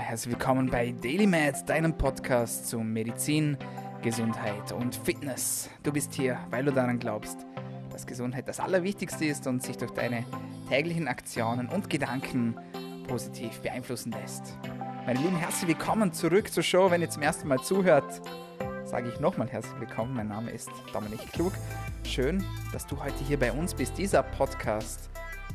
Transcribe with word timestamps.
Herzlich 0.00 0.32
willkommen 0.34 0.68
bei 0.70 0.92
DailyMed, 0.92 1.68
deinem 1.68 1.96
Podcast 1.96 2.66
zu 2.66 2.80
Medizin, 2.80 3.56
Gesundheit 4.02 4.72
und 4.72 4.96
Fitness. 4.96 5.68
Du 5.82 5.92
bist 5.92 6.14
hier, 6.14 6.38
weil 6.50 6.64
du 6.64 6.72
daran 6.72 6.98
glaubst, 6.98 7.36
dass 7.92 8.06
Gesundheit 8.06 8.48
das 8.48 8.58
Allerwichtigste 8.58 9.26
ist 9.26 9.46
und 9.46 9.62
sich 9.62 9.76
durch 9.76 9.92
deine 9.92 10.24
täglichen 10.68 11.06
Aktionen 11.06 11.68
und 11.68 11.90
Gedanken 11.90 12.56
positiv 13.06 13.60
beeinflussen 13.60 14.12
lässt. 14.12 14.56
Meine 15.06 15.20
Lieben, 15.20 15.36
herzlich 15.36 15.68
willkommen 15.68 16.12
zurück 16.12 16.50
zur 16.50 16.62
Show. 16.62 16.90
Wenn 16.90 17.02
ihr 17.02 17.10
zum 17.10 17.22
ersten 17.22 17.46
Mal 17.46 17.60
zuhört, 17.60 18.22
sage 18.84 19.10
ich 19.10 19.20
nochmal 19.20 19.48
herzlich 19.48 19.78
willkommen. 19.78 20.14
Mein 20.14 20.28
Name 20.28 20.50
ist 20.50 20.70
Dominik 20.92 21.30
Klug. 21.32 21.52
Schön, 22.04 22.42
dass 22.72 22.86
du 22.86 23.00
heute 23.00 23.22
hier 23.28 23.38
bei 23.38 23.52
uns 23.52 23.74
bist. 23.74 23.96
Dieser 23.98 24.24
Podcast 24.24 25.10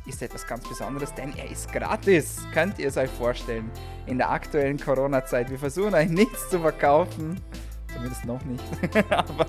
ist 0.06 0.22
etwas 0.22 0.46
ganz 0.46 0.68
Besonderes, 0.68 1.12
denn 1.14 1.36
er 1.36 1.50
ist 1.50 1.72
gratis. 1.72 2.38
Könnt 2.52 2.78
ihr 2.78 2.88
es 2.88 2.96
euch 2.96 3.10
vorstellen? 3.10 3.70
In 4.06 4.18
der 4.18 4.30
aktuellen 4.30 4.78
Corona-Zeit. 4.78 5.50
Wir 5.50 5.58
versuchen 5.58 5.94
euch 5.94 6.08
nichts 6.08 6.48
zu 6.48 6.60
verkaufen. 6.60 7.40
Zumindest 7.92 8.24
noch 8.24 8.44
nicht. 8.44 8.64
Aber 9.10 9.46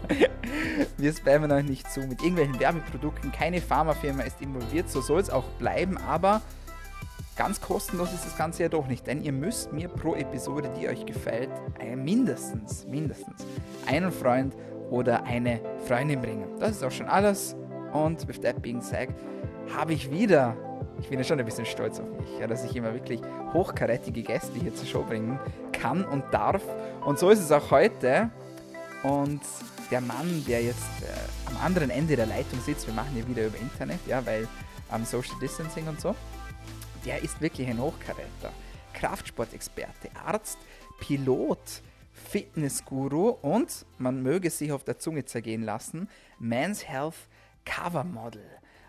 wir 0.97 1.13
spammen 1.13 1.51
euch 1.51 1.65
nicht 1.65 1.91
zu 1.91 2.01
mit 2.01 2.21
irgendwelchen 2.21 2.59
Werbeprodukten. 2.59 3.31
Keine 3.31 3.61
Pharmafirma 3.61 4.23
ist 4.23 4.41
involviert. 4.41 4.89
So 4.89 5.01
soll 5.01 5.19
es 5.19 5.29
auch 5.29 5.45
bleiben. 5.59 5.97
Aber 5.97 6.41
ganz 7.35 7.61
kostenlos 7.61 8.13
ist 8.13 8.25
das 8.25 8.37
Ganze 8.37 8.63
ja 8.63 8.69
doch 8.69 8.87
nicht. 8.87 9.05
Denn 9.05 9.21
ihr 9.21 9.33
müsst 9.33 9.73
mir 9.73 9.89
pro 9.89 10.15
Episode, 10.15 10.71
die 10.79 10.87
euch 10.87 11.05
gefällt, 11.05 11.49
mindestens, 11.95 12.85
mindestens 12.87 13.45
einen 13.85 14.11
Freund 14.11 14.55
oder 14.89 15.23
eine 15.23 15.59
Freundin 15.87 16.21
bringen. 16.21 16.47
Das 16.59 16.71
ist 16.71 16.83
auch 16.83 16.91
schon 16.91 17.07
alles. 17.07 17.55
Und 17.93 18.27
with 18.27 18.41
that 18.41 18.61
being 18.61 18.81
said, 18.81 19.09
habe 19.75 19.93
ich 19.93 20.11
wieder, 20.11 20.55
ich 20.99 21.09
bin 21.09 21.19
ja 21.19 21.25
schon 21.25 21.39
ein 21.39 21.45
bisschen 21.45 21.65
stolz 21.65 21.99
auf 21.99 22.09
mich, 22.09 22.39
ja, 22.39 22.47
dass 22.47 22.63
ich 22.63 22.75
immer 22.75 22.93
wirklich 22.93 23.21
hochkarätige 23.53 24.23
Gäste 24.23 24.59
hier 24.59 24.73
zur 24.73 24.87
Show 24.87 25.03
bringen 25.03 25.39
kann 25.71 26.05
und 26.05 26.23
darf. 26.31 26.63
Und 27.05 27.19
so 27.19 27.29
ist 27.29 27.39
es 27.39 27.51
auch 27.51 27.71
heute. 27.71 28.29
Und 29.03 29.41
der 29.91 30.01
Mann, 30.01 30.43
der 30.47 30.63
jetzt 30.63 30.83
äh, 31.01 31.49
am 31.49 31.57
anderen 31.63 31.89
Ende 31.89 32.15
der 32.15 32.25
Leitung 32.25 32.59
sitzt, 32.61 32.87
wir 32.87 32.93
machen 32.93 33.11
hier 33.13 33.27
wieder 33.27 33.45
über 33.45 33.57
Internet, 33.57 33.99
ja, 34.07 34.25
weil 34.25 34.47
am 34.89 35.01
ähm, 35.01 35.05
Social 35.05 35.37
Distancing 35.39 35.87
und 35.87 35.99
so, 36.01 36.15
der 37.05 37.23
ist 37.23 37.39
wirklich 37.41 37.67
ein 37.67 37.79
Hochkaräter. 37.79 38.51
Kraftsportexperte, 38.93 40.09
Arzt, 40.25 40.57
Pilot, 40.99 41.83
Fitnessguru 42.11 43.29
und, 43.29 43.85
man 43.99 44.23
möge 44.23 44.49
sich 44.49 44.71
auf 44.71 44.83
der 44.83 44.97
Zunge 44.97 45.25
zergehen 45.25 45.63
lassen, 45.63 46.09
Men's 46.39 46.87
Health 46.87 47.15
Cover 47.63 48.03
Model. 48.03 48.43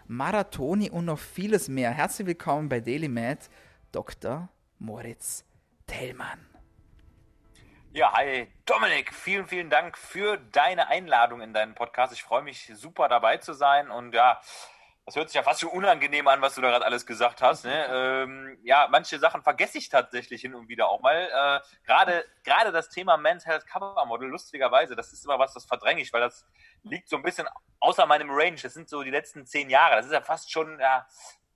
Marathoni 0.09 0.89
und 0.89 1.05
noch 1.05 1.19
vieles 1.19 1.69
mehr. 1.69 1.91
Herzlich 1.91 2.27
willkommen 2.27 2.71
bei 2.71 2.81
Daily 2.81 3.09
Med, 3.09 3.51
Dr. 3.93 4.49
Moritz 4.79 5.45
Tellmann. 5.87 6.47
Ja, 7.93 8.15
hi 8.17 8.49
Dominik, 8.65 9.13
vielen, 9.13 9.47
vielen 9.47 9.69
Dank 9.69 9.99
für 9.99 10.39
deine 10.39 10.89
Einladung 10.89 11.43
in 11.43 11.53
deinen 11.53 11.75
Podcast. 11.75 12.15
Ich 12.15 12.23
freue 12.23 12.41
mich 12.41 12.73
super 12.75 13.09
dabei 13.09 13.37
zu 13.37 13.53
sein 13.53 13.91
und 13.91 14.15
ja, 14.15 14.41
das 15.09 15.17
hört 15.17 15.31
sich 15.31 15.37
ja 15.37 15.43
fast 15.43 15.61
schon 15.61 15.71
unangenehm 15.71 16.29
an, 16.29 16.43
was 16.43 16.55
du 16.55 16.61
da 16.61 16.69
gerade 16.69 16.85
alles 16.85 17.07
gesagt 17.07 17.41
hast. 17.41 17.65
Ne? 17.65 17.87
Ähm, 17.99 18.59
ja, 18.63 18.87
manche 18.91 19.19
Sachen 19.19 19.43
vergesse 19.43 19.79
ich 19.79 19.89
tatsächlich 19.89 20.43
hin 20.43 20.55
und 20.55 20.69
wieder 20.69 20.89
auch 20.89 21.01
mal. 21.01 21.17
Äh, 21.17 21.87
gerade, 21.87 22.25
gerade 22.45 22.71
das 22.71 22.91
Thema 22.91 23.17
Men's 23.17 23.47
Health 23.47 23.67
Cover 23.67 24.05
Model, 24.07 24.29
lustigerweise, 24.29 24.95
das 24.95 25.13
ist 25.13 25.25
immer 25.25 25.39
was, 25.39 25.55
das 25.55 25.65
verdränge 25.65 26.03
ich, 26.03 26.13
weil 26.13 26.21
das 26.21 26.47
liegt 26.83 27.09
so 27.09 27.17
ein 27.17 27.23
bisschen 27.23 27.49
außer 27.81 28.07
meinem 28.07 28.29
Range. 28.31 28.57
Das 28.61 28.75
sind 28.75 28.89
so 28.89 29.03
die 29.03 29.11
letzten 29.11 29.47
zehn 29.47 29.71
Jahre. 29.71 29.97
Das 29.97 30.07
ist 30.07 30.13
ja 30.13 30.21
fast 30.21 30.53
schon, 30.53 30.79
ja, 30.79 31.07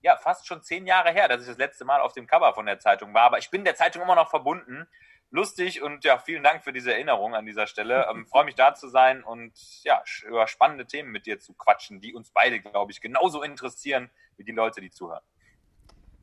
ja, 0.01 0.17
fast 0.17 0.47
schon 0.47 0.61
zehn 0.63 0.87
Jahre 0.87 1.11
her, 1.11 1.27
dass 1.27 1.41
ich 1.41 1.47
das 1.47 1.57
letzte 1.57 1.85
Mal 1.85 2.01
auf 2.01 2.13
dem 2.13 2.27
Cover 2.27 2.53
von 2.53 2.65
der 2.65 2.79
Zeitung 2.79 3.13
war. 3.13 3.23
Aber 3.23 3.37
ich 3.37 3.49
bin 3.49 3.63
der 3.63 3.75
Zeitung 3.75 4.01
immer 4.01 4.15
noch 4.15 4.29
verbunden. 4.29 4.87
Lustig 5.33 5.81
und 5.81 6.03
ja, 6.03 6.19
vielen 6.19 6.43
Dank 6.43 6.63
für 6.63 6.71
diese 6.71 6.93
Erinnerung 6.93 7.33
an 7.33 7.47
dieser 7.47 7.65
Stelle. 7.65 8.05
Ähm, 8.07 8.25
Freue 8.29 8.45
mich 8.45 8.53
da 8.53 8.75
zu 8.75 8.87
sein 8.87 9.23
und 9.23 9.51
ja, 9.83 10.03
über 10.27 10.45
spannende 10.45 10.85
Themen 10.85 11.11
mit 11.11 11.25
dir 11.25 11.39
zu 11.39 11.53
quatschen, 11.53 11.99
die 12.01 12.13
uns 12.13 12.29
beide, 12.29 12.59
glaube 12.59 12.91
ich, 12.91 13.01
genauso 13.01 13.41
interessieren 13.41 14.11
wie 14.37 14.43
die 14.43 14.51
Leute, 14.51 14.79
die 14.79 14.91
zuhören. 14.91 15.23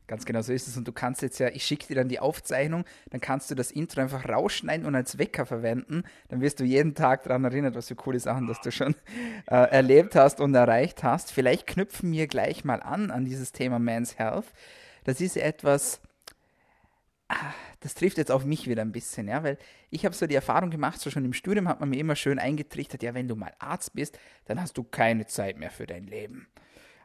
Ganz 0.06 0.24
genau 0.24 0.42
so 0.42 0.52
ist 0.52 0.68
es. 0.68 0.76
Und 0.76 0.86
du 0.86 0.92
kannst 0.92 1.22
jetzt 1.22 1.40
ja, 1.40 1.48
ich 1.48 1.64
schicke 1.64 1.88
dir 1.88 1.96
dann 1.96 2.08
die 2.08 2.20
Aufzeichnung, 2.20 2.84
dann 3.10 3.20
kannst 3.20 3.50
du 3.50 3.56
das 3.56 3.72
Intro 3.72 4.00
einfach 4.00 4.28
rausschneiden 4.28 4.86
und 4.86 4.94
als 4.94 5.18
Wecker 5.18 5.44
verwenden. 5.44 6.04
Dann 6.28 6.40
wirst 6.40 6.60
du 6.60 6.64
jeden 6.64 6.94
Tag 6.94 7.24
daran 7.24 7.42
erinnert, 7.42 7.74
was 7.74 7.88
für 7.88 7.96
coole 7.96 8.20
Sachen, 8.20 8.46
dass 8.46 8.60
du 8.60 8.70
schon 8.70 8.94
äh, 9.46 9.56
erlebt 9.56 10.14
hast 10.14 10.40
und 10.40 10.54
erreicht 10.54 11.02
hast. 11.02 11.32
Vielleicht 11.32 11.66
knüpfen 11.66 12.12
wir 12.12 12.28
gleich 12.28 12.64
mal 12.64 12.80
an 12.80 13.10
an 13.10 13.24
dieses 13.24 13.50
Thema 13.50 13.80
Man's 13.80 14.18
Health. 14.18 14.46
Das 15.02 15.20
ist 15.20 15.36
etwas, 15.36 16.00
ah, 17.28 17.54
das 17.80 17.94
trifft 17.94 18.18
jetzt 18.18 18.30
auf 18.30 18.44
mich 18.44 18.68
wieder 18.68 18.82
ein 18.82 18.92
bisschen, 18.92 19.28
ja, 19.28 19.42
weil 19.42 19.58
ich 19.91 20.04
habe 20.04 20.14
so 20.14 20.26
die 20.26 20.34
Erfahrung 20.34 20.70
gemacht, 20.70 21.00
so 21.00 21.10
schon 21.10 21.24
im 21.24 21.32
Studium 21.32 21.66
hat 21.66 21.80
man 21.80 21.88
mir 21.88 21.98
immer 21.98 22.14
schön 22.14 22.38
eingetrichtert, 22.38 23.02
ja, 23.02 23.14
wenn 23.14 23.28
du 23.28 23.36
mal 23.36 23.52
Arzt 23.58 23.94
bist, 23.94 24.18
dann 24.44 24.60
hast 24.60 24.76
du 24.76 24.84
keine 24.84 25.26
Zeit 25.26 25.58
mehr 25.58 25.70
für 25.70 25.86
dein 25.86 26.06
Leben. 26.06 26.48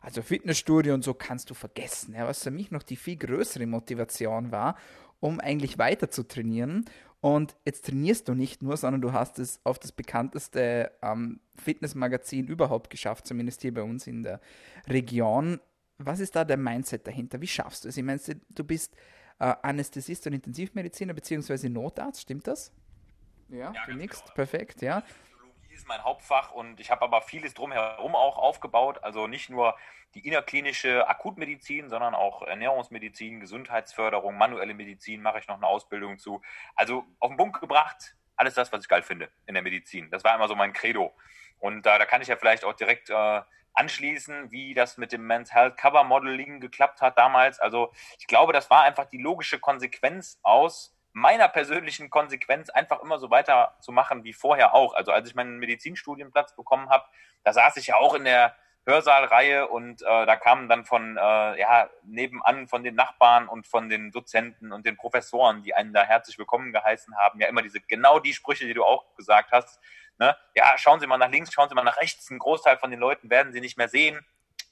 Also 0.02 0.22
Fitnessstudio 0.22 0.94
und 0.94 1.04
so 1.04 1.16
kannst 1.16 1.50
du 1.50 1.56
vergessen. 1.56 2.14
Ja, 2.14 2.28
was 2.28 2.44
für 2.44 2.52
mich 2.52 2.70
noch 2.70 2.84
die 2.84 2.96
viel 2.96 3.16
größere 3.16 3.66
Motivation 3.66 4.52
war, 4.52 4.78
um 5.20 5.40
eigentlich 5.40 5.80
weiter 5.80 6.12
zu 6.12 6.28
trainieren. 6.28 6.86
Und 7.22 7.56
jetzt 7.66 7.86
trainierst 7.86 8.28
du 8.28 8.36
nicht 8.36 8.62
nur, 8.62 8.78
sondern 8.78 9.02
du 9.02 9.14
hast 9.14 9.40
es 9.40 9.60
auf 9.64 9.80
das 9.80 9.92
bekannteste 9.92 10.92
ähm, 11.02 11.40
Fitnessmagazin 11.56 12.46
überhaupt 12.46 12.92
geschafft, 12.92 13.26
zumindest 13.26 13.64
hier 13.64 13.74
bei 13.74 13.82
uns 13.82 14.06
in 14.06 14.22
der 14.22 14.42
Region. 14.88 15.60
Was 15.98 16.20
ist 16.20 16.36
da 16.36 16.46
der 16.46 16.58
Mindset 16.58 17.08
dahinter? 17.08 17.42
Wie 17.42 17.48
schaffst 17.48 17.86
du 17.86 17.90
es? 17.90 17.98
Ich 17.98 18.04
meine, 18.04 18.20
du 18.50 18.64
bist 18.64 18.96
äh, 19.40 19.54
Anästhesist 19.62 20.26
und 20.28 20.34
Intensivmediziner 20.34 21.14
bzw. 21.14 21.70
Notarzt, 21.70 22.22
stimmt 22.22 22.48
das? 22.48 22.72
Ja, 23.50 23.72
ja 23.72 23.86
du 23.86 23.94
nix, 23.94 24.22
genau. 24.22 24.34
perfekt, 24.34 24.82
ja 24.82 25.04
ist 25.76 25.88
mein 25.88 26.04
Hauptfach 26.04 26.52
und 26.52 26.80
ich 26.80 26.90
habe 26.90 27.04
aber 27.04 27.22
vieles 27.22 27.54
drumherum 27.54 28.16
auch 28.16 28.38
aufgebaut. 28.38 29.04
Also 29.04 29.28
nicht 29.28 29.50
nur 29.50 29.76
die 30.16 30.26
innerklinische 30.26 31.08
Akutmedizin, 31.08 31.90
sondern 31.90 32.16
auch 32.16 32.42
Ernährungsmedizin, 32.42 33.40
Gesundheitsförderung, 33.42 34.38
manuelle 34.38 34.74
Medizin 34.74 35.22
mache 35.22 35.40
ich 35.40 35.48
noch 35.48 35.58
eine 35.58 35.68
Ausbildung 35.68 36.18
zu. 36.18 36.42
Also 36.76 37.06
auf 37.20 37.30
den 37.30 37.38
Punkt 37.38 37.60
gebracht, 37.60 38.16
alles 38.38 38.54
das, 38.54 38.72
was 38.72 38.84
ich 38.84 38.90
geil 38.90 39.04
finde 39.04 39.30
in 39.46 39.54
der 39.54 39.64
Medizin. 39.64 40.10
Das 40.10 40.24
war 40.24 40.36
immer 40.36 40.48
so 40.48 40.56
mein 40.56 40.74
Credo. 40.74 41.14
Und 41.66 41.88
äh, 41.88 41.98
da 41.98 42.06
kann 42.06 42.22
ich 42.22 42.28
ja 42.28 42.36
vielleicht 42.36 42.64
auch 42.64 42.74
direkt 42.74 43.10
äh, 43.10 43.42
anschließen, 43.74 44.52
wie 44.52 44.76
das 44.76 44.98
mit 44.98 45.12
dem 45.12 45.26
Men's 45.26 45.52
Health 45.52 45.78
Cover 45.78 46.04
Modeling 46.04 46.60
geklappt 46.60 47.02
hat 47.02 47.18
damals. 47.18 47.60
Also 47.60 47.92
ich 48.20 48.28
glaube, 48.28 48.54
das 48.54 48.70
war 48.70 48.84
einfach 48.84 49.06
die 49.06 49.18
logische 49.18 49.60
Konsequenz 49.60 50.40
aus 50.44 50.96
meiner 51.12 51.48
persönlichen 51.48 52.12
Konsequenz 52.12 52.70
einfach 52.70 53.02
immer 53.02 53.18
so 53.18 53.32
weiterzumachen 53.32 54.24
wie 54.24 54.34
vorher 54.34 54.76
auch. 54.76 54.94
Also 54.94 55.12
als 55.12 55.28
ich 55.28 55.34
meinen 55.34 55.58
Medizinstudienplatz 55.58 56.56
bekommen 56.56 56.90
habe, 56.90 57.06
da 57.44 57.52
saß 57.52 57.78
ich 57.78 57.88
ja 57.88 57.96
auch 57.96 58.14
in 58.14 58.26
der 58.26 58.56
Hörsaalreihe 58.86 59.68
und 59.68 60.04
äh, 60.04 60.26
da 60.28 60.36
kamen 60.36 60.70
dann 60.70 60.86
von 60.86 61.18
äh, 61.18 61.60
ja 61.60 61.90
nebenan 62.04 62.68
von 62.68 62.84
den 62.84 62.94
Nachbarn 62.94 63.48
und 63.48 63.66
von 63.66 63.90
den 63.90 64.12
Dozenten 64.12 64.72
und 64.72 64.86
den 64.86 64.96
Professoren, 64.96 65.64
die 65.64 65.74
einen 65.74 65.94
da 65.94 66.04
herzlich 66.04 66.38
willkommen 66.38 66.72
geheißen 66.72 67.18
haben, 67.18 67.40
ja 67.40 67.48
immer 67.48 67.64
diese 67.64 67.82
genau 67.82 68.20
die 68.20 68.34
Sprüche, 68.34 68.68
die 68.68 68.76
du 68.76 68.84
auch 68.84 69.16
gesagt 69.16 69.52
hast. 69.52 69.80
Ne? 70.18 70.36
Ja, 70.56 70.78
schauen 70.78 71.00
Sie 71.00 71.08
mal 71.08 71.18
nach 71.18 71.30
links, 71.30 71.52
schauen 71.52 71.70
Sie 71.70 71.76
mal 71.76 71.84
nach 71.84 71.98
rechts. 71.98 72.30
Ein 72.30 72.40
Großteil 72.40 72.78
von 72.78 72.92
den 72.92 73.00
Leuten 73.00 73.30
werden 73.30 73.52
Sie 73.54 73.62
nicht 73.62 73.78
mehr 73.78 73.90
sehen. 73.90 74.26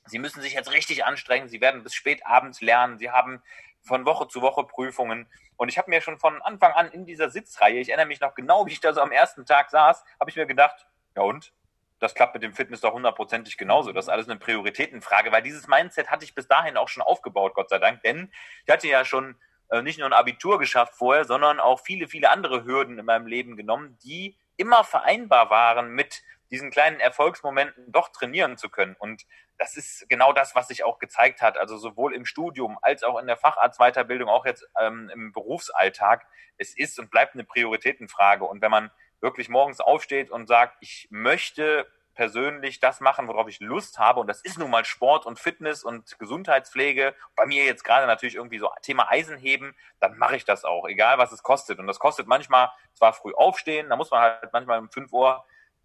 Sie 0.06 0.20
müssen 0.20 0.42
sich 0.42 0.54
jetzt 0.54 0.72
richtig 0.72 1.06
anstrengen. 1.06 1.50
Sie 1.50 1.62
werden 1.62 1.84
bis 1.84 1.94
spät 1.94 2.26
abends 2.26 2.62
lernen. 2.62 2.98
Sie 2.98 3.12
haben 3.12 3.42
von 3.84 4.06
Woche 4.06 4.28
zu 4.28 4.42
Woche 4.42 4.64
Prüfungen. 4.64 5.28
Und 5.58 5.70
ich 5.70 5.78
habe 5.78 5.90
mir 5.90 6.02
schon 6.02 6.18
von 6.18 6.42
Anfang 6.42 6.72
an 6.74 6.92
in 6.92 7.06
dieser 7.06 7.30
Sitzreihe, 7.30 7.80
ich 7.80 7.90
erinnere 7.90 8.08
mich 8.08 8.22
noch 8.22 8.34
genau, 8.34 8.66
wie 8.66 8.72
ich 8.72 8.80
da 8.80 8.94
so 8.94 9.02
am 9.02 9.12
ersten 9.12 9.46
Tag 9.46 9.70
saß, 9.70 10.03
habe 10.20 10.30
ich 10.30 10.36
mir 10.36 10.46
gedacht, 10.46 10.88
ja 11.16 11.24
und? 11.24 11.53
Das 12.00 12.16
klappt 12.16 12.34
mit 12.34 12.44
dem 12.44 12.53
Fitness 12.53 12.82
doch 12.82 12.94
hundertprozentig 12.94 13.58
genauso. 13.58 13.94
Das 13.94 14.06
ist 14.06 14.09
alles 14.09 14.28
eine 14.28 14.38
Prioritätenfrage, 14.38 15.32
weil 15.32 15.42
dieses 15.42 15.68
Mindset 15.68 16.09
hatte 16.09 16.26
ich 16.26 16.36
bis 16.36 16.48
dahin 16.48 16.76
auch 16.76 16.90
schon 16.90 17.03
aufgebaut, 17.03 17.53
Gott 17.53 17.70
sei 17.70 17.80
Dank. 17.80 18.02
Denn 18.03 18.30
ich 18.66 18.74
hatte 18.74 18.88
ja 18.88 19.06
schon 19.06 19.38
äh, 19.70 19.82
nicht 19.82 20.00
nur 20.00 20.08
ein 20.08 20.14
Abitur 20.14 20.59
geschafft 20.59 20.96
vorher, 20.96 21.23
sondern 21.23 21.62
auch 21.62 21.79
viele, 21.79 22.09
viele 22.09 22.29
andere 22.29 22.66
Hürden 22.66 23.00
in 23.00 23.06
meinem 23.06 23.26
Leben 23.26 23.56
genommen, 23.56 23.97
die 24.03 24.35
immer 24.64 24.86
vereinbar 24.86 25.50
waren 25.50 25.90
mit 25.90 26.24
diesen 26.50 26.72
kleinen 26.72 27.02
Erfolgsmomenten 27.02 27.92
doch 27.92 28.10
trainieren 28.14 28.56
zu 28.58 28.70
können. 28.70 28.96
Und 28.98 29.26
das 29.58 29.76
ist 29.76 30.08
genau 30.08 30.32
das, 30.32 30.56
was 30.56 30.70
sich 30.70 30.86
auch 30.86 31.00
gezeigt 31.00 31.42
hat. 31.42 31.58
Also 31.58 31.78
sowohl 31.78 32.16
im 32.16 32.26
Studium 32.26 32.80
als 32.82 33.04
auch 33.04 33.20
in 33.20 33.28
der 33.28 33.36
Facharztweiterbildung, 33.36 34.30
auch 34.30 34.46
jetzt 34.46 34.66
ähm, 34.80 35.12
im 35.14 35.34
Berufsalltag. 35.34 36.26
Es 36.58 36.78
ist 36.78 36.98
und 36.98 37.12
bleibt 37.12 37.34
eine 37.34 37.44
Prioritätenfrage. 37.44 38.46
Und 38.46 38.62
wenn 38.62 38.72
man 38.72 38.90
wirklich 39.20 39.50
morgens 39.50 39.82
aufsteht 39.82 40.32
und 40.32 40.48
sagt, 40.48 40.78
ich 40.80 41.08
möchte 41.12 41.86
persönlich 42.14 42.80
das 42.80 43.00
machen, 43.02 43.28
worauf 43.28 43.48
ich 43.48 43.60
Lust 43.60 44.00
habe. 44.00 44.20
Und 44.20 44.28
das 44.28 44.42
ist 44.42 44.58
nun 44.58 44.70
mal 44.70 44.86
Sport 44.86 45.26
und 45.26 45.40
Fitness 45.40 45.84
und 45.84 46.18
Gesundheitspflege. 46.20 47.16
Bei 47.36 47.46
mir 47.46 47.66
jetzt 47.66 47.84
gerade 47.84 48.08
natürlich 48.08 48.36
irgendwie 48.36 48.60
so 48.60 48.70
Thema 48.82 49.10
Eisenheben, 49.10 49.76
dann 50.00 50.18
mache 50.18 50.36
ich 50.36 50.46
das 50.46 50.66
auch, 50.66 50.88
egal 50.88 51.18
was 51.18 51.32
es 51.32 51.44
kostet. 51.44 51.80
Und 51.80 51.88
das 51.88 52.00
kostet 52.00 52.28
manchmal 52.28 52.72
zwar 52.94 53.14
früh 53.14 53.34
aufstehen, 53.34 53.90
da 53.90 53.96
muss 53.96 54.12
man 54.12 54.22
halt 54.22 54.54
manchmal 54.54 54.80
um 54.80 54.90
5 54.90 55.12
Uhr 55.12 55.44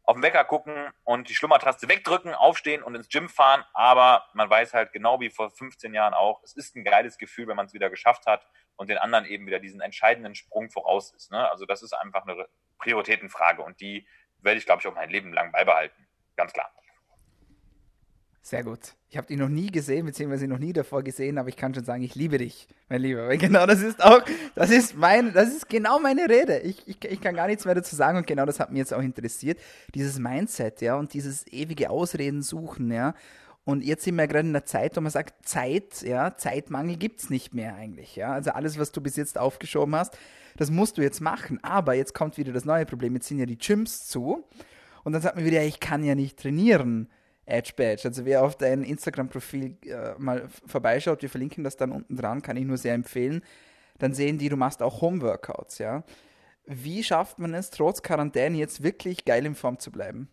auf 0.09 0.17
den 0.17 0.23
Wecker 0.23 0.45
gucken 0.45 0.89
und 1.05 1.29
die 1.29 1.35
Schlummertaste 1.35 1.87
wegdrücken, 1.87 2.33
aufstehen 2.33 2.83
und 2.83 2.95
ins 2.95 3.11
Gym 3.11 3.29
fahren. 3.29 3.63
Aber 3.75 4.25
man 4.33 4.49
weiß 4.49 4.73
halt 4.73 4.93
genau 4.93 5.21
wie 5.21 5.29
vor 5.29 5.51
15 5.51 5.93
Jahren 5.93 6.15
auch, 6.15 6.43
es 6.43 6.55
ist 6.55 6.77
ein 6.77 6.85
geiles 6.85 7.19
Gefühl, 7.19 7.47
wenn 7.47 7.57
man 7.57 7.67
es 7.67 7.75
wieder 7.75 7.91
geschafft 7.91 8.27
hat. 8.27 8.47
und 8.77 8.89
den 8.89 8.99
anderen 8.99 9.27
eben 9.27 9.47
wieder 9.47 9.59
diesen 9.59 9.81
entscheidenden 9.81 10.37
Sprung 10.37 10.71
voraus 10.71 11.13
ist. 11.13 11.33
Ne? 11.33 11.51
Also 11.51 11.67
das 11.67 11.83
ist 11.83 11.93
einfach 11.95 12.23
eine 12.23 12.47
Prioritätenfrage 12.79 13.61
und 13.61 13.81
die 13.81 14.07
werde 14.39 14.59
ich, 14.59 14.67
glaube 14.67 14.81
ich, 14.81 14.87
auch 14.87 14.95
mein 14.95 15.11
Leben 15.11 15.33
lang 15.33 15.53
beibehalten. 15.53 16.08
Ganz 16.39 16.53
klar. 16.53 16.71
Sehr 18.43 18.63
gut. 18.63 18.95
Ich 19.11 19.17
habe 19.17 19.27
dich 19.27 19.37
noch 19.37 19.49
nie 19.49 19.73
gesehen, 19.73 20.07
beziehungsweise 20.07 20.47
noch 20.47 20.61
nie 20.61 20.73
davor 20.73 21.03
gesehen, 21.03 21.37
aber 21.37 21.49
ich 21.49 21.57
kann 21.57 21.75
schon 21.75 21.85
sagen, 21.85 22.03
ich 22.05 22.15
liebe 22.15 22.39
dich, 22.39 22.69
mein 22.89 23.03
Lieber. 23.03 23.27
Weil 23.27 23.39
genau 23.39 23.67
das 23.67 23.83
ist 23.83 24.03
auch, 24.03 24.23
das 24.55 24.71
ist 24.71 24.97
mein, 24.97 25.33
das 25.35 25.49
ist 25.49 25.69
genau 25.69 25.99
meine 25.99 26.29
Rede. 26.29 26.61
Ich, 26.61 26.87
ich, 26.87 27.05
ich 27.05 27.21
kann 27.21 27.35
gar 27.35 27.49
nichts 27.49 27.65
mehr 27.65 27.75
dazu 27.75 27.97
sagen 27.97 28.19
und 28.19 28.27
genau 28.29 28.47
das 28.47 28.61
hat 28.61 28.71
mich 28.71 28.79
jetzt 28.79 28.95
auch 28.95 29.03
interessiert. 29.03 29.59
Dieses 29.95 30.21
Mindset, 30.21 30.81
ja, 30.81 30.95
und 30.95 31.13
dieses 31.13 31.45
ewige 31.49 31.91
Ausreden 31.91 32.43
suchen, 32.43 32.93
ja. 32.93 33.15
Und 33.65 33.83
jetzt 33.83 34.05
sind 34.05 34.15
wir 34.15 34.29
gerade 34.29 34.47
in 34.47 34.53
der 34.53 34.65
Zeit, 34.65 34.97
wo 34.97 35.01
man 35.01 35.11
sagt, 35.11 35.47
Zeit, 35.47 36.03
ja, 36.03 36.37
Zeitmangel 36.37 36.97
gibt 36.97 37.21
es 37.21 37.31
nicht 37.31 37.53
mehr 37.53 37.75
eigentlich, 37.75 38.15
ja. 38.15 38.33
Also 38.33 38.53
alles, 38.53 38.79
was 38.79 38.93
du 38.93 39.01
bis 39.01 39.17
jetzt 39.17 39.39
aufgeschoben 39.39 39.97
hast, 39.97 40.17
das 40.57 40.71
musst 40.71 40.99
du 40.99 41.03
jetzt 41.03 41.21
machen. 41.21 41.59
Aber 41.65 41.95
jetzt 41.95 42.15
kommt 42.15 42.39
wieder 42.39 42.53
das 42.53 42.65
neue 42.65 42.87
Problem. 42.87 43.15
Jetzt 43.15 43.27
sind 43.27 43.41
ja 43.41 43.47
die 43.47 43.59
Gyms 43.59 44.07
zu. 44.07 44.45
Und 45.05 45.13
dann 45.13 45.23
sagt 45.23 45.37
man 45.37 45.45
wieder, 45.45 45.63
ich 45.63 45.81
kann 45.81 46.05
ja 46.05 46.15
nicht 46.15 46.39
trainieren. 46.39 47.09
Edge 47.49 47.73
Badge. 47.77 48.09
Also 48.09 48.25
wer 48.25 48.43
auf 48.43 48.57
dein 48.57 48.83
Instagram-Profil 48.83 49.79
äh, 49.87 50.15
mal 50.19 50.49
vorbeischaut, 50.67 51.23
wir 51.23 51.31
verlinken 51.31 51.65
das 51.65 51.77
dann 51.77 51.93
unten 51.93 52.17
dran, 52.17 52.43
kann 52.43 52.57
ich 52.57 52.65
nur 52.65 52.77
sehr 52.77 52.95
empfehlen. 52.95 53.43
Dann 53.99 54.13
sehen 54.13 54.39
die, 54.39 54.49
du 54.49 54.57
machst 54.57 54.83
auch 54.83 55.01
Home-Workouts, 55.01 55.79
ja. 55.79 56.05
Wie 56.67 57.03
schafft 57.03 57.39
man 57.39 57.55
es, 57.55 57.71
trotz 57.71 58.03
Quarantäne 58.03 58.59
jetzt 58.59 58.83
wirklich 58.83 59.25
geil 59.25 59.47
in 59.47 59.55
Form 59.55 59.79
zu 59.79 59.91
bleiben? 59.91 60.29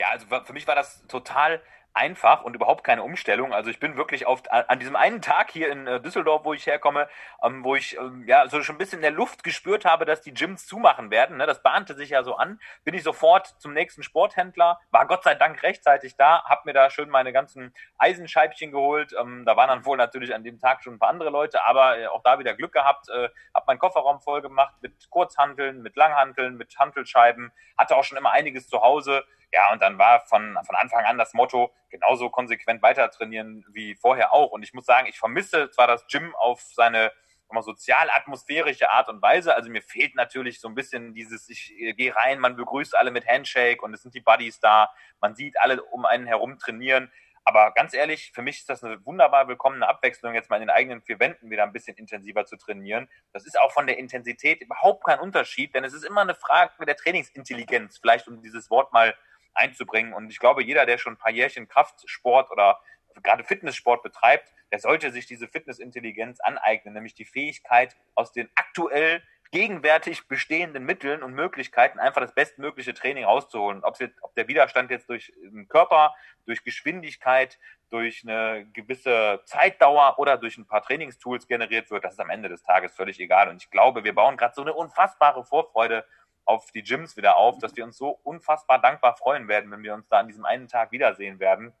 Ja, 0.00 0.08
also 0.10 0.26
für 0.44 0.52
mich 0.52 0.66
war 0.66 0.74
das 0.74 1.06
total 1.06 1.62
einfach 1.92 2.42
und 2.42 2.54
überhaupt 2.54 2.84
keine 2.84 3.02
Umstellung. 3.02 3.52
Also 3.52 3.70
ich 3.70 3.80
bin 3.80 3.96
wirklich 3.96 4.26
auf, 4.26 4.42
an 4.50 4.78
diesem 4.78 4.96
einen 4.96 5.22
Tag 5.22 5.50
hier 5.50 5.70
in 5.70 5.86
äh, 5.86 6.00
Düsseldorf, 6.00 6.44
wo 6.44 6.52
ich 6.52 6.66
herkomme, 6.66 7.08
ähm, 7.42 7.64
wo 7.64 7.74
ich 7.74 7.96
ähm, 7.96 8.24
ja 8.26 8.48
so 8.48 8.62
schon 8.62 8.76
ein 8.76 8.78
bisschen 8.78 8.98
in 8.98 9.02
der 9.02 9.10
Luft 9.10 9.42
gespürt 9.42 9.84
habe, 9.84 10.04
dass 10.04 10.20
die 10.20 10.32
Gyms 10.32 10.66
zumachen 10.66 11.10
werden. 11.10 11.38
Ne? 11.38 11.46
Das 11.46 11.62
bahnte 11.62 11.94
sich 11.94 12.10
ja 12.10 12.22
so 12.22 12.36
an. 12.36 12.60
Bin 12.84 12.94
ich 12.94 13.02
sofort 13.02 13.46
zum 13.58 13.72
nächsten 13.72 14.02
Sporthändler, 14.02 14.80
war 14.90 15.06
Gott 15.06 15.24
sei 15.24 15.34
Dank 15.34 15.62
rechtzeitig 15.62 16.16
da, 16.16 16.44
habe 16.44 16.62
mir 16.64 16.72
da 16.72 16.90
schön 16.90 17.10
meine 17.10 17.32
ganzen 17.32 17.74
Eisenscheibchen 17.98 18.70
geholt. 18.70 19.14
Ähm, 19.18 19.44
da 19.44 19.56
waren 19.56 19.68
dann 19.68 19.84
wohl 19.84 19.96
natürlich 19.96 20.34
an 20.34 20.44
dem 20.44 20.58
Tag 20.60 20.84
schon 20.84 20.94
ein 20.94 20.98
paar 20.98 21.10
andere 21.10 21.30
Leute, 21.30 21.64
aber 21.66 21.98
äh, 21.98 22.06
auch 22.06 22.22
da 22.22 22.38
wieder 22.38 22.54
Glück 22.54 22.72
gehabt. 22.72 23.08
Äh, 23.08 23.28
habe 23.54 23.64
meinen 23.66 23.78
Kofferraum 23.78 24.20
voll 24.20 24.42
gemacht 24.42 24.74
mit 24.80 25.10
Kurzhanteln, 25.10 25.82
mit 25.82 25.96
Langhanteln, 25.96 26.56
mit 26.56 26.78
Hantelscheiben. 26.78 27.52
Hatte 27.76 27.96
auch 27.96 28.04
schon 28.04 28.18
immer 28.18 28.30
einiges 28.30 28.68
zu 28.68 28.80
Hause. 28.80 29.24
Ja, 29.52 29.72
und 29.72 29.82
dann 29.82 29.98
war 29.98 30.20
von, 30.20 30.56
von 30.64 30.76
Anfang 30.76 31.04
an 31.04 31.18
das 31.18 31.34
Motto, 31.34 31.72
genauso 31.88 32.30
konsequent 32.30 32.82
weiter 32.82 33.10
trainieren 33.10 33.64
wie 33.72 33.96
vorher 33.96 34.32
auch. 34.32 34.52
Und 34.52 34.62
ich 34.62 34.74
muss 34.74 34.86
sagen, 34.86 35.08
ich 35.08 35.18
vermisse 35.18 35.70
zwar 35.70 35.88
das 35.88 36.06
Gym 36.06 36.34
auf 36.36 36.60
seine 36.60 37.12
sozial-atmosphärische 37.60 38.90
Art 38.90 39.08
und 39.08 39.20
Weise. 39.20 39.54
Also 39.54 39.70
mir 39.70 39.82
fehlt 39.82 40.14
natürlich 40.14 40.60
so 40.60 40.68
ein 40.68 40.74
bisschen 40.74 41.14
dieses, 41.14 41.48
ich 41.48 41.74
gehe 41.96 42.14
rein, 42.14 42.38
man 42.38 42.54
begrüßt 42.54 42.96
alle 42.96 43.10
mit 43.10 43.26
Handshake 43.26 43.82
und 43.82 43.92
es 43.92 44.02
sind 44.02 44.14
die 44.14 44.20
Buddies 44.20 44.60
da, 44.60 44.90
man 45.20 45.34
sieht 45.34 45.60
alle 45.60 45.82
um 45.82 46.06
einen 46.06 46.26
herum 46.26 46.58
trainieren. 46.58 47.10
Aber 47.44 47.72
ganz 47.72 47.94
ehrlich, 47.94 48.30
für 48.32 48.42
mich 48.42 48.58
ist 48.58 48.70
das 48.70 48.84
eine 48.84 49.04
wunderbar 49.04 49.48
willkommene 49.48 49.88
Abwechslung, 49.88 50.34
jetzt 50.34 50.50
mal 50.50 50.56
in 50.56 50.62
den 50.62 50.70
eigenen 50.70 51.02
vier 51.02 51.18
Wänden 51.18 51.50
wieder 51.50 51.64
ein 51.64 51.72
bisschen 51.72 51.96
intensiver 51.96 52.44
zu 52.44 52.56
trainieren. 52.56 53.08
Das 53.32 53.46
ist 53.46 53.58
auch 53.58 53.72
von 53.72 53.86
der 53.86 53.98
Intensität 53.98 54.60
überhaupt 54.60 55.04
kein 55.04 55.18
Unterschied, 55.18 55.74
denn 55.74 55.82
es 55.82 55.92
ist 55.92 56.04
immer 56.04 56.20
eine 56.20 56.34
Frage 56.34 56.86
der 56.86 56.96
Trainingsintelligenz, 56.96 57.98
vielleicht 57.98 58.28
um 58.28 58.42
dieses 58.42 58.70
Wort 58.70 58.92
mal 58.92 59.16
einzubringen. 59.54 60.12
Und 60.12 60.30
ich 60.30 60.38
glaube, 60.38 60.62
jeder, 60.62 60.86
der 60.86 60.98
schon 60.98 61.14
ein 61.14 61.18
paar 61.18 61.32
Jährchen 61.32 61.68
Kraftsport 61.68 62.50
oder 62.50 62.80
gerade 63.22 63.44
Fitnesssport 63.44 64.02
betreibt, 64.02 64.52
der 64.70 64.78
sollte 64.78 65.10
sich 65.10 65.26
diese 65.26 65.48
Fitnessintelligenz 65.48 66.40
aneignen, 66.40 66.94
nämlich 66.94 67.14
die 67.14 67.24
Fähigkeit, 67.24 67.96
aus 68.14 68.32
den 68.32 68.48
aktuell 68.54 69.22
gegenwärtig 69.50 70.28
bestehenden 70.28 70.84
Mitteln 70.84 71.22
und 71.22 71.34
Möglichkeiten 71.34 71.98
einfach 71.98 72.20
das 72.20 72.34
bestmögliche 72.34 72.94
Training 72.94 73.24
rauszuholen. 73.24 73.82
Ob, 73.82 73.98
jetzt, 73.98 74.22
ob 74.22 74.34
der 74.36 74.46
Widerstand 74.46 74.90
jetzt 74.92 75.08
durch 75.08 75.32
den 75.42 75.68
Körper, 75.68 76.14
durch 76.46 76.62
Geschwindigkeit, 76.62 77.58
durch 77.90 78.22
eine 78.22 78.66
gewisse 78.72 79.40
Zeitdauer 79.46 80.20
oder 80.20 80.36
durch 80.38 80.56
ein 80.56 80.66
paar 80.66 80.82
Trainingstools 80.82 81.48
generiert 81.48 81.90
wird, 81.90 82.04
das 82.04 82.12
ist 82.12 82.20
am 82.20 82.30
Ende 82.30 82.48
des 82.48 82.62
Tages 82.62 82.94
völlig 82.94 83.18
egal. 83.18 83.48
Und 83.48 83.60
ich 83.60 83.70
glaube, 83.70 84.04
wir 84.04 84.14
bauen 84.14 84.36
gerade 84.36 84.54
so 84.54 84.62
eine 84.62 84.72
unfassbare 84.72 85.44
Vorfreude 85.44 86.06
auf 86.44 86.70
die 86.72 86.82
Gyms 86.82 87.16
wieder 87.16 87.36
auf, 87.36 87.58
dass 87.58 87.76
wir 87.76 87.84
uns 87.84 87.96
so 87.96 88.10
unfassbar 88.22 88.80
dankbar 88.80 89.16
freuen 89.16 89.48
werden, 89.48 89.70
wenn 89.70 89.82
wir 89.82 89.94
uns 89.94 90.08
da 90.08 90.18
an 90.18 90.28
diesem 90.28 90.44
einen 90.44 90.68
Tag 90.68 90.92
wiedersehen 90.92 91.38
werden, 91.38 91.72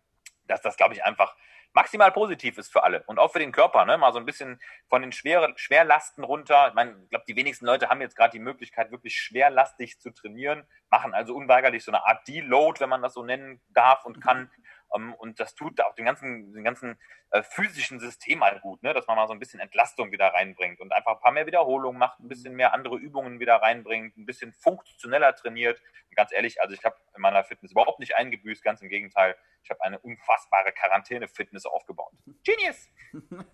dass 0.46 0.62
das, 0.62 0.76
glaube 0.76 0.94
ich, 0.94 1.04
einfach 1.04 1.34
maximal 1.72 2.10
positiv 2.10 2.58
ist 2.58 2.72
für 2.72 2.82
alle 2.82 3.02
und 3.04 3.18
auch 3.18 3.32
für 3.32 3.38
den 3.38 3.52
Körper, 3.52 3.84
ne? 3.84 3.96
Mal 3.96 4.12
so 4.12 4.18
ein 4.18 4.26
bisschen 4.26 4.60
von 4.88 5.02
den 5.02 5.12
Schwer 5.12 5.52
Schwerlasten 5.56 6.24
runter. 6.24 6.68
Ich 6.68 6.74
meine, 6.74 6.96
ich 7.04 7.10
glaube, 7.10 7.24
die 7.28 7.36
wenigsten 7.36 7.66
Leute 7.66 7.88
haben 7.88 8.00
jetzt 8.00 8.16
gerade 8.16 8.32
die 8.32 8.40
Möglichkeit, 8.40 8.90
wirklich 8.90 9.16
schwerlastig 9.16 10.00
zu 10.00 10.10
trainieren, 10.10 10.66
machen 10.90 11.14
also 11.14 11.34
unweigerlich 11.34 11.84
so 11.84 11.92
eine 11.92 12.04
Art 12.04 12.26
Deload, 12.26 12.80
wenn 12.80 12.88
man 12.88 13.02
das 13.02 13.14
so 13.14 13.22
nennen 13.22 13.60
darf 13.68 14.04
und 14.04 14.20
kann. 14.20 14.50
Ähm, 14.94 15.14
und 15.14 15.40
das 15.40 15.54
tut 15.54 15.80
auch 15.80 15.94
dem 15.94 16.04
ganzen, 16.04 16.52
dem 16.52 16.64
ganzen 16.64 16.98
äh, 17.30 17.42
physischen 17.42 18.00
System 18.00 18.40
mal 18.40 18.58
gut, 18.60 18.82
ne? 18.82 18.92
dass 18.92 19.06
man 19.06 19.16
mal 19.16 19.26
so 19.26 19.32
ein 19.32 19.38
bisschen 19.38 19.60
Entlastung 19.60 20.12
wieder 20.12 20.28
reinbringt 20.28 20.80
und 20.80 20.92
einfach 20.92 21.12
ein 21.12 21.20
paar 21.20 21.32
mehr 21.32 21.46
Wiederholungen 21.46 21.98
macht, 21.98 22.20
ein 22.20 22.28
bisschen 22.28 22.54
mehr 22.54 22.74
andere 22.74 22.96
Übungen 22.96 23.40
wieder 23.40 23.56
reinbringt, 23.56 24.16
ein 24.16 24.26
bisschen 24.26 24.52
funktioneller 24.52 25.34
trainiert. 25.34 25.80
Und 26.08 26.16
ganz 26.16 26.32
ehrlich, 26.32 26.60
also 26.60 26.74
ich 26.74 26.84
habe 26.84 26.96
in 27.14 27.22
meiner 27.22 27.44
Fitness 27.44 27.72
überhaupt 27.72 28.00
nicht 28.00 28.16
eingebüßt, 28.16 28.62
ganz 28.62 28.80
im 28.82 28.88
Gegenteil. 28.88 29.36
Ich 29.62 29.70
habe 29.70 29.82
eine 29.82 29.98
unfassbare 29.98 30.72
Quarantäne-Fitness 30.72 31.66
aufgebaut. 31.66 32.12
Genius! 32.44 32.88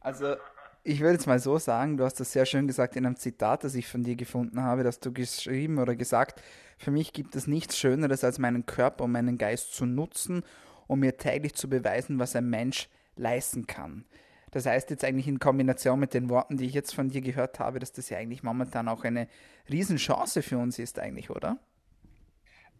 also 0.00 0.36
ich 0.84 1.00
würde 1.00 1.14
jetzt 1.14 1.26
mal 1.26 1.38
so 1.38 1.58
sagen, 1.58 1.96
du 1.96 2.04
hast 2.04 2.18
das 2.18 2.32
sehr 2.32 2.46
schön 2.46 2.66
gesagt 2.66 2.96
in 2.96 3.06
einem 3.06 3.16
Zitat, 3.16 3.64
das 3.64 3.74
ich 3.74 3.86
von 3.86 4.02
dir 4.02 4.16
gefunden 4.16 4.62
habe, 4.62 4.82
dass 4.82 5.00
du 5.00 5.12
geschrieben 5.12 5.78
oder 5.78 5.94
gesagt, 5.94 6.42
für 6.76 6.90
mich 6.90 7.12
gibt 7.12 7.36
es 7.36 7.46
nichts 7.46 7.78
Schöneres, 7.78 8.24
als 8.24 8.38
meinen 8.38 8.66
Körper 8.66 9.04
und 9.04 9.12
meinen 9.12 9.38
Geist 9.38 9.74
zu 9.74 9.86
nutzen, 9.86 10.42
um 10.88 11.00
mir 11.00 11.16
täglich 11.16 11.54
zu 11.54 11.68
beweisen, 11.68 12.18
was 12.18 12.34
ein 12.34 12.50
Mensch 12.50 12.88
leisten 13.16 13.66
kann. 13.66 14.04
Das 14.50 14.66
heißt 14.66 14.90
jetzt 14.90 15.04
eigentlich 15.04 15.28
in 15.28 15.38
Kombination 15.38 16.00
mit 16.00 16.14
den 16.14 16.28
Worten, 16.28 16.56
die 16.56 16.66
ich 16.66 16.74
jetzt 16.74 16.94
von 16.94 17.08
dir 17.08 17.20
gehört 17.20 17.58
habe, 17.60 17.78
dass 17.78 17.92
das 17.92 18.10
ja 18.10 18.18
eigentlich 18.18 18.42
momentan 18.42 18.88
auch 18.88 19.04
eine 19.04 19.28
Riesenchance 19.70 20.42
für 20.42 20.58
uns 20.58 20.78
ist 20.78 20.98
eigentlich, 20.98 21.30
oder? 21.30 21.58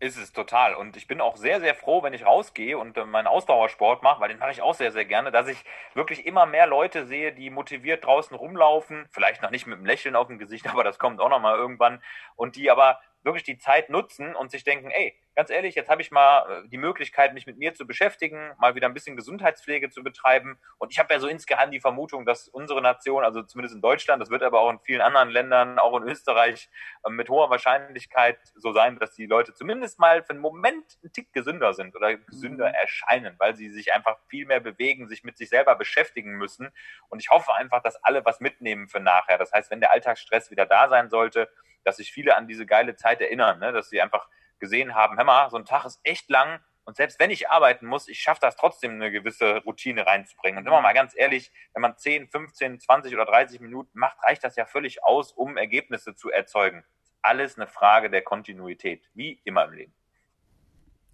Ist 0.03 0.17
es 0.17 0.33
total. 0.33 0.75
Und 0.75 0.97
ich 0.97 1.07
bin 1.07 1.21
auch 1.21 1.37
sehr, 1.37 1.61
sehr 1.61 1.77
froh, 1.77 2.03
wenn 2.03 2.13
ich 2.13 2.27
rausgehe 2.27 2.77
und 2.77 2.99
äh, 2.99 3.05
meinen 3.05 3.29
Ausdauersport 3.29 4.03
mache, 4.03 4.21
weil 4.21 4.31
den 4.31 4.41
mache 4.41 4.51
ich 4.51 4.61
auch 4.61 4.75
sehr, 4.75 4.91
sehr 4.91 5.05
gerne, 5.05 5.31
dass 5.31 5.47
ich 5.47 5.65
wirklich 5.95 6.27
immer 6.27 6.45
mehr 6.45 6.67
Leute 6.67 7.07
sehe, 7.07 7.31
die 7.31 7.51
motiviert 7.51 8.05
draußen 8.05 8.37
rumlaufen. 8.37 9.07
Vielleicht 9.13 9.43
noch 9.43 9.53
nicht 9.53 9.69
mit 9.69 9.77
einem 9.77 9.87
Lächeln 9.87 10.17
auf 10.17 10.27
dem 10.27 10.41
Gesicht, 10.41 10.67
aber 10.71 10.83
das 10.83 10.99
kommt 10.99 11.21
auch 11.21 11.29
noch 11.29 11.39
mal 11.39 11.57
irgendwann. 11.57 12.03
Und 12.35 12.57
die 12.57 12.69
aber 12.69 12.99
wirklich 13.23 13.45
die 13.45 13.59
Zeit 13.59 13.91
nutzen 13.91 14.35
und 14.35 14.51
sich 14.51 14.65
denken, 14.65 14.91
ey, 14.91 15.17
ganz 15.35 15.51
ehrlich, 15.51 15.75
jetzt 15.75 15.89
habe 15.89 16.03
ich 16.03 16.11
mal 16.11 16.65
äh, 16.65 16.69
die 16.69 16.79
Möglichkeit, 16.79 17.35
mich 17.35 17.47
mit 17.47 17.57
mir 17.57 17.75
zu 17.75 17.87
beschäftigen, 17.87 18.53
mal 18.59 18.75
wieder 18.75 18.87
ein 18.87 18.95
bisschen 18.95 19.17
Gesundheitspflege 19.17 19.91
zu 19.91 20.03
betreiben. 20.03 20.59
Und 20.79 20.93
ich 20.93 20.99
habe 20.99 21.13
ja 21.13 21.21
so 21.21 21.27
insgeheim 21.27 21.71
die 21.71 21.81
Vermutung, 21.81 22.27
dass 22.27 22.49
unsere 22.49 22.83
Nation, 22.83 23.25
also 23.25 23.43
zumindest 23.43 23.75
in 23.75 23.81
Deutschland, 23.81 24.21
das 24.21 24.31
wird 24.31 24.43
aber 24.43 24.61
auch 24.61 24.71
in 24.71 24.79
vielen 24.81 25.01
anderen 25.01 25.31
Ländern, 25.31 25.79
auch 25.79 25.97
in 25.97 26.09
Österreich, 26.09 26.71
ähm, 27.07 27.17
mit 27.17 27.29
hoher 27.29 27.51
Wahrscheinlichkeit 27.51 28.39
so 28.57 28.73
sein, 28.73 28.99
dass 28.99 29.15
die 29.15 29.27
Leute 29.27 29.55
zumindest 29.55 29.99
mal 29.99 30.23
für 30.23 30.31
einen 30.31 30.41
Moment 30.41 30.99
einen 31.03 31.13
Tick 31.13 31.33
gesünder 31.33 31.75
sind 31.75 31.97
oder 31.97 32.17
gesünder 32.17 32.69
mhm. 32.69 32.75
erscheinen, 32.75 33.35
weil 33.39 33.57
sie 33.57 33.71
sich 33.71 33.95
einfach 33.95 34.19
viel 34.29 34.47
mehr 34.47 34.61
bewegen, 34.61 35.09
sich 35.09 35.25
mit 35.25 35.39
sich 35.39 35.49
selber 35.49 35.75
beschäftigen 35.77 36.33
müssen. 36.33 36.71
Und 37.09 37.21
ich 37.21 37.31
hoffe 37.31 37.55
einfach, 37.55 37.83
dass 37.83 37.97
alle 38.05 38.25
was 38.25 38.41
mitnehmen 38.41 38.89
für 38.89 39.01
nachher. 39.01 39.39
Das 39.39 39.53
heißt, 39.53 39.71
wenn 39.71 39.81
der 39.81 39.93
Alltagsstress 39.93 40.51
wieder 40.51 40.67
da 40.67 40.89
sein 40.89 41.09
sollte, 41.11 41.49
dass 41.85 41.97
sich 41.97 42.13
viele 42.13 42.37
an 42.37 42.47
diese 42.47 42.67
geile 42.67 42.97
Zeit 42.97 43.21
erinnern, 43.21 43.59
ne? 43.59 43.73
dass 43.73 43.89
sie 43.89 44.01
einfach 44.01 44.29
gesehen 44.63 44.95
haben, 44.95 45.19
hör 45.19 45.25
mal, 45.25 45.51
so 45.51 45.59
ein 45.59 45.67
Tag 45.67 45.85
ist 45.85 46.01
echt 46.05 46.31
lang 46.31 46.61
und 46.85 46.97
selbst 46.97 47.21
wenn 47.21 47.31
ich 47.31 47.49
arbeiten 47.49 47.87
muss, 47.87 48.09
ich 48.09 48.21
schaffe 48.21 48.41
das 48.41 48.57
trotzdem, 48.57 48.93
eine 48.93 49.13
gewisse 49.13 49.59
Routine 49.65 50.05
reinzubringen. 50.05 50.59
Und 50.59 50.67
immer 50.67 50.81
mal 50.81 50.93
ganz 50.93 51.15
ehrlich, 51.17 51.53
wenn 51.75 51.83
man 51.83 51.97
10, 51.97 52.29
15, 52.29 52.81
20 52.81 53.15
oder 53.15 53.25
30 53.25 53.61
Minuten 53.61 53.99
macht, 53.99 54.17
reicht 54.25 54.43
das 54.43 54.57
ja 54.57 54.67
völlig 54.67 55.05
aus, 55.05 55.33
um 55.33 55.57
Ergebnisse 55.57 56.15
zu 56.15 56.31
erzeugen. 56.31 56.85
Alles 57.21 57.57
eine 57.57 57.69
Frage 57.69 58.11
der 58.11 58.23
Kontinuität, 58.23 59.09
wie 59.15 59.41
immer 59.45 59.65
im 59.67 59.73
Leben. 59.73 59.95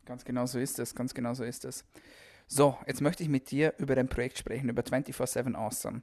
Ganz 0.07 0.25
genau 0.25 0.47
so 0.47 0.59
ist 0.59 0.79
es, 0.79 0.95
ganz 0.95 1.13
genau 1.13 1.35
so 1.35 1.45
ist 1.45 1.67
es. 1.67 1.85
So, 2.47 2.79
jetzt 2.87 3.03
möchte 3.03 3.23
ich 3.23 3.29
mit 3.29 3.51
dir 3.51 3.75
über 3.77 3.95
dein 3.95 4.09
Projekt 4.09 4.39
sprechen, 4.39 4.71
über 4.71 4.81
24-7 4.81 5.55
Awesome. 5.55 6.01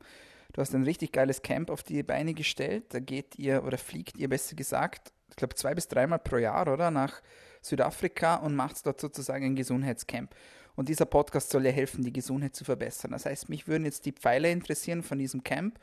Du 0.54 0.62
hast 0.62 0.76
ein 0.76 0.84
richtig 0.84 1.12
geiles 1.12 1.42
Camp 1.42 1.72
auf 1.72 1.82
die 1.82 2.04
Beine 2.04 2.36
gestellt. 2.36 2.94
Da 2.94 3.00
geht 3.00 3.36
ihr 3.40 3.64
oder 3.64 3.80
fliegt 3.80 4.18
ihr 4.18 4.30
besser 4.30 4.56
gesagt, 4.56 5.12
ich 5.36 5.38
glaube 5.38 5.56
zwei 5.56 5.76
bis 5.76 5.90
dreimal 5.90 6.20
pro 6.20 6.38
Jahr, 6.38 6.66
oder? 6.72 6.92
Nach 6.92 7.22
Südafrika 7.62 8.36
und 8.36 8.56
macht 8.56 8.86
dort 8.86 9.02
sozusagen 9.02 9.44
ein 9.44 9.56
Gesundheitscamp. 9.58 10.34
Und 10.78 10.88
dieser 10.88 11.06
Podcast 11.06 11.50
soll 11.50 11.66
ja 11.66 11.72
helfen, 11.72 12.06
die 12.06 12.14
Gesundheit 12.14 12.56
zu 12.56 12.64
verbessern. 12.64 13.12
Das 13.12 13.26
heißt, 13.26 13.50
mich 13.50 13.68
würden 13.68 13.84
jetzt 13.84 14.06
die 14.06 14.14
Pfeiler 14.14 14.48
interessieren 14.50 15.04
von 15.04 15.18
diesem 15.18 15.44
Camp 15.44 15.78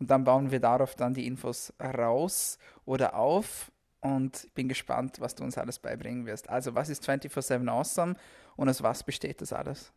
und 0.00 0.10
dann 0.10 0.24
bauen 0.24 0.50
wir 0.50 0.58
darauf 0.58 0.94
dann 0.94 1.12
die 1.12 1.26
Infos 1.26 1.74
raus 1.82 2.58
oder 2.86 3.14
auf 3.14 3.70
und 4.00 4.48
bin 4.54 4.68
gespannt, 4.68 5.20
was 5.20 5.34
du 5.34 5.44
uns 5.44 5.58
alles 5.58 5.78
beibringen 5.78 6.24
wirst. 6.24 6.48
Also, 6.48 6.74
was 6.74 6.88
ist 6.88 7.06
24-7 7.06 7.68
Awesome 7.70 8.16
und 8.56 8.70
aus 8.70 8.82
was 8.82 9.02
besteht 9.02 9.42
das 9.42 9.52
alles? 9.52 9.92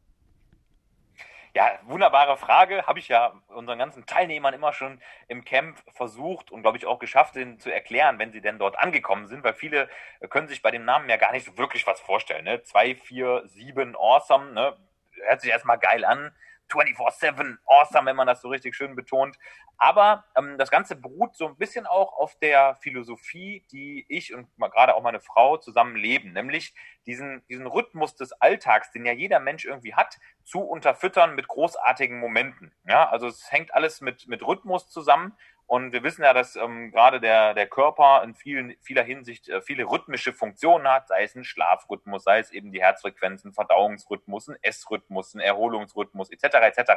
Ja, 1.57 1.71
wunderbare 1.87 2.37
Frage. 2.37 2.85
Habe 2.85 2.99
ich 2.99 3.07
ja 3.07 3.33
unseren 3.47 3.79
ganzen 3.79 4.05
Teilnehmern 4.05 4.53
immer 4.53 4.73
schon 4.73 5.01
im 5.27 5.43
Camp 5.43 5.79
versucht 5.95 6.51
und 6.51 6.61
glaube 6.61 6.77
ich 6.77 6.85
auch 6.85 6.99
geschafft, 6.99 7.35
ihnen 7.35 7.57
zu 7.57 7.73
erklären, 7.73 8.19
wenn 8.19 8.31
sie 8.31 8.41
denn 8.41 8.59
dort 8.59 8.77
angekommen 8.77 9.25
sind, 9.25 9.43
weil 9.43 9.55
viele 9.55 9.89
können 10.29 10.47
sich 10.47 10.61
bei 10.61 10.69
dem 10.69 10.85
Namen 10.85 11.09
ja 11.09 11.17
gar 11.17 11.31
nicht 11.31 11.47
so 11.47 11.57
wirklich 11.57 11.87
was 11.87 11.99
vorstellen. 11.99 12.43
Ne? 12.43 12.61
2, 12.61 12.93
4, 12.93 13.41
7, 13.47 13.95
awesome, 13.95 14.51
ne? 14.51 14.77
hört 15.25 15.41
sich 15.41 15.49
erstmal 15.49 15.79
geil 15.79 16.05
an. 16.05 16.31
24-7 16.69 17.57
awesome, 17.65 18.05
wenn 18.05 18.15
man 18.15 18.27
das 18.27 18.41
so 18.41 18.49
richtig 18.49 18.75
schön 18.75 18.95
betont. 18.95 19.37
Aber 19.77 20.25
ähm, 20.35 20.57
das 20.57 20.71
Ganze 20.71 20.95
beruht 20.95 21.35
so 21.35 21.47
ein 21.47 21.57
bisschen 21.57 21.85
auch 21.85 22.13
auf 22.13 22.37
der 22.39 22.75
Philosophie, 22.81 23.65
die 23.71 24.05
ich 24.09 24.33
und 24.33 24.47
gerade 24.57 24.95
auch 24.95 25.03
meine 25.03 25.19
Frau 25.19 25.57
zusammen 25.57 25.95
leben, 25.95 26.33
nämlich 26.33 26.73
diesen, 27.05 27.45
diesen 27.47 27.67
Rhythmus 27.67 28.15
des 28.15 28.33
Alltags, 28.33 28.91
den 28.91 29.05
ja 29.05 29.13
jeder 29.13 29.39
Mensch 29.39 29.65
irgendwie 29.65 29.93
hat, 29.93 30.17
zu 30.43 30.61
unterfüttern 30.61 31.35
mit 31.35 31.47
großartigen 31.47 32.19
Momenten. 32.19 32.73
Ja, 32.85 33.09
also 33.09 33.27
es 33.27 33.51
hängt 33.51 33.73
alles 33.73 34.01
mit, 34.01 34.27
mit 34.27 34.45
Rhythmus 34.45 34.89
zusammen 34.89 35.37
und 35.67 35.91
wir 35.91 36.01
wissen 36.01 36.23
ja, 36.23 36.33
dass 36.33 36.55
ähm, 36.55 36.91
gerade 36.91 37.19
der, 37.19 37.53
der 37.53 37.67
Körper 37.67 38.23
in 38.23 38.33
vielen, 38.33 38.75
vieler 38.81 39.03
Hinsicht 39.03 39.49
äh, 39.49 39.61
viele 39.61 39.83
rhythmische 39.83 40.31
Funktionen 40.31 40.87
hat, 40.87 41.09
sei 41.09 41.23
es 41.23 41.35
ein 41.35 41.43
Schlafrhythmus, 41.43 42.23
sei 42.23 42.39
es 42.39 42.51
eben 42.51 42.71
die 42.71 42.81
Herzfrequenzen, 42.81 43.53
Verdauungsrhythmus, 43.53 44.47
ein 44.47 44.55
Essrhythmus, 44.61 45.35
ein 45.35 45.41
Erholungsrhythmus 45.41 46.31
etc. 46.31 46.77
etc. 46.77 46.91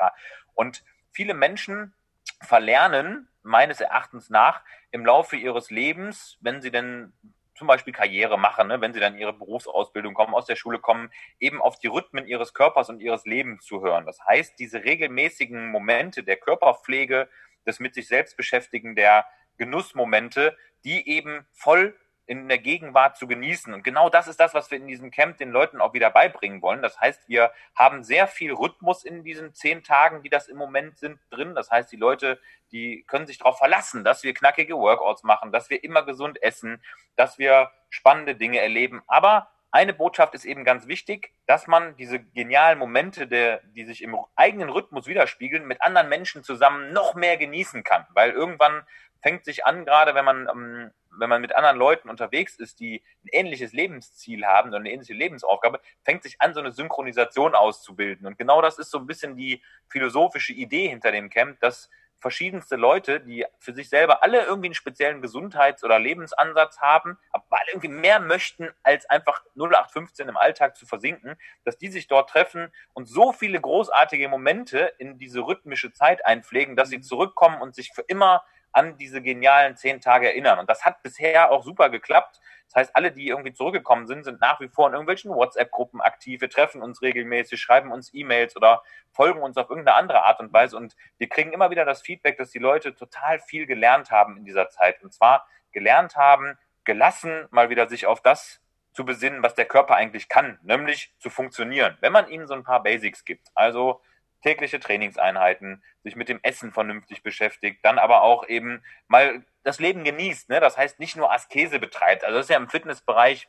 Und 0.55 0.85
viele 1.11 1.35
Menschen 1.35 1.95
verlernen 2.43 3.29
meines 3.43 3.81
Erachtens 3.81 4.31
nach 4.31 4.63
im 4.93 5.05
Laufe 5.05 5.37
ihres 5.37 5.71
Lebens, 5.71 6.39
wenn 6.41 6.63
sie 6.63 6.71
denn 6.71 7.13
zum 7.57 7.67
Beispiel 7.67 7.93
Karriere 7.93 8.39
machen, 8.39 8.69
ne, 8.69 8.81
wenn 8.81 8.95
sie 8.95 9.01
dann 9.01 9.19
ihre 9.19 9.33
Berufsausbildung 9.33 10.15
kommen, 10.15 10.33
aus 10.33 10.47
der 10.47 10.57
Schule 10.57 10.79
kommen, 10.79 11.11
eben 11.41 11.61
auf 11.61 11.79
die 11.79 11.89
Rhythmen 11.89 12.27
ihres 12.27 12.55
Körpers 12.55 12.89
und 12.89 13.01
ihres 13.01 13.27
Lebens 13.27 13.67
zu 13.67 13.83
hören. 13.83 14.07
Das 14.07 14.25
heißt, 14.25 14.59
diese 14.59 14.85
regelmäßigen 14.85 15.71
Momente 15.71 16.23
der 16.23 16.37
Körperpflege, 16.37 17.29
des 17.71 17.81
mit 17.81 17.95
sich 17.95 18.09
selbst 18.09 18.37
beschäftigen, 18.37 18.95
der 18.95 19.25
Genussmomente, 19.57 20.57
die 20.85 21.09
eben 21.09 21.47
voll 21.53 21.97
in 22.31 22.49
der 22.49 22.59
Gegenwart 22.59 23.17
zu 23.17 23.27
genießen. 23.27 23.75
Und 23.75 23.83
genau 23.83 24.09
das 24.09 24.29
ist 24.29 24.39
das, 24.39 24.55
was 24.55 24.71
wir 24.71 24.79
in 24.79 24.87
diesem 24.87 25.11
Camp 25.11 25.39
den 25.39 25.51
Leuten 25.51 25.81
auch 25.81 25.95
wieder 25.95 26.11
beibringen 26.11 26.63
wollen. 26.63 26.81
Das 26.81 27.01
heißt, 27.01 27.29
wir 27.29 27.51
haben 27.75 28.05
sehr 28.05 28.29
viel 28.29 28.53
Rhythmus 28.53 29.03
in 29.03 29.25
diesen 29.25 29.53
zehn 29.53 29.83
Tagen, 29.83 30.23
die 30.23 30.29
das 30.29 30.47
im 30.47 30.57
Moment 30.57 30.97
sind, 30.97 31.19
drin. 31.31 31.57
Das 31.57 31.73
heißt, 31.73 31.91
die 31.91 31.97
Leute, 31.97 32.41
die 32.71 33.03
können 33.09 33.27
sich 33.27 33.39
darauf 33.39 33.59
verlassen, 33.59 34.05
dass 34.05 34.23
wir 34.23 34.33
knackige 34.33 34.77
Workouts 34.77 35.25
machen, 35.25 35.51
dass 35.51 35.71
wir 35.71 35.83
immer 35.83 36.05
gesund 36.05 36.41
essen, 36.41 36.81
dass 37.17 37.37
wir 37.41 37.73
spannende 37.89 38.37
Dinge 38.37 38.61
erleben. 38.61 39.03
Aber 39.09 39.51
eine 39.73 39.95
Botschaft 39.95 40.35
ist 40.35 40.45
eben 40.45 40.65
ganz 40.65 40.87
wichtig, 40.89 41.33
dass 41.47 41.67
man 41.67 41.97
diese 41.97 42.19
genialen 42.19 42.79
Momente, 42.79 43.27
der, 43.27 43.61
die 43.77 43.85
sich 43.85 44.03
im 44.03 44.17
eigenen 44.35 44.69
Rhythmus 44.69 45.07
widerspiegeln, 45.07 45.67
mit 45.67 45.81
anderen 45.83 46.09
Menschen 46.09 46.43
zusammen 46.43 46.93
noch 46.93 47.15
mehr 47.15 47.37
genießen 47.37 47.85
kann. 47.85 48.07
Weil 48.15 48.33
irgendwann 48.33 48.83
fängt 49.23 49.45
sich 49.45 49.67
an, 49.67 49.85
gerade 49.85 50.15
wenn 50.15 50.25
man, 50.25 50.49
ähm, 50.49 50.91
wenn 51.19 51.29
man 51.29 51.41
mit 51.41 51.55
anderen 51.55 51.77
Leuten 51.77 52.09
unterwegs 52.09 52.57
ist, 52.57 52.81
die 52.81 53.03
ein 53.25 53.29
ähnliches 53.33 53.73
Lebensziel 53.73 54.45
haben 54.45 54.71
oder 54.71 54.79
eine 54.79 54.91
ähnliche 54.91 55.15
Lebensaufgabe, 55.15 55.81
fängt 56.05 56.23
sich 56.23 56.41
an, 56.41 56.55
so 56.55 56.61
eine 56.61 56.73
Synchronisation 56.73 57.55
auszubilden. 57.55 58.27
Und 58.27 58.39
genau 58.39 58.63
das 58.63 58.79
ist 58.79 58.91
so 58.91 58.99
ein 58.99 59.07
bisschen 59.07 59.37
die 59.37 59.63
philosophische 59.89 60.53
Idee 60.53 60.89
hinter 60.89 61.13
dem 61.13 61.31
Camp, 61.31 61.61
dass 61.61 61.91
verschiedenste 62.21 62.77
Leute, 62.77 63.21
die 63.21 63.45
für 63.59 63.73
sich 63.73 63.89
selber 63.89 64.23
alle 64.23 64.45
irgendwie 64.45 64.69
einen 64.69 64.75
speziellen 64.75 65.23
Gesundheits- 65.23 65.83
oder 65.83 65.99
Lebensansatz 65.99 66.79
haben, 66.79 67.19
aber 67.33 67.45
alle 67.51 67.71
irgendwie 67.73 67.89
mehr 67.89 68.21
möchten, 68.21 68.69
als 68.83 69.09
einfach 69.09 69.43
0815 69.57 70.29
im 70.29 70.37
Alltag 70.37 70.77
zu 70.77 70.87
versinken, 70.87 71.37
dass 71.65 71.79
die 71.79 71.89
sich 71.89 72.07
dort 72.07 72.31
treffen 72.31 72.73
und 72.93 73.09
so 73.09 73.33
viele 73.33 73.61
großartige 73.61 74.29
Momente 74.29 74.93
in 74.99 75.19
diese 75.19 75.41
rhythmische 75.41 75.93
Zeit 75.93 76.25
einpflegen, 76.25 76.77
dass 76.77 76.91
sie 76.91 76.99
mhm. 76.99 77.03
zurückkommen 77.03 77.61
und 77.61 77.75
sich 77.75 77.93
für 77.93 78.03
immer 78.03 78.45
an 78.73 78.97
diese 78.99 79.21
genialen 79.21 79.77
zehn 79.77 80.01
Tage 80.01 80.29
erinnern. 80.29 80.59
Und 80.59 80.71
das 80.71 80.85
hat 80.85 81.03
bisher 81.03 81.51
auch 81.51 81.65
super 81.65 81.91
geklappt. 81.91 82.41
Das 82.73 82.83
heißt, 82.83 82.97
alle, 82.97 83.11
die 83.11 83.27
irgendwie 83.27 83.53
zurückgekommen 83.53 84.07
sind, 84.07 84.25
sind 84.25 84.41
nach 84.41 84.61
wie 84.61 84.69
vor 84.69 84.87
in 84.87 84.93
irgendwelchen 84.93 85.33
WhatsApp-Gruppen 85.33 86.01
aktiv. 86.01 86.41
Wir 86.41 86.49
treffen 86.49 86.83
uns 86.83 87.03
regelmäßig, 87.03 87.61
schreiben 87.61 87.91
uns 87.91 88.15
E-Mails 88.15 88.57
oder 88.57 88.85
folgen 89.11 89.43
uns 89.43 89.57
auf 89.57 89.69
irgendeine 89.69 89.97
andere 89.97 90.25
Art 90.25 90.39
und 90.39 90.53
Weise. 90.53 90.77
Und 90.77 90.95
wir 91.19 91.29
kriegen 91.29 91.53
immer 91.53 91.71
wieder 91.71 91.85
das 91.85 92.01
Feedback, 92.01 92.39
dass 92.39 92.51
die 92.51 92.61
Leute 92.61 92.95
total 92.95 93.41
viel 93.41 93.67
gelernt 93.67 94.13
haben 94.13 94.37
in 94.37 94.45
dieser 94.45 94.69
Zeit. 94.69 95.03
Und 95.03 95.13
zwar 95.13 95.49
gelernt 95.73 96.15
haben, 96.15 96.57
gelassen 96.85 97.49
mal 97.51 97.71
wieder 97.71 97.89
sich 97.89 98.07
auf 98.07 98.23
das 98.23 98.61
zu 98.93 99.05
besinnen, 99.05 99.43
was 99.43 99.55
der 99.55 99.67
Körper 99.67 99.97
eigentlich 99.97 100.29
kann, 100.29 100.59
nämlich 100.63 101.13
zu 101.19 101.29
funktionieren. 101.29 101.97
Wenn 102.01 102.13
man 102.13 102.29
ihnen 102.29 102.47
so 102.47 102.55
ein 102.55 102.65
paar 102.65 102.83
Basics 102.83 103.25
gibt. 103.25 103.49
Also 103.55 104.01
tägliche 104.43 104.81
Trainingseinheiten, 104.81 105.83
sich 106.03 106.17
mit 106.17 106.29
dem 106.29 106.41
Essen 106.43 106.73
vernünftig 106.73 107.23
beschäftigt, 107.23 107.85
dann 107.85 107.99
aber 107.99 108.23
auch 108.23 108.49
eben 108.49 108.83
mal 109.09 109.45
das 109.63 109.81
Leben 109.81 110.05
genießt. 110.05 110.49
Ne? 110.49 110.61
Das 110.61 110.77
heißt, 110.77 110.99
nicht 110.99 111.17
nur 111.17 111.33
Askese 111.33 111.79
betreibt. 111.79 112.25
Also 112.25 112.39
das 112.39 112.47
ist 112.47 112.51
ja 112.51 112.57
im 112.57 112.69
Fitnessbereich 112.69 113.49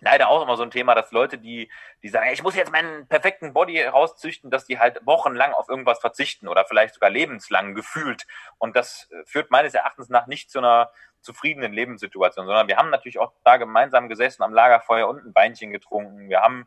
leider 0.00 0.28
auch 0.28 0.42
immer 0.42 0.56
so 0.56 0.62
ein 0.62 0.70
Thema, 0.70 0.94
dass 0.94 1.12
Leute, 1.12 1.38
die, 1.38 1.70
die 2.02 2.08
sagen, 2.08 2.30
ich 2.32 2.42
muss 2.42 2.54
jetzt 2.54 2.72
meinen 2.72 3.08
perfekten 3.08 3.52
Body 3.52 3.82
rauszüchten, 3.82 4.50
dass 4.50 4.66
die 4.66 4.78
halt 4.78 5.00
wochenlang 5.04 5.52
auf 5.52 5.68
irgendwas 5.68 6.00
verzichten 6.00 6.48
oder 6.48 6.64
vielleicht 6.64 6.94
sogar 6.94 7.10
lebenslang 7.10 7.74
gefühlt. 7.74 8.26
Und 8.58 8.76
das 8.76 9.08
äh, 9.10 9.24
führt 9.24 9.50
meines 9.50 9.74
Erachtens 9.74 10.08
nach 10.08 10.26
nicht 10.26 10.50
zu 10.50 10.58
einer 10.58 10.90
zufriedenen 11.20 11.72
Lebenssituation, 11.72 12.46
sondern 12.46 12.68
wir 12.68 12.76
haben 12.76 12.90
natürlich 12.90 13.18
auch 13.18 13.32
da 13.44 13.56
gemeinsam 13.56 14.08
gesessen 14.08 14.42
am 14.42 14.52
Lagerfeuer 14.52 15.08
und 15.08 15.24
ein 15.24 15.32
Beinchen 15.32 15.72
getrunken. 15.72 16.28
Wir 16.28 16.42
haben 16.42 16.66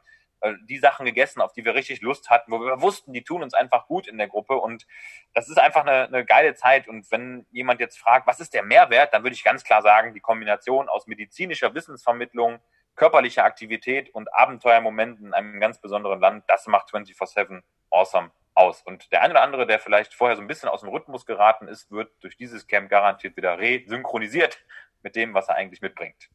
die 0.67 0.77
Sachen 0.77 1.05
gegessen, 1.05 1.41
auf 1.41 1.53
die 1.53 1.65
wir 1.65 1.73
richtig 1.73 2.01
Lust 2.01 2.29
hatten, 2.29 2.51
wo 2.51 2.59
wir 2.59 2.81
wussten, 2.81 3.13
die 3.13 3.23
tun 3.23 3.43
uns 3.43 3.53
einfach 3.53 3.87
gut 3.87 4.07
in 4.07 4.17
der 4.17 4.27
Gruppe 4.27 4.55
und 4.55 4.85
das 5.33 5.49
ist 5.49 5.57
einfach 5.57 5.81
eine, 5.81 6.05
eine 6.05 6.25
geile 6.25 6.53
Zeit 6.55 6.87
und 6.87 7.09
wenn 7.11 7.45
jemand 7.51 7.79
jetzt 7.79 7.97
fragt, 7.97 8.27
was 8.27 8.39
ist 8.39 8.53
der 8.53 8.63
Mehrwert, 8.63 9.13
dann 9.13 9.23
würde 9.23 9.33
ich 9.33 9.43
ganz 9.43 9.63
klar 9.63 9.81
sagen, 9.81 10.13
die 10.13 10.19
Kombination 10.19 10.89
aus 10.89 11.07
medizinischer 11.07 11.73
Wissensvermittlung, 11.73 12.59
körperlicher 12.95 13.43
Aktivität 13.43 14.13
und 14.13 14.33
Abenteuermomenten 14.33 15.27
in 15.27 15.33
einem 15.33 15.59
ganz 15.59 15.79
besonderen 15.79 16.19
Land, 16.19 16.43
das 16.47 16.67
macht 16.67 16.89
24-7 16.89 17.61
awesome 17.89 18.31
aus. 18.53 18.81
Und 18.81 19.11
der 19.11 19.21
eine 19.21 19.33
oder 19.33 19.43
andere, 19.43 19.67
der 19.67 19.79
vielleicht 19.79 20.13
vorher 20.13 20.35
so 20.35 20.41
ein 20.41 20.47
bisschen 20.47 20.69
aus 20.69 20.81
dem 20.81 20.89
Rhythmus 20.89 21.25
geraten 21.25 21.67
ist, 21.67 21.91
wird 21.91 22.11
durch 22.21 22.37
dieses 22.37 22.67
Camp 22.67 22.89
garantiert 22.89 23.37
wieder 23.37 23.57
resynchronisiert 23.59 24.57
mit 25.03 25.15
dem, 25.15 25.33
was 25.33 25.47
er 25.47 25.55
eigentlich 25.55 25.81
mitbringt. 25.81 26.29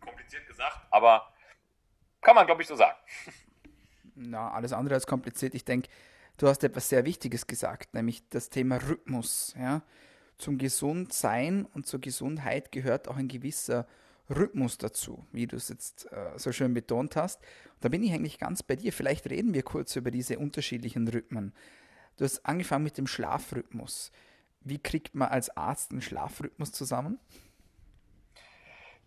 Kompliziert 0.00 0.46
gesagt, 0.46 0.80
aber 0.90 1.32
kann 2.20 2.34
man, 2.34 2.46
glaube 2.46 2.62
ich, 2.62 2.68
so 2.68 2.76
sagen. 2.76 2.96
Na, 4.14 4.50
alles 4.50 4.72
andere 4.72 4.94
als 4.94 5.06
kompliziert. 5.06 5.54
Ich 5.54 5.64
denke, 5.64 5.88
du 6.36 6.46
hast 6.48 6.62
etwas 6.64 6.88
sehr 6.88 7.04
Wichtiges 7.04 7.46
gesagt, 7.46 7.94
nämlich 7.94 8.28
das 8.28 8.50
Thema 8.50 8.76
Rhythmus. 8.76 9.54
Ja? 9.58 9.82
Zum 10.36 10.58
Gesundsein 10.58 11.66
und 11.66 11.86
zur 11.86 12.00
Gesundheit 12.00 12.72
gehört 12.72 13.08
auch 13.08 13.16
ein 13.16 13.28
gewisser 13.28 13.86
Rhythmus 14.28 14.78
dazu, 14.78 15.26
wie 15.32 15.46
du 15.46 15.56
es 15.56 15.68
jetzt 15.68 16.10
äh, 16.12 16.38
so 16.38 16.52
schön 16.52 16.72
betont 16.72 17.16
hast. 17.16 17.40
da 17.80 17.88
bin 17.88 18.02
ich 18.02 18.12
eigentlich 18.12 18.38
ganz 18.38 18.62
bei 18.62 18.76
dir. 18.76 18.92
Vielleicht 18.92 19.28
reden 19.28 19.54
wir 19.54 19.62
kurz 19.62 19.96
über 19.96 20.10
diese 20.10 20.38
unterschiedlichen 20.38 21.08
Rhythmen. 21.08 21.52
Du 22.16 22.24
hast 22.24 22.44
angefangen 22.46 22.84
mit 22.84 22.98
dem 22.98 23.06
Schlafrhythmus. 23.06 24.12
Wie 24.60 24.78
kriegt 24.78 25.14
man 25.14 25.28
als 25.28 25.56
Arzt 25.56 25.90
einen 25.90 26.02
Schlafrhythmus 26.02 26.70
zusammen? 26.70 27.18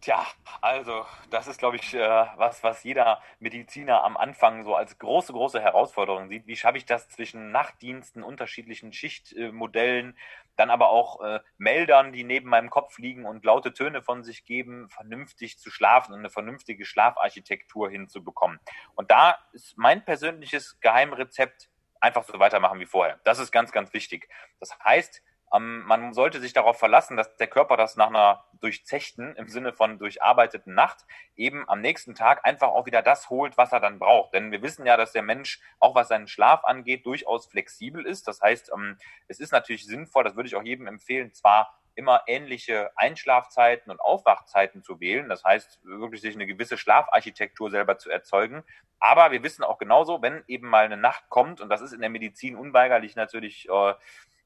Tja, 0.03 0.27
also 0.59 1.05
das 1.29 1.47
ist, 1.47 1.59
glaube 1.59 1.77
ich, 1.77 1.93
äh, 1.93 2.25
was, 2.35 2.61
was 2.61 2.83
jeder 2.83 3.21
Mediziner 3.39 4.03
am 4.03 4.17
Anfang 4.17 4.65
so 4.65 4.75
als 4.75 4.99
große, 4.99 5.31
große 5.31 5.61
Herausforderung 5.61 6.27
sieht. 6.27 6.45
Wie 6.45 6.57
schaffe 6.57 6.77
ich 6.77 6.85
das 6.85 7.07
zwischen 7.07 7.51
Nachtdiensten, 7.51 8.21
unterschiedlichen 8.21 8.91
Schichtmodellen, 8.91 10.17
dann 10.57 10.71
aber 10.71 10.89
auch 10.89 11.21
äh, 11.21 11.39
Meldern, 11.57 12.11
die 12.11 12.25
neben 12.25 12.49
meinem 12.49 12.69
Kopf 12.69 12.97
liegen 12.97 13.25
und 13.25 13.45
laute 13.45 13.71
Töne 13.71 14.01
von 14.01 14.25
sich 14.25 14.43
geben, 14.43 14.89
vernünftig 14.89 15.57
zu 15.57 15.71
schlafen 15.71 16.11
und 16.11 16.19
eine 16.19 16.29
vernünftige 16.29 16.83
Schlafarchitektur 16.83 17.89
hinzubekommen. 17.89 18.59
Und 18.95 19.09
da 19.09 19.37
ist 19.53 19.77
mein 19.77 20.03
persönliches 20.03 20.81
Geheimrezept 20.81 21.69
einfach 22.01 22.25
so 22.25 22.37
weitermachen 22.39 22.81
wie 22.81 22.85
vorher. 22.85 23.21
Das 23.23 23.39
ist 23.39 23.53
ganz, 23.53 23.71
ganz 23.71 23.93
wichtig. 23.93 24.27
Das 24.59 24.77
heißt, 24.83 25.23
ähm, 25.53 25.83
man 25.85 26.13
sollte 26.13 26.39
sich 26.39 26.53
darauf 26.53 26.79
verlassen, 26.79 27.15
dass 27.15 27.35
der 27.37 27.47
Körper 27.47 27.77
das 27.77 27.95
nach 27.95 28.07
einer 28.07 28.43
durchzechten, 28.59 29.35
im 29.35 29.47
Sinne 29.47 29.73
von 29.73 29.99
durcharbeiteten 29.99 30.73
Nacht, 30.73 31.05
eben 31.35 31.67
am 31.69 31.81
nächsten 31.81 32.15
Tag 32.15 32.45
einfach 32.45 32.69
auch 32.69 32.85
wieder 32.85 33.01
das 33.01 33.29
holt, 33.29 33.57
was 33.57 33.71
er 33.71 33.79
dann 33.79 33.99
braucht. 33.99 34.33
Denn 34.33 34.51
wir 34.51 34.61
wissen 34.61 34.85
ja, 34.85 34.97
dass 34.97 35.11
der 35.11 35.21
Mensch, 35.21 35.61
auch 35.79 35.95
was 35.95 36.07
seinen 36.07 36.27
Schlaf 36.27 36.63
angeht, 36.65 37.05
durchaus 37.05 37.45
flexibel 37.45 38.05
ist. 38.05 38.27
Das 38.27 38.41
heißt, 38.41 38.71
ähm, 38.73 38.97
es 39.27 39.39
ist 39.39 39.51
natürlich 39.51 39.85
sinnvoll, 39.85 40.23
das 40.23 40.35
würde 40.35 40.47
ich 40.47 40.55
auch 40.55 40.63
jedem 40.63 40.87
empfehlen, 40.87 41.33
zwar 41.33 41.79
immer 41.95 42.23
ähnliche 42.25 42.91
Einschlafzeiten 42.95 43.91
und 43.91 44.01
Aufwachzeiten 44.01 44.81
zu 44.81 44.99
wählen. 44.99 45.29
Das 45.29 45.43
heißt, 45.43 45.79
wirklich 45.83 46.21
sich 46.21 46.33
eine 46.33 46.47
gewisse 46.47 46.77
Schlafarchitektur 46.77 47.69
selber 47.69 47.99
zu 47.99 48.09
erzeugen. 48.09 48.63
Aber 48.99 49.31
wir 49.31 49.43
wissen 49.43 49.63
auch 49.63 49.77
genauso, 49.77 50.21
wenn 50.21 50.43
eben 50.47 50.67
mal 50.67 50.85
eine 50.85 50.97
Nacht 50.97 51.29
kommt, 51.29 51.61
und 51.61 51.69
das 51.69 51.81
ist 51.81 51.93
in 51.93 52.01
der 52.01 52.09
Medizin 52.09 52.55
unweigerlich 52.55 53.15
natürlich 53.15 53.69
äh, 53.69 53.93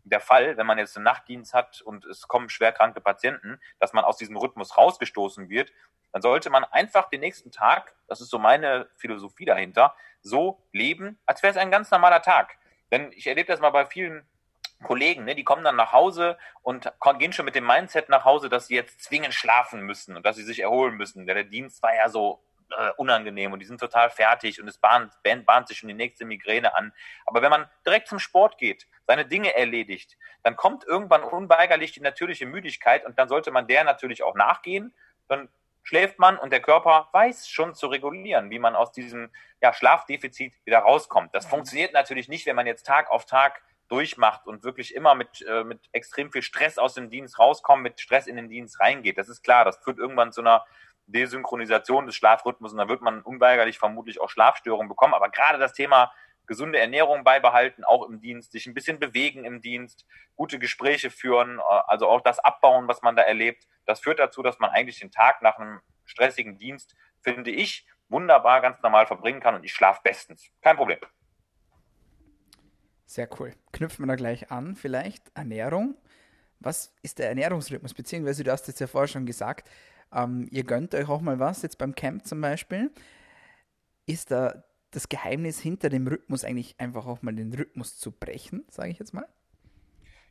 der 0.10 0.20
Fall, 0.20 0.58
wenn 0.58 0.66
man 0.66 0.78
jetzt 0.78 0.96
einen 0.96 1.04
Nachtdienst 1.04 1.54
hat 1.54 1.82
und 1.82 2.06
es 2.06 2.28
kommen 2.28 2.50
schwerkranke 2.50 3.02
Patienten, 3.02 3.60
dass 3.80 3.94
man 3.94 4.04
aus 4.04 4.18
diesem 4.18 4.38
Rhythmus 4.38 4.78
rausgestoßen 4.78 5.50
wird, 5.50 5.72
dann 6.12 6.22
sollte 6.22 6.50
man 6.50 6.64
einfach 6.64 7.10
den 7.10 7.20
nächsten 7.20 7.52
Tag, 7.52 7.96
das 8.08 8.22
ist 8.22 8.30
so 8.30 8.40
meine 8.40 8.90
Philosophie 8.96 9.46
dahinter, 9.46 9.96
so 10.22 10.64
leben, 10.72 11.20
als 11.26 11.44
wäre 11.44 11.52
es 11.52 11.58
ein 11.58 11.72
ganz 11.72 11.92
normaler 11.92 12.22
Tag. 12.22 12.58
Denn 12.92 13.12
ich 13.12 13.28
erlebe 13.28 13.52
das 13.52 13.60
mal 13.60 13.70
bei 13.72 13.86
vielen 13.86 14.28
Kollegen, 14.84 15.26
ne, 15.26 15.36
die 15.36 15.44
kommen 15.44 15.64
dann 15.64 15.76
nach 15.76 15.92
Hause 15.92 16.38
und 16.62 16.92
gehen 17.18 17.34
schon 17.34 17.46
mit 17.46 17.56
dem 17.56 17.66
Mindset 17.66 18.10
nach 18.10 18.26
Hause, 18.26 18.48
dass 18.48 18.68
sie 18.68 18.76
jetzt 18.76 19.02
zwingend 19.02 19.34
schlafen 19.34 19.82
müssen 19.82 20.16
und 20.16 20.26
dass 20.26 20.36
sie 20.36 20.44
sich 20.44 20.62
erholen 20.62 20.96
müssen. 20.96 21.26
Der, 21.26 21.36
der 21.36 21.44
Dienst 21.46 21.82
war 21.82 21.96
ja 21.96 22.10
so 22.10 22.44
äh, 22.78 22.92
unangenehm 22.98 23.54
und 23.54 23.60
die 23.60 23.66
sind 23.66 23.80
total 23.80 24.10
fertig 24.10 24.62
und 24.62 24.68
es 24.68 24.78
bahnt, 24.78 25.14
bahnt 25.46 25.68
sich 25.68 25.78
schon 25.78 25.90
die 25.90 25.96
nächste 25.96 26.26
Migräne 26.26 26.76
an. 26.76 26.94
Aber 27.26 27.42
wenn 27.42 27.50
man 27.50 27.70
direkt 27.86 28.08
zum 28.08 28.20
Sport 28.20 28.58
geht, 28.58 28.88
seine 29.06 29.26
Dinge 29.26 29.56
erledigt, 29.56 30.18
dann 30.44 30.56
kommt 30.56 30.84
irgendwann 30.86 31.24
unweigerlich 31.24 31.92
die 31.92 32.02
natürliche 32.02 32.46
Müdigkeit 32.46 33.06
und 33.06 33.18
dann 33.18 33.30
sollte 33.30 33.52
man 33.52 33.68
der 33.68 33.84
natürlich 33.84 34.24
auch 34.24 34.36
nachgehen. 34.36 34.94
Dann 35.28 35.50
schläft 35.84 36.20
man 36.20 36.38
und 36.38 36.52
der 36.52 36.60
Körper 36.60 37.08
weiß 37.14 37.48
schon 37.48 37.74
zu 37.74 37.88
regulieren, 37.88 38.50
wie 38.50 38.60
man 38.60 38.76
aus 38.76 38.92
diesem 38.92 39.30
ja, 39.62 39.74
Schlafdefizit 39.74 40.54
wieder 40.66 40.80
rauskommt. 40.80 41.34
Das 41.34 41.46
mhm. 41.46 41.52
funktioniert 41.52 41.94
natürlich 41.94 42.28
nicht, 42.28 42.46
wenn 42.46 42.58
man 42.58 42.68
jetzt 42.68 42.86
Tag 42.86 43.10
auf 43.10 43.26
Tag 43.26 43.62
durchmacht 43.88 44.48
und 44.48 44.64
wirklich 44.64 44.94
immer 44.94 45.16
mit, 45.16 45.46
äh, 45.48 45.64
mit 45.64 45.80
extrem 45.94 46.32
viel 46.32 46.42
Stress 46.42 46.78
aus 46.78 46.94
dem 46.94 47.10
Dienst 47.10 47.40
rauskommt, 47.40 47.84
mit 47.84 48.02
Stress 48.02 48.28
in 48.28 48.36
den 48.36 48.50
Dienst 48.50 48.80
reingeht. 48.82 49.18
Das 49.18 49.30
ist 49.30 49.44
klar, 49.44 49.64
das 49.64 49.78
führt 49.78 49.98
irgendwann 49.98 50.34
zu 50.34 50.42
einer 50.42 50.66
Desynchronisation 51.08 52.06
des 52.06 52.16
Schlafrhythmus 52.16 52.72
und 52.72 52.78
da 52.78 52.88
wird 52.88 53.02
man 53.02 53.22
unweigerlich 53.22 53.80
vermutlich 53.80 54.22
auch 54.22 54.30
Schlafstörungen 54.30 54.90
bekommen. 54.90 55.14
Aber 55.14 55.30
gerade 55.30 55.58
das 55.58 55.74
Thema 55.74 56.12
gesunde 56.46 56.80
Ernährung 56.80 57.24
beibehalten, 57.24 57.84
auch 57.84 58.08
im 58.08 58.22
Dienst, 58.22 58.52
sich 58.54 58.68
ein 58.68 58.74
bisschen 58.74 59.00
bewegen 59.00 59.44
im 59.44 59.62
Dienst, 59.62 60.06
gute 60.36 60.60
Gespräche 60.60 61.10
führen, 61.10 61.60
äh, 61.60 61.62
also 61.88 62.08
auch 62.08 62.22
das 62.22 62.40
Abbauen, 62.40 62.88
was 62.88 63.02
man 63.02 63.16
da 63.16 63.24
erlebt, 63.24 63.68
das 63.86 64.00
führt 64.00 64.20
dazu, 64.20 64.42
dass 64.42 64.60
man 64.60 64.70
eigentlich 64.70 65.00
den 65.00 65.12
Tag 65.12 65.42
nach 65.42 65.58
einem 65.58 65.82
stressigen 66.06 66.58
Dienst, 66.58 66.96
finde 67.22 67.52
ich, 67.52 67.86
wunderbar 68.10 68.62
ganz 68.62 68.82
normal 68.82 69.06
verbringen 69.06 69.42
kann 69.42 69.56
und 69.56 69.64
ich 69.64 69.74
schlafe 69.74 70.00
bestens. 70.04 70.50
Kein 70.62 70.78
Problem. 70.78 71.00
Sehr 73.06 73.30
cool. 73.40 73.54
Knüpfen 73.72 74.06
wir 74.06 74.08
da 74.08 74.16
gleich 74.16 74.52
an, 74.52 74.76
vielleicht 74.76 75.24
Ernährung. 75.36 75.96
Was 76.60 76.94
ist 77.04 77.20
der 77.20 77.30
Ernährungsrhythmus? 77.30 77.94
Beziehungsweise, 77.94 78.44
du 78.44 78.52
hast 78.52 78.68
jetzt 78.68 78.80
ja 78.80 78.88
vorher 78.88 79.08
schon 79.08 79.26
gesagt, 79.26 79.70
ähm, 80.14 80.48
ihr 80.52 80.64
gönnt 80.64 80.96
euch 80.96 81.08
auch 81.10 81.22
mal 81.22 81.40
was, 81.40 81.62
jetzt 81.62 81.78
beim 81.78 81.96
Camp 81.96 82.26
zum 82.26 82.42
Beispiel. 82.42 82.92
Ist 84.06 84.32
da 84.32 84.64
das 84.92 85.10
Geheimnis 85.10 85.60
hinter 85.60 85.90
dem 85.90 86.08
Rhythmus 86.08 86.44
eigentlich 86.44 86.80
einfach 86.80 87.06
auch 87.06 87.22
mal 87.22 87.36
den 87.36 87.54
Rhythmus 87.54 87.98
zu 87.98 88.12
brechen, 88.12 88.66
sage 88.70 88.92
ich 88.92 89.00
jetzt 89.00 89.14
mal? 89.14 89.28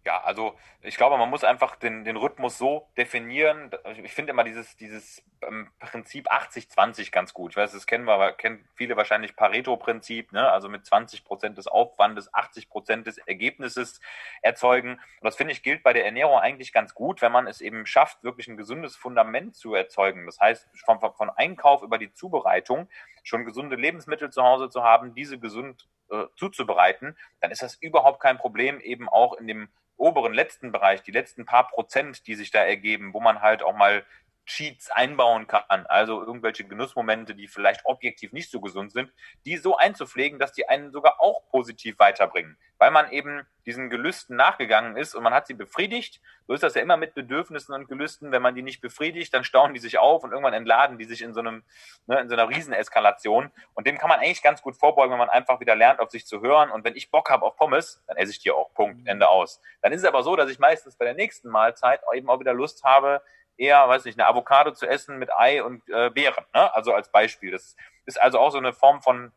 Ja, 0.06 0.22
also 0.22 0.56
ich 0.82 0.96
glaube, 0.96 1.18
man 1.18 1.28
muss 1.28 1.42
einfach 1.42 1.75
den, 1.75 2.04
den 2.04 2.16
Rhythmus 2.16 2.58
so 2.58 2.86
definieren. 2.96 3.72
Ich 4.04 4.14
finde 4.14 4.30
immer 4.30 4.44
dieses, 4.44 4.76
dieses 4.76 5.20
ähm, 5.42 5.68
Prinzip 5.80 6.30
80-20 6.30 7.10
ganz 7.10 7.34
gut. 7.34 7.50
Ich 7.50 7.56
weiß, 7.56 7.72
das 7.72 7.88
kennen 7.88 8.04
wir, 8.04 8.32
kennen 8.34 8.68
viele 8.76 8.96
wahrscheinlich 8.96 9.34
Pareto-Prinzip, 9.34 10.30
ne? 10.30 10.48
also 10.48 10.68
mit 10.68 10.86
20 10.86 11.25
Prozent 11.25 11.58
des 11.58 11.66
Aufwandes, 11.66 12.32
80 12.32 12.70
Prozent 12.70 13.08
des 13.08 13.18
Ergebnisses 13.18 14.00
erzeugen. 14.42 14.92
Und 14.92 15.25
das 15.25 15.34
finde 15.34 15.52
ich 15.52 15.64
gilt 15.64 15.82
bei 15.82 15.92
der 15.92 16.04
Ernährung 16.04 16.38
eigentlich 16.38 16.72
ganz 16.72 16.94
gut, 16.94 17.20
wenn 17.20 17.32
man 17.32 17.48
es 17.48 17.60
eben 17.60 17.84
schafft, 17.84 18.22
wirklich 18.22 18.46
ein 18.46 18.56
gesundes 18.56 18.94
Fundament 18.94 19.56
zu 19.56 19.75
erzeugen. 19.75 20.25
Das 20.26 20.38
heißt, 20.38 20.68
von, 20.84 21.00
von 21.00 21.30
Einkauf 21.30 21.82
über 21.82 21.98
die 21.98 22.12
Zubereitung 22.12 22.88
schon 23.26 23.45
gesunde 23.45 23.76
Lebensmittel 23.76 24.30
zu 24.30 24.42
Hause 24.42 24.71
zu 24.71 24.85
haben, 24.85 25.14
diese 25.14 25.38
gesund 25.38 25.88
äh, 26.11 26.25
zuzubereiten, 26.37 27.16
dann 27.40 27.50
ist 27.50 27.62
das 27.62 27.75
überhaupt 27.75 28.21
kein 28.21 28.38
Problem, 28.38 28.80
eben 28.80 29.09
auch 29.09 29.35
in 29.35 29.49
dem 29.49 29.68
oberen 29.97 30.33
letzten 30.33 30.73
Bereich, 30.73 31.02
die 31.02 31.11
letzten 31.11 31.45
paar 31.45 31.68
Prozent, 31.68 32.26
die 32.26 32.35
sich 32.35 32.50
da 32.50 32.61
ergeben, 32.61 33.12
wo 33.14 33.21
man 33.21 33.42
halt 33.42 33.62
auch 33.62 33.75
mal 33.75 34.04
Cheats 34.47 34.91
einbauen 34.91 35.47
kann, 35.49 35.87
also 35.87 36.23
irgendwelche 36.23 36.65
Genussmomente, 36.65 37.35
die 37.35 37.49
vielleicht 37.49 37.85
objektiv 37.85 38.33
nicht 38.33 38.50
so 38.50 38.61
gesund 38.61 38.93
sind, 38.93 39.12
die 39.45 39.57
so 39.57 39.76
einzupflegen, 39.76 40.38
dass 40.38 40.53
die 40.53 40.69
einen 40.69 40.93
sogar 40.93 41.21
auch 41.21 41.43
positiv 41.50 41.99
weiterbringen, 41.99 42.57
weil 42.79 42.93
man 42.93 43.11
eben 43.11 43.45
diesen 43.67 43.91
Gelüsten 43.91 44.37
nachgegangen 44.37 44.97
ist 44.97 45.17
und 45.17 45.25
man 45.25 45.35
hat 45.35 45.49
sie 45.49 45.55
befriedigt. 45.55 46.21
So 46.47 46.55
ist 46.55 46.62
das 46.62 46.75
ja 46.75 46.83
immer 46.83 46.97
mit 46.97 47.15
Bedürfnissen 47.15 47.75
und 47.75 47.88
Gelüsten, 47.88 48.31
wenn 48.31 48.41
man 48.41 48.55
die 48.55 48.62
nicht 48.62 48.81
befriedigt, 48.81 49.35
dann 49.35 49.43
stauen 49.43 49.75
die 49.75 49.81
sich 49.81 49.99
auf 49.99 50.23
und 50.23 50.30
irgendwann 50.30 50.54
entladen 50.54 50.97
die 50.97 51.04
sich 51.04 51.23
in 51.23 51.35
so 51.35 51.41
einem 51.41 51.65
ne, 52.06 52.21
in 52.21 52.28
so 52.28 52.37
einer 52.37 52.49
Rieseneskalation 52.49 53.50
und 53.75 53.87
dem 53.87 53.99
kann 53.99 54.09
man 54.09 54.21
eigentlich 54.21 54.43
ganz 54.43 54.63
gut 54.63 54.76
vorbeugen, 54.76 55.11
wenn 55.11 55.19
man 55.19 55.30
einfach 55.30 55.59
wieder 55.59 55.75
lernt, 55.75 55.99
auf 55.99 56.11
sich 56.11 56.25
zu 56.25 56.41
hören 56.41 56.71
und 56.71 56.85
wenn 56.85 56.95
ich 56.95 57.11
Bock 57.11 57.30
habe 57.30 57.45
auf 57.45 57.56
Pommes, 57.56 58.04
dann 58.06 58.17
esse 58.17 58.30
ich 58.30 58.39
die 58.39 58.52
auch. 58.52 58.67
Punkt, 58.76 59.09
Ende 59.09 59.28
aus. 59.28 59.61
Dann 59.82 59.93
ist 59.93 60.02
es 60.02 60.06
aber 60.06 60.23
so, 60.23 60.37
dass 60.37 60.50
ich 60.50 60.59
meistens 60.59 60.97
bei 60.97 61.04
der 61.04 61.15
nächsten 61.15 61.49
Mahlzeit 61.49 62.00
eben 62.15 62.28
auch 62.28 62.39
wieder 62.39 62.54
Lust 62.54 62.85
habe, 62.85 63.23
eher, 63.56 63.88
weiß 63.88 64.04
nicht, 64.04 64.19
eine 64.19 64.28
Avocado 64.28 64.73
zu 64.73 64.86
essen 64.86 65.19
mit 65.19 65.32
Ei 65.32 65.62
und 65.62 65.82
äh, 65.88 66.10
Beeren. 66.10 66.45
Ne? 66.54 66.75
Also 66.75 66.92
als 66.92 67.10
Beispiel. 67.10 67.50
Das 67.50 67.76
ist 68.04 68.21
also 68.21 68.38
auch 68.38 68.50
so 68.50 68.58
eine 68.58 68.73
Form 68.73 69.02
von 69.02 69.32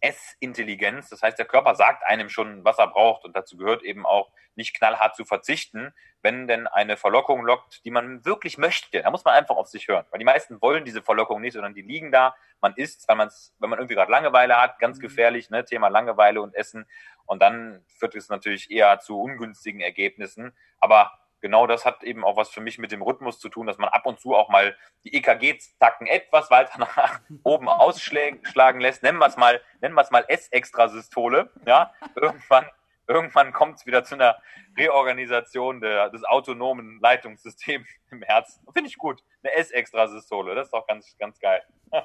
Essintelligenz. 0.00 1.08
Das 1.08 1.22
heißt, 1.22 1.38
der 1.38 1.46
Körper 1.46 1.74
sagt 1.74 2.04
einem 2.04 2.28
schon, 2.28 2.64
was 2.64 2.78
er 2.78 2.88
braucht. 2.88 3.24
Und 3.24 3.34
dazu 3.34 3.56
gehört 3.56 3.82
eben 3.82 4.06
auch 4.06 4.30
nicht 4.54 4.74
knallhart 4.74 5.16
zu 5.16 5.24
verzichten, 5.24 5.92
wenn 6.22 6.46
denn 6.46 6.66
eine 6.66 6.96
Verlockung 6.96 7.44
lockt, 7.44 7.84
die 7.84 7.90
man 7.90 8.24
wirklich 8.24 8.58
möchte. 8.58 9.02
Da 9.02 9.10
muss 9.10 9.24
man 9.24 9.34
einfach 9.34 9.56
auf 9.56 9.68
sich 9.68 9.88
hören. 9.88 10.06
Weil 10.10 10.18
die 10.18 10.24
meisten 10.24 10.60
wollen 10.60 10.84
diese 10.84 11.02
Verlockung 11.02 11.40
nicht, 11.40 11.54
sondern 11.54 11.74
die 11.74 11.82
liegen 11.82 12.10
da. 12.10 12.34
Man 12.60 12.74
isst, 12.74 13.06
weil, 13.08 13.16
man's, 13.16 13.54
wenn 13.58 13.70
man 13.70 13.78
irgendwie 13.78 13.94
gerade 13.94 14.10
Langeweile 14.10 14.60
hat, 14.60 14.78
ganz 14.78 14.98
mhm. 14.98 15.02
gefährlich, 15.02 15.50
ne? 15.50 15.64
Thema 15.64 15.88
Langeweile 15.88 16.40
und 16.40 16.54
Essen. 16.54 16.86
Und 17.26 17.42
dann 17.42 17.84
führt 17.86 18.14
es 18.14 18.28
natürlich 18.28 18.70
eher 18.70 18.98
zu 19.00 19.20
ungünstigen 19.20 19.80
Ergebnissen. 19.80 20.56
Aber 20.78 21.12
genau 21.46 21.68
das 21.68 21.84
hat 21.84 22.02
eben 22.02 22.24
auch 22.24 22.36
was 22.36 22.50
für 22.50 22.60
mich 22.60 22.76
mit 22.76 22.90
dem 22.90 23.02
Rhythmus 23.02 23.38
zu 23.38 23.48
tun, 23.48 23.68
dass 23.68 23.78
man 23.78 23.88
ab 23.88 24.04
und 24.04 24.18
zu 24.18 24.34
auch 24.34 24.48
mal 24.48 24.76
die 25.04 25.14
EKG-Zacken 25.14 26.08
etwas 26.08 26.50
weiter 26.50 26.76
nach 26.80 27.20
oben 27.44 27.68
ausschlagen 27.68 28.80
lässt. 28.80 29.04
Nennen 29.04 29.18
wir 29.18 29.26
es 29.26 29.36
mal, 29.36 29.60
nennen 29.80 29.94
wir 29.94 30.02
es 30.02 30.10
mal 30.10 30.24
S-Extrasystole. 30.26 31.52
Ja, 31.64 31.92
irgendwann, 32.16 32.66
irgendwann 33.06 33.52
kommt 33.52 33.76
es 33.76 33.86
wieder 33.86 34.02
zu 34.02 34.16
einer 34.16 34.36
Reorganisation 34.76 35.80
der, 35.80 36.10
des 36.10 36.24
autonomen 36.24 36.98
Leitungssystems 37.00 37.86
im 38.10 38.22
Herzen. 38.22 38.66
Finde 38.72 38.90
ich 38.90 38.98
gut. 38.98 39.22
Eine 39.44 39.54
S-Extrasystole, 39.54 40.56
das 40.56 40.66
ist 40.66 40.72
doch 40.72 40.88
ganz, 40.88 41.16
ganz 41.16 41.38
geil. 41.38 41.62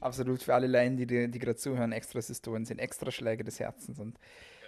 Absolut 0.00 0.42
für 0.42 0.52
alle 0.52 0.66
Laien, 0.66 0.96
die, 0.96 1.06
die 1.06 1.38
gerade 1.38 1.56
zuhören, 1.56 1.92
Extrasystolen 1.92 2.64
sind 2.64 2.80
Extraschläge 2.80 3.44
des 3.44 3.60
Herzens 3.60 4.00
und 4.00 4.18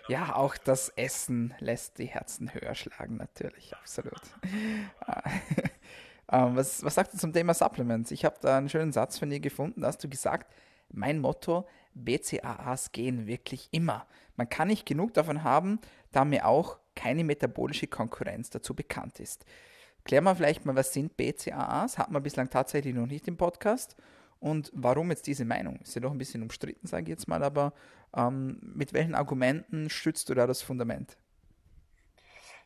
ja, 0.08 0.34
auch 0.34 0.56
das 0.56 0.88
Essen 0.90 1.54
lässt 1.58 1.98
die 1.98 2.06
Herzen 2.06 2.52
höher 2.52 2.74
schlagen, 2.74 3.16
natürlich, 3.16 3.74
absolut. 3.76 4.20
ähm, 6.32 6.56
was, 6.56 6.82
was 6.82 6.94
sagt 6.94 7.14
ihr 7.14 7.20
zum 7.20 7.32
Thema 7.32 7.54
Supplements? 7.54 8.10
Ich 8.10 8.24
habe 8.24 8.36
da 8.40 8.58
einen 8.58 8.68
schönen 8.68 8.92
Satz 8.92 9.18
von 9.18 9.30
dir 9.30 9.40
gefunden, 9.40 9.82
da 9.82 9.88
hast 9.88 10.02
du 10.02 10.08
gesagt, 10.08 10.52
mein 10.90 11.18
Motto, 11.18 11.66
BCAAs 11.94 12.92
gehen 12.92 13.26
wirklich 13.26 13.68
immer. 13.70 14.06
Man 14.36 14.48
kann 14.48 14.68
nicht 14.68 14.86
genug 14.86 15.14
davon 15.14 15.44
haben, 15.44 15.80
da 16.12 16.24
mir 16.24 16.46
auch 16.46 16.78
keine 16.94 17.24
metabolische 17.24 17.86
Konkurrenz 17.86 18.50
dazu 18.50 18.74
bekannt 18.74 19.20
ist. 19.20 19.44
Klären 20.04 20.24
wir 20.24 20.34
vielleicht 20.34 20.64
mal, 20.64 20.76
was 20.76 20.92
sind 20.92 21.16
BCAAs? 21.16 21.98
Hat 21.98 22.10
man 22.10 22.22
bislang 22.22 22.48
tatsächlich 22.48 22.94
noch 22.94 23.06
nicht 23.06 23.28
im 23.28 23.36
Podcast. 23.36 23.94
Und 24.40 24.70
warum 24.74 25.10
jetzt 25.10 25.26
diese 25.26 25.44
Meinung? 25.44 25.76
Ist 25.80 25.94
ja 25.94 26.00
doch 26.00 26.12
ein 26.12 26.18
bisschen 26.18 26.42
umstritten, 26.42 26.86
sage 26.86 27.04
ich 27.04 27.08
jetzt 27.08 27.28
mal, 27.28 27.42
aber 27.42 27.72
ähm, 28.16 28.58
mit 28.62 28.92
welchen 28.92 29.14
Argumenten 29.14 29.90
stützt 29.90 30.28
du 30.28 30.34
da 30.34 30.46
das 30.46 30.62
Fundament? 30.62 31.16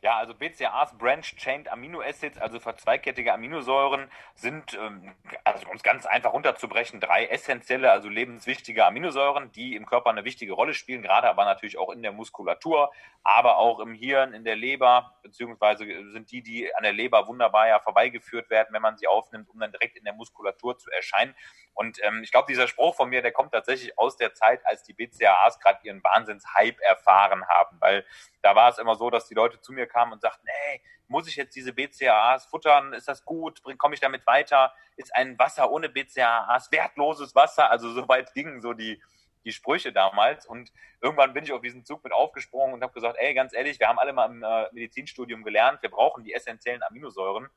Ja, 0.03 0.17
also 0.19 0.35
BCAAs, 0.35 0.99
Branch-Chained 0.99 1.69
Amino 1.69 2.03
Acids, 2.03 2.37
also 2.37 2.59
verzweigkettige 2.59 3.33
Aminosäuren, 3.33 4.11
sind, 4.35 4.75
ähm, 4.75 5.15
also 5.45 5.69
um 5.69 5.77
es 5.77 5.85
ganz 5.85 6.07
einfach 6.07 6.33
runterzubrechen, 6.33 6.99
drei 6.99 7.27
essentielle, 7.27 7.93
also 7.93 8.09
lebenswichtige 8.09 8.85
Aminosäuren, 8.85 9.53
die 9.53 9.77
im 9.77 9.87
Körper 9.87 10.11
eine 10.11 10.25
wichtige 10.25 10.55
Rolle 10.55 10.75
spielen, 10.75 11.03
gerade 11.03 11.29
aber 11.29 11.45
natürlich 11.45 11.79
auch 11.79 11.91
in 11.91 12.03
der 12.03 12.11
Muskulatur, 12.11 12.91
aber 13.23 13.59
auch 13.59 13.79
im 13.79 13.95
Hirn, 13.95 14.35
in 14.35 14.43
der 14.43 14.57
Leber, 14.57 15.15
beziehungsweise 15.23 15.85
sind 16.11 16.33
die, 16.33 16.43
die 16.43 16.75
an 16.75 16.83
der 16.83 16.93
Leber 16.93 17.29
wunderbar 17.29 17.69
ja 17.69 17.79
vorbeigeführt 17.79 18.51
werden, 18.51 18.71
wenn 18.73 18.83
man 18.83 18.97
sie 18.97 19.07
aufnimmt, 19.07 19.49
um 19.51 19.61
dann 19.61 19.71
direkt 19.71 19.97
in 19.97 20.03
der 20.03 20.15
Muskulatur 20.15 20.77
zu 20.79 20.91
erscheinen. 20.91 21.37
Und 21.75 22.03
ähm, 22.03 22.25
ich 22.25 22.33
glaube, 22.33 22.51
dieser 22.51 22.67
Spruch 22.67 22.97
von 22.97 23.09
mir, 23.09 23.23
der 23.23 23.31
kommt 23.31 23.53
tatsächlich 23.53 23.97
aus 23.97 24.17
der 24.17 24.35
Zeit, 24.35 24.67
als 24.67 24.83
die 24.83 24.95
BCAAs 24.95 25.61
gerade 25.61 25.79
ihren 25.85 26.03
Wahnsinns-Hype 26.03 26.81
erfahren 26.81 27.47
haben, 27.47 27.77
weil 27.81 28.05
da 28.43 28.55
war 28.55 28.69
es 28.69 28.79
immer 28.79 28.97
so, 28.97 29.09
dass 29.09 29.29
die 29.29 29.35
Leute 29.35 29.61
zu 29.61 29.73
mir 29.73 29.87
kamen 29.87 30.13
und 30.13 30.21
sagten, 30.21 30.47
hey, 30.47 30.83
muss 31.09 31.29
ich 31.29 31.37
jetzt 31.37 31.55
diese 31.55 31.73
BCAAs 31.73 32.47
futtern? 32.47 32.93
Ist 32.93 33.09
das 33.09 33.25
gut? 33.25 33.63
Komme 33.79 33.95
ich 33.95 34.01
damit 34.01 34.27
weiter? 34.27 34.75
Ist 34.97 35.15
ein 35.15 35.39
Wasser 35.39 35.71
ohne 35.71 35.89
BCAAs 35.89 36.73
wertloses 36.73 37.35
Wasser? 37.35 37.71
Also 37.71 37.93
soweit 37.93 38.35
gingen 38.35 38.61
so 38.61 38.73
die, 38.73 39.01
die 39.45 39.53
Sprüche 39.53 39.93
damals. 39.93 40.47
Und 40.47 40.73
irgendwann 41.01 41.35
bin 41.35 41.45
ich 41.45 41.53
auf 41.53 41.61
diesen 41.61 41.85
Zug 41.85 42.03
mit 42.03 42.13
aufgesprungen 42.13 42.75
und 42.75 42.83
habe 42.83 42.93
gesagt, 42.93 43.17
ey, 43.19 43.35
ganz 43.35 43.53
ehrlich, 43.53 43.79
wir 43.79 43.89
haben 43.89 43.99
alle 43.99 44.13
mal 44.13 44.27
im 44.27 44.43
äh, 44.43 44.69
Medizinstudium 44.73 45.45
gelernt, 45.45 45.83
wir 45.83 45.91
brauchen 45.91 46.25
die 46.25 46.33
essentiellen 46.33 46.83
Aminosäuren. 46.83 47.49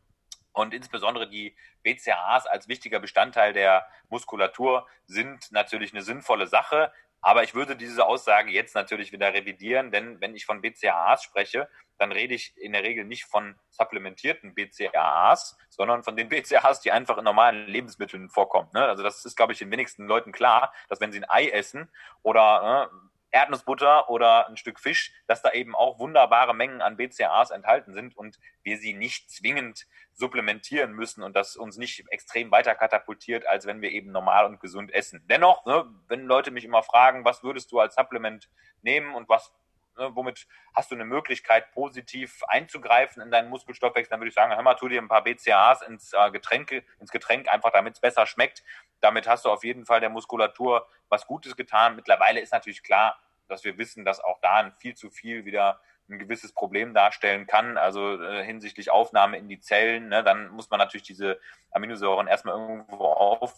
Und 0.56 0.74
insbesondere 0.74 1.28
die 1.28 1.56
BCAAs 1.84 2.48
als 2.48 2.70
wichtiger 2.70 3.02
Bestandteil 3.02 3.52
der 3.52 3.86
Muskulatur 4.08 4.88
sind 5.06 5.52
natürlich 5.52 5.92
eine 5.92 6.02
sinnvolle 6.02 6.48
Sache. 6.48 6.94
Aber 7.26 7.42
ich 7.42 7.56
würde 7.56 7.76
diese 7.76 8.06
Aussage 8.06 8.52
jetzt 8.52 8.76
natürlich 8.76 9.12
wieder 9.12 9.34
revidieren, 9.34 9.90
denn 9.90 10.22
wenn 10.22 10.36
ich 10.36 10.46
von 10.46 10.62
BCAAs 10.62 11.24
spreche, 11.24 11.68
dann 11.98 12.12
rede 12.12 12.36
ich 12.36 12.56
in 12.56 12.72
der 12.72 12.84
Regel 12.84 13.04
nicht 13.04 13.26
von 13.26 13.56
supplementierten 13.72 14.54
BCAAs, 14.54 15.58
sondern 15.70 16.04
von 16.04 16.16
den 16.16 16.30
BCAAs, 16.30 16.82
die 16.82 16.92
einfach 16.92 17.18
in 17.18 17.24
normalen 17.24 17.66
Lebensmitteln 17.66 18.30
vorkommen. 18.30 18.70
Ne? 18.76 18.86
Also 18.86 19.02
das 19.02 19.26
ist, 19.26 19.36
glaube 19.36 19.54
ich, 19.54 19.58
den 19.58 19.72
wenigsten 19.72 20.06
Leuten 20.06 20.34
klar, 20.34 20.72
dass 20.88 21.00
wenn 21.00 21.12
sie 21.12 21.18
ein 21.18 21.28
Ei 21.28 21.50
essen 21.50 21.92
oder 22.22 22.62
ne, 22.62 22.92
Erdnussbutter 23.36 24.10
oder 24.10 24.48
ein 24.48 24.56
Stück 24.56 24.80
Fisch, 24.80 25.12
dass 25.28 25.42
da 25.42 25.52
eben 25.52 25.76
auch 25.76 26.00
wunderbare 26.00 26.56
Mengen 26.56 26.82
an 26.82 26.96
BCAAs 26.96 27.52
enthalten 27.52 27.94
sind 27.94 28.16
und 28.16 28.40
wir 28.64 28.78
sie 28.78 28.94
nicht 28.94 29.30
zwingend 29.30 29.88
supplementieren 30.14 30.94
müssen 30.94 31.22
und 31.22 31.36
das 31.36 31.58
uns 31.58 31.76
nicht 31.76 32.06
extrem 32.12 32.50
weiter 32.52 32.76
katapultiert, 32.76 33.46
als 33.46 33.66
wenn 33.66 33.82
wir 33.82 33.92
eben 33.92 34.12
normal 34.12 34.46
und 34.46 34.62
gesund 34.62 34.94
essen. 34.94 35.22
Dennoch, 35.30 35.66
ne, 35.66 35.86
wenn 36.08 36.26
Leute 36.26 36.50
mich 36.52 36.64
immer 36.64 36.82
fragen, 36.82 37.26
was 37.26 37.44
würdest 37.44 37.74
du 37.74 37.80
als 37.80 37.96
Supplement 37.96 38.50
nehmen 38.82 39.14
und 39.14 39.28
was 39.28 39.52
Ne, 39.98 40.14
womit 40.14 40.48
hast 40.74 40.92
du 40.92 40.96
eine 40.96 41.06
Möglichkeit, 41.06 41.72
positiv 41.72 42.44
einzugreifen 42.48 43.22
in 43.22 43.32
deinen 43.32 43.50
Muskelstoffwechsel, 43.50 44.10
dann 44.10 44.20
würde 44.20 44.30
ich 44.30 44.36
sagen, 44.36 44.54
hör 44.54 44.62
mal, 44.62 44.74
tu 44.74 44.90
dir 44.90 45.02
ein 45.02 45.08
paar 45.08 45.24
BCAAs 45.24 45.84
ins, 45.84 46.12
äh, 46.12 46.32
Getränke, 46.32 46.84
ins 47.00 47.12
Getränk, 47.12 47.48
einfach 47.48 47.72
damit 47.72 47.94
es 47.94 48.02
besser 48.02 48.26
schmeckt. 48.26 48.64
Damit 49.00 49.26
hast 49.28 49.46
du 49.46 49.50
auf 49.50 49.64
jeden 49.64 49.86
Fall 49.86 50.02
der 50.02 50.10
Muskulatur 50.10 50.86
was 51.08 51.28
Gutes 51.28 51.56
getan. 51.56 51.96
Mittlerweile 51.96 52.42
ist 52.42 52.52
natürlich 52.52 52.84
klar, 52.84 53.18
dass 53.48 53.64
wir 53.64 53.78
wissen, 53.78 54.04
dass 54.04 54.20
auch 54.20 54.40
da 54.42 54.72
viel 54.80 54.96
zu 54.96 55.10
viel 55.10 55.46
wieder 55.46 55.80
ein 56.10 56.20
gewisses 56.20 56.52
Problem 56.52 56.94
darstellen 56.94 57.48
kann, 57.48 57.78
also 57.78 58.22
äh, 58.22 58.44
hinsichtlich 58.44 58.92
Aufnahme 58.92 59.38
in 59.38 59.48
die 59.48 59.60
Zellen, 59.60 60.10
ne, 60.10 60.24
dann 60.24 60.50
muss 60.50 60.70
man 60.70 60.78
natürlich 60.78 61.06
diese 61.06 61.40
Aminosäuren 61.72 62.28
erstmal 62.28 62.56
irgendwo 62.56 63.06
auf, 63.06 63.54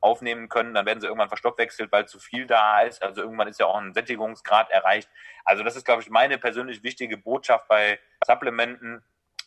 aufnehmen 0.00 0.48
können, 0.48 0.74
dann 0.74 0.86
werden 0.86 1.00
sie 1.00 1.06
irgendwann 1.06 1.28
verstoffwechselt, 1.28 1.92
weil 1.92 2.06
zu 2.06 2.18
viel 2.18 2.46
da 2.46 2.80
ist, 2.82 3.02
also 3.02 3.22
irgendwann 3.22 3.48
ist 3.48 3.60
ja 3.60 3.66
auch 3.66 3.76
ein 3.76 3.94
Sättigungsgrad 3.94 4.70
erreicht. 4.70 5.08
Also 5.44 5.62
das 5.62 5.76
ist, 5.76 5.84
glaube 5.84 6.02
ich, 6.02 6.10
meine 6.10 6.38
persönlich 6.38 6.82
wichtige 6.82 7.16
Botschaft 7.16 7.68
bei 7.68 7.98
Supplementen. 8.26 9.04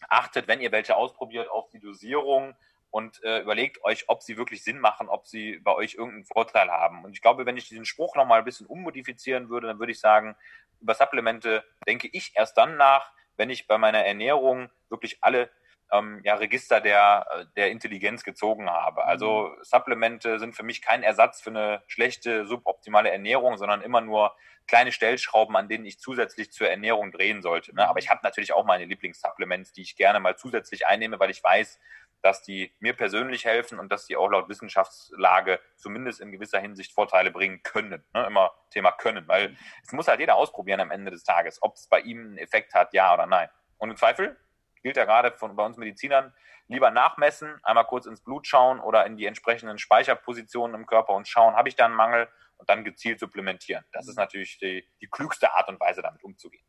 Achtet, 0.09 0.47
wenn 0.47 0.61
ihr 0.61 0.71
welche 0.71 0.95
ausprobiert, 0.95 1.49
auf 1.49 1.69
die 1.69 1.79
Dosierung 1.79 2.55
und 2.97 3.23
äh, 3.23 3.41
überlegt 3.41 3.83
euch, 3.83 4.05
ob 4.09 4.23
sie 4.23 4.37
wirklich 4.37 4.63
Sinn 4.63 4.79
machen, 4.79 5.07
ob 5.07 5.27
sie 5.27 5.59
bei 5.59 5.71
euch 5.71 5.93
irgendeinen 5.93 6.25
Vorteil 6.25 6.71
haben. 6.71 7.05
Und 7.05 7.13
ich 7.13 7.21
glaube, 7.21 7.45
wenn 7.45 7.55
ich 7.55 7.69
diesen 7.69 7.85
Spruch 7.85 8.15
nochmal 8.15 8.39
ein 8.39 8.43
bisschen 8.43 8.65
ummodifizieren 8.65 9.49
würde, 9.49 9.67
dann 9.67 9.77
würde 9.77 9.91
ich 9.91 9.99
sagen, 9.99 10.35
über 10.81 10.95
Supplemente 10.95 11.63
denke 11.85 12.09
ich 12.11 12.35
erst 12.35 12.57
dann 12.57 12.75
nach, 12.75 13.11
wenn 13.35 13.51
ich 13.51 13.67
bei 13.67 13.77
meiner 13.77 14.03
Ernährung 14.03 14.71
wirklich 14.89 15.19
alle 15.21 15.51
ähm, 15.91 16.21
ja, 16.23 16.33
Register 16.33 16.81
der, 16.81 17.27
der 17.55 17.69
Intelligenz 17.69 18.23
gezogen 18.23 18.67
habe. 18.67 19.05
Also 19.05 19.49
mhm. 19.55 19.63
Supplemente 19.63 20.39
sind 20.39 20.55
für 20.55 20.63
mich 20.63 20.81
kein 20.81 21.03
Ersatz 21.03 21.39
für 21.39 21.51
eine 21.51 21.83
schlechte, 21.85 22.47
suboptimale 22.47 23.11
Ernährung, 23.11 23.59
sondern 23.59 23.83
immer 23.83 24.01
nur 24.01 24.35
kleine 24.65 24.91
Stellschrauben, 24.91 25.55
an 25.55 25.69
denen 25.69 25.85
ich 25.85 25.99
zusätzlich 25.99 26.51
zur 26.51 26.67
Ernährung 26.67 27.11
drehen 27.11 27.43
sollte. 27.43 27.75
Ne? 27.75 27.87
Aber 27.87 27.99
ich 27.99 28.09
habe 28.09 28.21
natürlich 28.23 28.53
auch 28.53 28.65
meine 28.65 28.85
Lieblingssupplements, 28.85 29.71
die 29.71 29.83
ich 29.83 29.95
gerne 29.95 30.19
mal 30.19 30.35
zusätzlich 30.35 30.87
einnehme, 30.87 31.19
weil 31.19 31.29
ich 31.29 31.43
weiß, 31.43 31.79
dass 32.21 32.43
die 32.43 32.73
mir 32.79 32.93
persönlich 32.93 33.45
helfen 33.45 33.79
und 33.79 33.91
dass 33.91 34.05
die 34.05 34.15
auch 34.15 34.29
laut 34.29 34.49
Wissenschaftslage 34.49 35.59
zumindest 35.75 36.19
in 36.19 36.31
gewisser 36.31 36.59
Hinsicht 36.59 36.93
Vorteile 36.93 37.31
bringen 37.31 37.61
können. 37.63 38.03
Ne? 38.13 38.25
Immer 38.25 38.51
Thema 38.71 38.91
können, 38.91 39.27
weil 39.27 39.55
es 39.83 39.91
muss 39.91 40.07
halt 40.07 40.19
jeder 40.19 40.35
ausprobieren 40.35 40.79
am 40.79 40.91
Ende 40.91 41.11
des 41.11 41.23
Tages, 41.23 41.61
ob 41.61 41.75
es 41.75 41.87
bei 41.87 42.01
ihm 42.01 42.19
einen 42.19 42.37
Effekt 42.37 42.73
hat, 42.73 42.93
ja 42.93 43.13
oder 43.13 43.25
nein. 43.25 43.49
Und 43.77 43.91
im 43.91 43.97
Zweifel 43.97 44.37
gilt 44.83 44.97
ja 44.97 45.05
gerade 45.05 45.31
von 45.31 45.55
bei 45.55 45.65
uns 45.65 45.77
Medizinern, 45.77 46.33
lieber 46.67 46.91
nachmessen, 46.91 47.59
einmal 47.63 47.85
kurz 47.85 48.05
ins 48.05 48.21
Blut 48.21 48.45
schauen 48.47 48.79
oder 48.79 49.05
in 49.05 49.17
die 49.17 49.25
entsprechenden 49.25 49.77
Speicherpositionen 49.77 50.75
im 50.75 50.85
Körper 50.85 51.13
und 51.13 51.27
schauen, 51.27 51.55
habe 51.55 51.69
ich 51.69 51.75
da 51.75 51.85
einen 51.85 51.95
Mangel 51.95 52.27
und 52.57 52.69
dann 52.69 52.83
gezielt 52.83 53.19
supplementieren. 53.19 53.85
Das 53.91 54.07
ist 54.07 54.17
natürlich 54.17 54.57
die, 54.57 54.87
die 55.01 55.07
klügste 55.07 55.53
Art 55.53 55.69
und 55.69 55.79
Weise, 55.79 56.01
damit 56.01 56.23
umzugehen. 56.23 56.65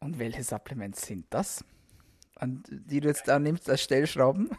Und 0.00 0.18
welche 0.18 0.42
Supplements 0.42 1.06
sind 1.06 1.26
das? 1.30 1.64
An 2.40 2.62
die 2.68 3.00
du 3.00 3.08
jetzt 3.08 3.28
da 3.28 3.38
nimmst 3.38 3.68
als 3.68 3.82
Stellschrauben? 3.82 4.50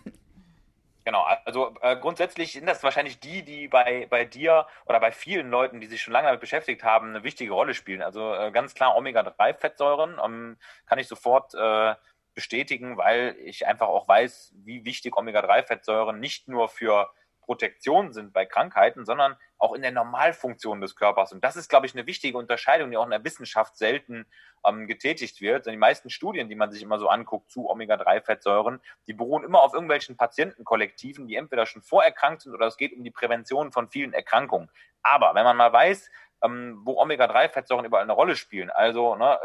Genau, 1.04 1.24
also 1.46 1.74
äh, 1.82 1.96
grundsätzlich 1.96 2.54
sind 2.54 2.68
das 2.68 2.84
wahrscheinlich 2.84 3.20
die, 3.20 3.44
die 3.44 3.68
bei, 3.68 4.06
bei 4.08 4.24
dir 4.24 4.68
oder 4.86 5.00
bei 5.00 5.12
vielen 5.12 5.50
Leuten, 5.50 5.82
die 5.82 5.88
sich 5.88 6.02
schon 6.02 6.14
lange 6.14 6.28
damit 6.28 6.42
beschäftigt 6.42 6.84
haben, 6.84 7.10
eine 7.10 7.24
wichtige 7.24 7.54
Rolle 7.54 7.74
spielen. 7.74 8.04
Also 8.04 8.36
äh, 8.36 8.52
ganz 8.52 8.76
klar 8.76 8.96
Omega-3-Fettsäuren 8.96 10.20
ähm, 10.24 10.58
kann 10.86 11.00
ich 11.00 11.08
sofort 11.08 11.56
äh, 11.56 11.96
bestätigen, 12.36 12.98
weil 12.98 13.36
ich 13.40 13.66
einfach 13.66 13.88
auch 13.88 14.08
weiß, 14.08 14.54
wie 14.64 14.86
wichtig 14.86 15.18
Omega-3-Fettsäuren 15.18 16.20
nicht 16.20 16.48
nur 16.48 16.70
für 16.70 17.10
Protektion 17.42 18.14
sind 18.14 18.34
bei 18.34 18.46
Krankheiten, 18.46 19.06
sondern 19.06 19.36
auch 19.58 19.74
in 19.74 19.82
der 19.82 19.92
Normalfunktion 19.92 20.82
des 20.82 20.96
Körpers. 20.96 21.34
Und 21.34 21.44
das 21.44 21.56
ist, 21.56 21.70
glaube 21.70 21.86
ich, 21.86 21.94
eine 21.94 22.06
wichtige 22.06 22.38
Unterscheidung, 22.38 22.92
die 22.92 22.98
auch 22.98 23.06
in 23.06 23.12
der 23.12 23.24
Wissenschaft 23.24 23.78
selten 23.78 24.26
ähm, 24.66 24.88
getätigt 24.88 25.42
wird. 25.42 25.66
Denn 25.66 25.74
die 25.74 25.78
meisten 25.78 26.10
Studien, 26.10 26.50
die 26.50 26.56
man 26.56 26.72
sich 26.72 26.82
immer 26.82 27.00
so 27.00 27.08
anguckt 27.08 27.52
zu 27.52 27.70
Omega-3-Fettsäuren, 27.70 28.80
die 29.08 29.14
beruhen 29.14 29.44
immer 29.44 29.62
auf 29.62 29.74
irgendwelchen 29.74 30.18
Patientenkollektiven, 30.18 31.28
die 31.28 31.36
entweder 31.36 31.66
schon 31.66 31.82
vorerkrankt 31.82 32.42
sind 32.42 32.54
oder 32.54 32.68
es 32.68 32.78
geht 32.78 32.94
um 32.94 33.04
die 33.04 33.12
Prävention 33.12 33.72
von 33.72 33.90
vielen 33.90 34.14
Erkrankungen. 34.14 34.70
Aber 35.04 35.36
wenn 35.36 35.44
man 35.44 35.58
mal 35.58 35.74
weiß, 35.74 36.10
ähm, 36.44 36.82
wo 36.84 37.00
Omega-3-Fettsäuren 37.00 37.86
überall 37.86 38.04
eine 38.04 38.14
Rolle 38.14 38.36
spielen. 38.36 38.70
Also 38.70 39.16
ne, 39.16 39.40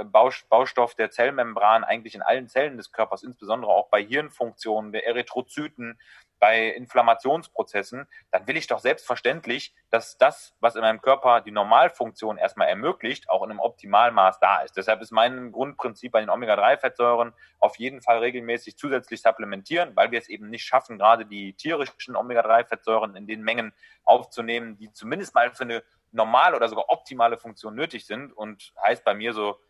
Baustoff 0.48 0.94
der 0.94 1.10
Zellmembran 1.10 1.84
eigentlich 1.84 2.14
in 2.14 2.22
allen 2.22 2.48
Zellen 2.48 2.76
des 2.76 2.92
Körpers, 2.92 3.22
insbesondere 3.22 3.70
auch 3.70 3.88
bei 3.88 4.02
Hirnfunktionen, 4.02 4.92
der 4.92 5.06
Erythrozyten, 5.06 5.98
bei 6.38 6.68
Inflammationsprozessen, 6.68 8.06
dann 8.30 8.46
will 8.46 8.56
ich 8.56 8.66
doch 8.66 8.78
selbstverständlich, 8.78 9.74
dass 9.90 10.18
das, 10.18 10.54
was 10.60 10.74
in 10.74 10.82
meinem 10.82 11.00
Körper 11.00 11.40
die 11.40 11.50
Normalfunktion 11.50 12.36
erstmal 12.36 12.68
ermöglicht, 12.68 13.30
auch 13.30 13.42
in 13.42 13.50
einem 13.50 13.60
Optimalmaß 13.60 14.38
da 14.40 14.62
ist. 14.62 14.76
Deshalb 14.76 15.00
ist 15.00 15.12
mein 15.12 15.52
Grundprinzip 15.52 16.12
bei 16.12 16.20
den 16.20 16.30
Omega-3-Fettsäuren 16.30 17.32
auf 17.58 17.76
jeden 17.76 18.02
Fall 18.02 18.18
regelmäßig 18.18 18.76
zusätzlich 18.76 19.22
supplementieren, 19.22 19.96
weil 19.96 20.10
wir 20.10 20.18
es 20.18 20.28
eben 20.28 20.50
nicht 20.50 20.64
schaffen, 20.64 20.98
gerade 20.98 21.26
die 21.26 21.54
tierischen 21.54 22.16
Omega-3-Fettsäuren 22.16 23.16
in 23.16 23.26
den 23.26 23.42
Mengen 23.42 23.72
aufzunehmen, 24.04 24.76
die 24.76 24.92
zumindest 24.92 25.34
mal 25.34 25.54
für 25.54 25.64
eine 25.64 25.82
normale 26.12 26.56
oder 26.56 26.68
sogar 26.68 26.88
optimale 26.88 27.36
Funktion 27.36 27.74
nötig 27.74 28.06
sind 28.06 28.32
und 28.32 28.72
heißt 28.82 29.04
bei 29.04 29.14
mir 29.14 29.32
so, 29.32 29.60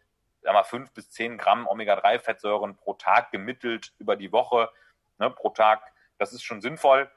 sag 0.42 0.54
mal, 0.54 0.64
fünf 0.64 0.92
bis 0.92 1.10
zehn 1.10 1.38
Gramm 1.38 1.66
Omega-3-Fettsäuren 1.66 2.76
pro 2.76 2.94
Tag 2.94 3.30
gemittelt 3.32 3.92
über 3.98 4.16
die 4.16 4.32
Woche, 4.32 4.70
ne, 5.18 5.30
pro 5.30 5.50
Tag. 5.50 5.82
Das 6.18 6.32
ist 6.32 6.42
schon 6.42 6.60
sinnvoll, 6.60 7.10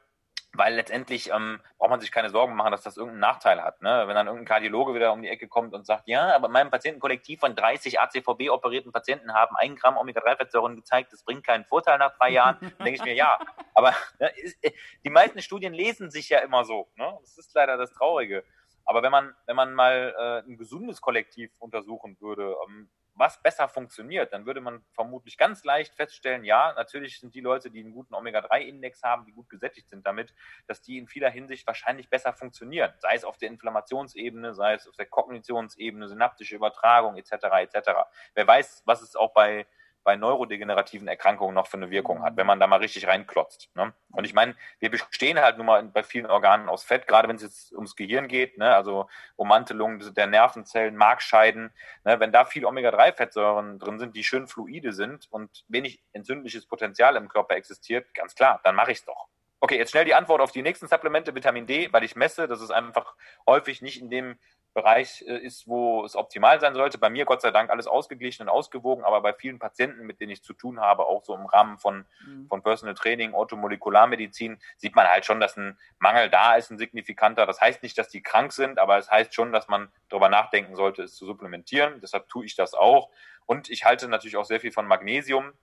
weil 0.54 0.74
letztendlich 0.74 1.30
ähm, 1.32 1.62
braucht 1.78 1.92
man 1.92 2.00
sich 2.00 2.12
keine 2.12 2.30
Sorgen 2.30 2.56
machen, 2.56 2.72
dass 2.72 2.82
das 2.82 2.98
irgendeinen 2.98 3.22
Nachteil 3.22 3.62
hat. 3.62 3.82
Ne? 3.82 4.04
Wenn 4.08 4.16
dann 4.16 4.28
irgendein 4.28 4.48
Kardiologe 4.48 4.96
wieder 4.96 5.14
um 5.14 5.22
die 5.22 5.30
Ecke 5.30 5.48
kommt 5.48 5.74
und 5.74 5.86
sagt, 5.86 6.08
ja, 6.08 6.36
aber 6.36 6.50
meinem 6.50 6.72
Patientenkollektiv 6.72 7.40
von 7.40 7.56
30 7.56 8.00
ACVB-operierten 8.00 8.92
Patienten 8.92 9.34
haben 9.34 9.56
ein 9.56 9.76
Gramm 9.76 9.98
Omega-3-Fettsäuren 9.98 10.76
gezeigt, 10.76 11.14
das 11.14 11.24
bringt 11.24 11.46
keinen 11.46 11.66
Vorteil 11.66 12.00
nach 12.00 12.18
drei 12.18 12.32
Jahren, 12.32 12.58
dann 12.62 12.86
denke 12.86 12.96
ich 12.96 13.04
mir, 13.04 13.14
ja, 13.14 13.38
aber 13.76 13.94
ne, 14.20 14.32
ist, 14.38 14.58
die 15.04 15.10
meisten 15.10 15.42
Studien 15.42 15.74
lesen 15.74 16.10
sich 16.10 16.30
ja 16.30 16.40
immer 16.40 16.66
so. 16.66 16.90
Ne? 16.96 17.18
Das 17.22 17.38
ist 17.38 17.54
leider 17.54 17.78
das 17.78 17.94
Traurige. 17.94 18.44
Aber 18.86 19.04
wenn 19.04 19.12
man, 19.12 19.36
wenn 19.46 19.56
man 19.56 19.76
mal 19.76 20.16
äh, 20.18 20.50
ein 20.50 20.58
gesundes 20.58 21.00
Kollektiv 21.00 21.52
untersuchen 21.60 22.20
würde, 22.20 22.56
ähm, 22.68 22.90
was 23.20 23.42
besser 23.42 23.68
funktioniert, 23.68 24.32
dann 24.32 24.46
würde 24.46 24.62
man 24.62 24.82
vermutlich 24.94 25.38
ganz 25.38 25.66
leicht 25.66 25.94
feststellen, 25.94 26.46
ja, 26.46 26.74
natürlich 26.74 27.20
sind 27.20 27.36
die 27.36 27.42
Leute, 27.42 27.70
die 27.70 27.82
einen 27.82 27.92
guten 27.92 28.16
Omega-3-Index 28.16 29.04
haben, 29.04 29.26
die 29.26 29.34
gut 29.34 29.50
gesättigt 29.50 29.90
sind 29.90 30.08
damit, 30.08 30.34
dass 30.68 30.82
die 30.82 30.98
in 30.98 31.08
vieler 31.08 31.30
Hinsicht 31.30 31.68
wahrscheinlich 31.68 32.10
besser 32.10 32.32
funktionieren. 32.34 32.94
Sei 33.00 33.14
es 33.14 33.26
auf 33.26 33.38
der 33.38 33.50
Inflammationsebene, 33.50 34.54
sei 34.54 34.76
es 34.76 34.88
auf 34.88 34.96
der 34.96 35.06
Kognitionsebene, 35.06 36.08
synaptische 36.08 36.56
Übertragung 36.56 37.18
etc. 37.18 37.34
etc. 37.62 37.90
Wer 38.36 38.48
weiß, 38.48 38.84
was 38.86 39.02
es 39.02 39.18
auch 39.18 39.34
bei 39.34 39.68
bei 40.10 40.16
neurodegenerativen 40.16 41.08
Erkrankungen 41.08 41.54
noch 41.54 41.68
für 41.68 41.78
eine 41.78 41.92
Wirkung 41.92 42.24
hat, 42.24 42.36
wenn 42.36 42.48
man 42.48 42.60
da 42.60 42.66
mal 42.66 42.80
richtig 42.80 43.06
reinklotzt. 43.06 43.70
Ne? 43.76 43.94
Und 44.12 44.24
ich 44.24 44.34
meine, 44.34 44.56
wir 44.80 44.90
bestehen 44.90 45.40
halt 45.40 45.58
nun 45.58 45.68
mal 45.68 45.84
bei 45.84 46.02
vielen 46.02 46.26
Organen 46.26 46.68
aus 46.68 46.84
Fett, 46.84 47.06
gerade 47.06 47.28
wenn 47.28 47.36
es 47.36 47.44
jetzt 47.44 47.74
ums 47.74 47.96
Gehirn 47.96 48.28
geht, 48.28 48.58
ne? 48.58 48.74
also 48.74 49.08
Ummantelung 49.36 50.00
der 50.16 50.26
Nervenzellen, 50.26 50.96
Markscheiden. 50.96 51.72
Ne? 52.06 52.20
Wenn 52.20 52.32
da 52.32 52.46
viel 52.46 52.66
Omega-3-Fettsäuren 52.66 53.78
drin 53.78 54.00
sind, 54.00 54.16
die 54.16 54.24
schön 54.24 54.48
fluide 54.48 54.94
sind 54.94 55.28
und 55.30 55.64
wenig 55.68 56.02
entzündliches 56.12 56.66
Potenzial 56.66 57.16
im 57.16 57.30
Körper 57.30 57.56
existiert, 57.56 58.12
ganz 58.16 58.34
klar, 58.34 58.62
dann 58.64 58.74
mache 58.74 58.92
ich 58.92 58.98
es 58.98 59.06
doch. 59.06 59.28
Okay, 59.60 59.78
jetzt 59.78 59.92
schnell 59.92 60.06
die 60.06 60.16
Antwort 60.16 60.42
auf 60.42 60.52
die 60.52 60.64
nächsten 60.64 60.88
Supplemente, 60.88 61.36
Vitamin 61.36 61.68
D, 61.68 61.94
weil 61.94 62.04
ich 62.04 62.16
messe, 62.16 62.48
dass 62.48 62.62
es 62.62 62.72
einfach 62.72 63.14
häufig 63.46 63.84
nicht 63.84 64.02
in 64.02 64.10
dem 64.10 64.40
Bereich 64.74 65.24
äh, 65.28 65.38
ist, 65.38 65.68
wo 65.68 66.06
es 66.06 66.16
optimal 66.16 66.60
sein 66.60 66.76
sollte. 66.76 66.98
Bei 66.98 67.10
mir 67.10 67.26
Gott 67.26 67.42
sei 67.42 67.52
Dank 67.52 67.70
alles 67.70 67.88
ausgeglichen 67.88 68.44
und 68.44 68.50
ausgewogen, 68.50 69.04
aber 69.04 69.22
bei 69.22 69.34
vielen 69.34 69.60
Patienten, 69.60 70.06
mit 70.06 70.20
denen 70.20 70.32
ich 70.32 70.44
zu 70.44 70.54
tun 70.54 70.80
habe, 70.80 71.06
auch 71.06 71.24
so 71.24 71.34
im 71.36 71.46
Rahmen 71.46 71.78
von, 71.80 72.06
mhm. 72.26 72.48
von 72.48 72.62
Personal 72.62 72.96
Training, 72.96 73.34
Orthomolekularmedizin, 73.34 74.60
sieht 74.78 74.96
man 74.96 75.08
halt 75.08 75.26
schon, 75.26 75.40
dass 75.40 75.58
ein 75.58 75.78
Mangel 75.98 76.30
da 76.30 76.56
ist, 76.56 76.70
ein 76.72 76.78
signifikanter. 76.78 77.46
Das 77.46 77.60
heißt 77.60 77.84
nicht, 77.84 77.98
dass 77.98 78.10
die 78.10 78.22
krank 78.22 78.54
sind, 78.54 78.80
aber 78.80 78.98
es 78.98 79.10
heißt 79.10 79.34
schon, 79.34 79.52
dass 79.52 79.68
man 79.68 79.92
darüber 80.10 80.30
nachdenken 80.30 80.76
sollte, 80.76 81.04
es 81.04 81.16
zu 81.16 81.26
supplementieren. 81.26 82.00
Deshalb 82.02 82.30
tue 82.30 82.46
ich 82.46 82.56
das 82.56 82.74
auch. 82.74 83.10
Und 83.50 83.68
ich 83.72 83.84
halte 83.84 84.08
natürlich 84.08 84.38
auch 84.38 84.46
sehr 84.46 84.60
viel 84.60 84.72
von 84.72 84.86
Magnesium. 84.86 85.54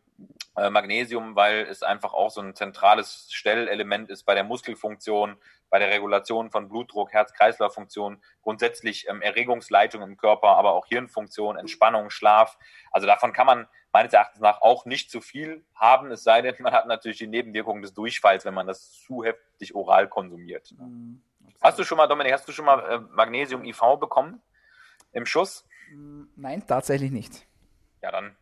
Äh, 0.57 0.71
Magnesium, 0.71 1.37
weil 1.37 1.69
es 1.69 1.85
einfach 1.85 2.15
auch 2.15 2.31
so 2.31 2.41
ein 2.41 2.57
zentrales 2.57 3.29
Stellelement 3.31 4.11
ist 4.11 4.25
bei 4.25 4.35
der 4.35 4.43
Muskelfunktion, 4.43 5.37
bei 5.71 5.79
der 5.79 5.91
Regulation 5.91 6.51
von 6.51 6.69
Blutdruck, 6.69 7.13
Herz-Kreislauf-Funktion, 7.13 8.21
grundsätzlich 8.43 9.07
ähm, 9.09 9.23
Erregungsleitung 9.23 10.03
im 10.03 10.17
Körper, 10.17 10.57
aber 10.57 10.73
auch 10.73 10.87
Hirnfunktion, 10.87 11.57
Entspannung, 11.57 12.11
Schlaf. 12.11 12.59
Also 12.91 13.07
davon 13.07 13.33
kann 13.33 13.47
man 13.47 13.69
meines 13.93 14.13
Erachtens 14.13 14.41
nach 14.41 14.63
auch 14.63 14.85
nicht 14.85 15.09
zu 15.09 15.21
viel 15.21 15.65
haben, 15.77 16.11
es 16.11 16.25
sei 16.25 16.43
denn, 16.43 16.57
man 16.59 16.73
hat 16.73 16.89
natürlich 16.89 17.19
die 17.19 17.29
Nebenwirkungen 17.29 17.83
des 17.83 17.95
Durchfalls, 17.95 18.45
wenn 18.45 18.55
man 18.55 18.67
das 18.67 18.91
zu 18.91 19.23
heftig 19.23 19.77
oral 19.77 20.09
konsumiert. 20.09 20.75
Mhm, 20.77 21.23
hast 21.63 21.79
du 21.79 21.85
schon 21.85 21.99
mal, 21.99 22.09
Dominik, 22.09 22.33
hast 22.33 22.49
du 22.49 22.53
schon 22.53 22.65
mal 22.65 22.81
äh, 22.91 22.99
Magnesium 23.15 23.65
IV 23.65 23.81
bekommen? 24.01 24.43
im 25.17 25.27
Schuss? 25.27 25.67
Nein, 26.37 26.65
tatsächlich 26.67 27.11
nicht. 27.11 27.47
Ja, 28.07 28.13
dann 28.13 28.37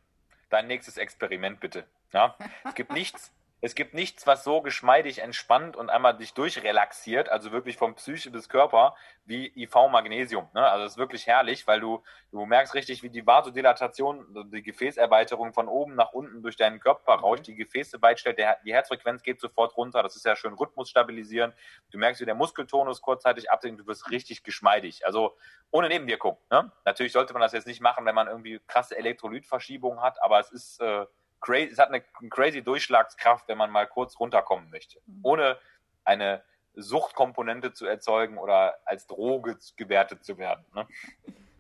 dein 0.50 0.66
nächstes 0.66 0.98
Experiment 0.98 1.58
bitte. 1.58 1.86
Ja, 2.12 2.36
es 2.64 2.74
gibt 2.74 2.92
nichts, 2.92 3.32
es 3.64 3.74
gibt 3.74 3.94
nichts, 3.94 4.26
was 4.26 4.44
so 4.44 4.60
geschmeidig 4.60 5.20
entspannt 5.20 5.74
und 5.74 5.88
einmal 5.88 6.14
dich 6.14 6.34
durchrelaxiert, 6.34 7.30
also 7.30 7.50
wirklich 7.50 7.78
vom 7.78 7.94
Psyche 7.94 8.30
bis 8.30 8.50
Körper, 8.50 8.94
wie 9.24 9.46
IV-Magnesium. 9.56 10.50
Ne? 10.52 10.68
Also 10.68 10.84
es 10.84 10.92
ist 10.92 10.98
wirklich 10.98 11.26
herrlich, 11.26 11.66
weil 11.66 11.80
du, 11.80 12.02
du 12.30 12.44
merkst 12.44 12.74
richtig, 12.74 13.02
wie 13.02 13.08
die 13.08 13.26
Vasodilatation, 13.26 14.50
die 14.52 14.62
Gefäßerweiterung 14.62 15.54
von 15.54 15.68
oben 15.68 15.94
nach 15.94 16.12
unten 16.12 16.42
durch 16.42 16.58
deinen 16.58 16.78
Körper 16.78 17.14
rauscht, 17.14 17.46
die 17.46 17.54
Gefäße 17.54 18.02
weit 18.02 18.20
stellt, 18.20 18.36
der, 18.36 18.58
die 18.66 18.74
Herzfrequenz 18.74 19.22
geht 19.22 19.40
sofort 19.40 19.74
runter, 19.78 20.02
das 20.02 20.14
ist 20.14 20.26
ja 20.26 20.36
schön 20.36 20.52
Rhythmus 20.52 20.90
stabilisieren. 20.90 21.54
Du 21.90 21.96
merkst, 21.96 22.20
wie 22.20 22.26
der 22.26 22.34
Muskeltonus 22.34 23.00
kurzzeitig 23.00 23.50
absinkt, 23.50 23.80
du 23.80 23.86
wirst 23.86 24.10
richtig 24.10 24.42
geschmeidig. 24.42 25.06
Also 25.06 25.38
ohne 25.70 25.88
Nebenwirkung. 25.88 26.36
Ne? 26.50 26.70
Natürlich 26.84 27.12
sollte 27.12 27.32
man 27.32 27.40
das 27.40 27.54
jetzt 27.54 27.66
nicht 27.66 27.80
machen, 27.80 28.04
wenn 28.04 28.14
man 28.14 28.28
irgendwie 28.28 28.60
krasse 28.66 28.94
Elektrolytverschiebungen 28.98 30.02
hat, 30.02 30.22
aber 30.22 30.38
es 30.38 30.52
ist... 30.52 30.82
Äh, 30.82 31.06
crazy, 31.44 31.70
es 31.72 31.78
hat 31.78 31.88
eine 31.88 32.02
crazy 32.30 32.62
Durchschlagskraft, 32.62 33.46
wenn 33.48 33.58
man 33.58 33.70
mal 33.70 33.86
kurz 33.86 34.18
runterkommen 34.18 34.70
möchte. 34.70 35.00
Mhm. 35.06 35.20
Ohne 35.22 35.58
eine 36.04 36.42
Suchtkomponente 36.74 37.72
zu 37.72 37.86
erzeugen 37.86 38.38
oder 38.38 38.76
als 38.84 39.06
Droge 39.06 39.58
gewertet 39.76 40.24
zu 40.24 40.38
werden. 40.38 40.64
Ne? 40.74 40.86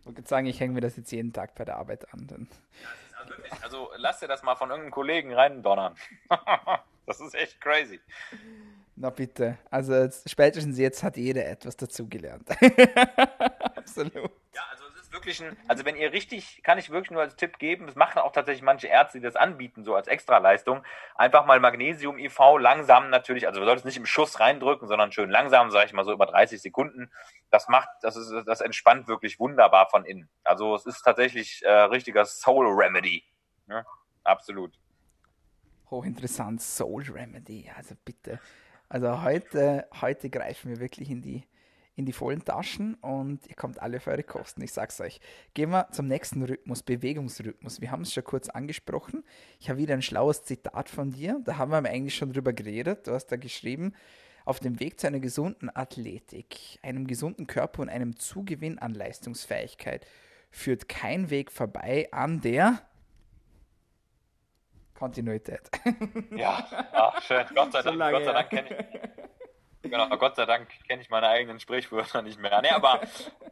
Ich 0.00 0.06
würde 0.06 0.26
sagen, 0.26 0.46
ich 0.46 0.58
hänge 0.58 0.74
mir 0.74 0.80
das 0.80 0.96
jetzt 0.96 1.12
jeden 1.12 1.32
Tag 1.32 1.54
bei 1.54 1.64
der 1.64 1.76
Arbeit 1.76 2.12
an. 2.12 2.26
Denn... 2.26 2.48
Also, 3.18 3.34
also 3.62 3.90
lass 3.96 4.20
dir 4.20 4.28
das 4.28 4.42
mal 4.42 4.56
von 4.56 4.70
irgendeinem 4.70 4.92
Kollegen 4.92 5.32
reindonnern. 5.32 5.94
das 7.06 7.20
ist 7.20 7.34
echt 7.34 7.60
crazy. 7.60 8.00
Na 8.96 9.10
bitte. 9.10 9.58
Also 9.70 10.08
spätestens 10.26 10.78
jetzt 10.78 11.02
hat 11.02 11.16
jeder 11.16 11.46
etwas 11.46 11.76
dazugelernt. 11.76 12.48
Absolut. 13.76 14.30
Ja, 14.54 14.62
also 14.70 14.83
wirklich 15.14 15.42
ein, 15.42 15.56
also 15.68 15.84
wenn 15.84 15.96
ihr 15.96 16.12
richtig, 16.12 16.60
kann 16.62 16.76
ich 16.76 16.90
wirklich 16.90 17.10
nur 17.10 17.22
als 17.22 17.36
Tipp 17.36 17.58
geben, 17.58 17.86
das 17.86 17.94
machen 17.94 18.18
auch 18.18 18.32
tatsächlich 18.32 18.62
manche 18.62 18.88
Ärzte, 18.88 19.18
die 19.18 19.24
das 19.24 19.36
anbieten, 19.36 19.84
so 19.84 19.94
als 19.94 20.08
Extraleistung, 20.08 20.82
einfach 21.14 21.46
mal 21.46 21.60
Magnesium 21.60 22.18
IV 22.18 22.38
langsam 22.58 23.08
natürlich, 23.08 23.46
also 23.46 23.60
wir 23.60 23.66
sollten 23.66 23.80
es 23.80 23.84
nicht 23.84 23.96
im 23.96 24.06
Schuss 24.06 24.40
reindrücken, 24.40 24.88
sondern 24.88 25.12
schön 25.12 25.30
langsam, 25.30 25.70
sage 25.70 25.86
ich 25.86 25.92
mal 25.92 26.04
so 26.04 26.12
über 26.12 26.26
30 26.26 26.60
Sekunden. 26.60 27.10
Das 27.50 27.68
macht, 27.68 27.88
das 28.02 28.16
ist, 28.16 28.32
das 28.46 28.60
entspannt 28.60 29.08
wirklich 29.08 29.38
wunderbar 29.38 29.88
von 29.88 30.04
innen. 30.04 30.28
Also 30.42 30.74
es 30.74 30.84
ist 30.84 31.02
tatsächlich 31.02 31.62
äh, 31.64 31.70
richtiger 31.70 32.24
Soul 32.24 32.66
Remedy. 32.66 33.24
Ja, 33.68 33.84
absolut. 34.24 34.78
Hochinteressant, 35.90 36.60
Soul 36.60 37.04
Remedy, 37.04 37.70
also 37.74 37.94
bitte. 38.04 38.40
Also 38.88 39.22
heute, 39.22 39.88
heute 40.00 40.28
greifen 40.28 40.70
wir 40.70 40.80
wirklich 40.80 41.08
in 41.10 41.22
die 41.22 41.46
in 41.96 42.06
die 42.06 42.12
vollen 42.12 42.44
Taschen 42.44 42.94
und 42.94 43.46
ihr 43.46 43.54
kommt 43.54 43.80
alle 43.80 43.98
auf 43.98 44.06
eure 44.06 44.24
Kosten. 44.24 44.62
Ich 44.62 44.72
sag's 44.72 45.00
euch. 45.00 45.20
Gehen 45.54 45.70
wir 45.70 45.88
zum 45.92 46.06
nächsten 46.08 46.42
Rhythmus, 46.42 46.82
Bewegungsrhythmus. 46.82 47.80
Wir 47.80 47.90
haben 47.90 48.02
es 48.02 48.12
schon 48.12 48.24
kurz 48.24 48.48
angesprochen. 48.48 49.24
Ich 49.60 49.70
habe 49.70 49.78
wieder 49.78 49.94
ein 49.94 50.02
schlaues 50.02 50.42
Zitat 50.42 50.88
von 50.88 51.12
dir. 51.12 51.40
Da 51.44 51.56
haben 51.56 51.70
wir 51.70 51.78
eigentlich 51.78 52.16
schon 52.16 52.32
drüber 52.32 52.52
geredet. 52.52 53.06
Du 53.06 53.12
hast 53.12 53.26
da 53.26 53.36
geschrieben, 53.36 53.94
auf 54.44 54.60
dem 54.60 54.80
Weg 54.80 55.00
zu 55.00 55.06
einer 55.06 55.20
gesunden 55.20 55.74
Athletik, 55.74 56.78
einem 56.82 57.06
gesunden 57.06 57.46
Körper 57.46 57.82
und 57.82 57.88
einem 57.88 58.18
Zugewinn 58.18 58.78
an 58.78 58.92
Leistungsfähigkeit 58.92 60.06
führt 60.50 60.88
kein 60.88 61.30
Weg 61.30 61.50
vorbei 61.50 62.08
an 62.12 62.40
der 62.40 62.80
Kontinuität. 64.94 65.70
Ja, 66.30 66.66
ach, 66.92 67.22
schön. 67.22 67.44
Gott 67.54 67.72
sei 67.72 67.82
Dank, 67.82 68.00
so 68.00 68.10
Gott 68.10 68.24
sei 68.24 68.32
Dank 68.32 68.50
kenne 68.50 68.68
ich, 68.68 69.23
Genau, 69.84 70.08
Gott 70.16 70.36
sei 70.36 70.46
Dank 70.46 70.68
kenne 70.88 71.02
ich 71.02 71.10
meine 71.10 71.28
eigenen 71.28 71.60
Sprichwörter 71.60 72.22
nicht 72.22 72.40
mehr. 72.40 72.60
Nee, 72.62 72.70
aber 72.70 73.00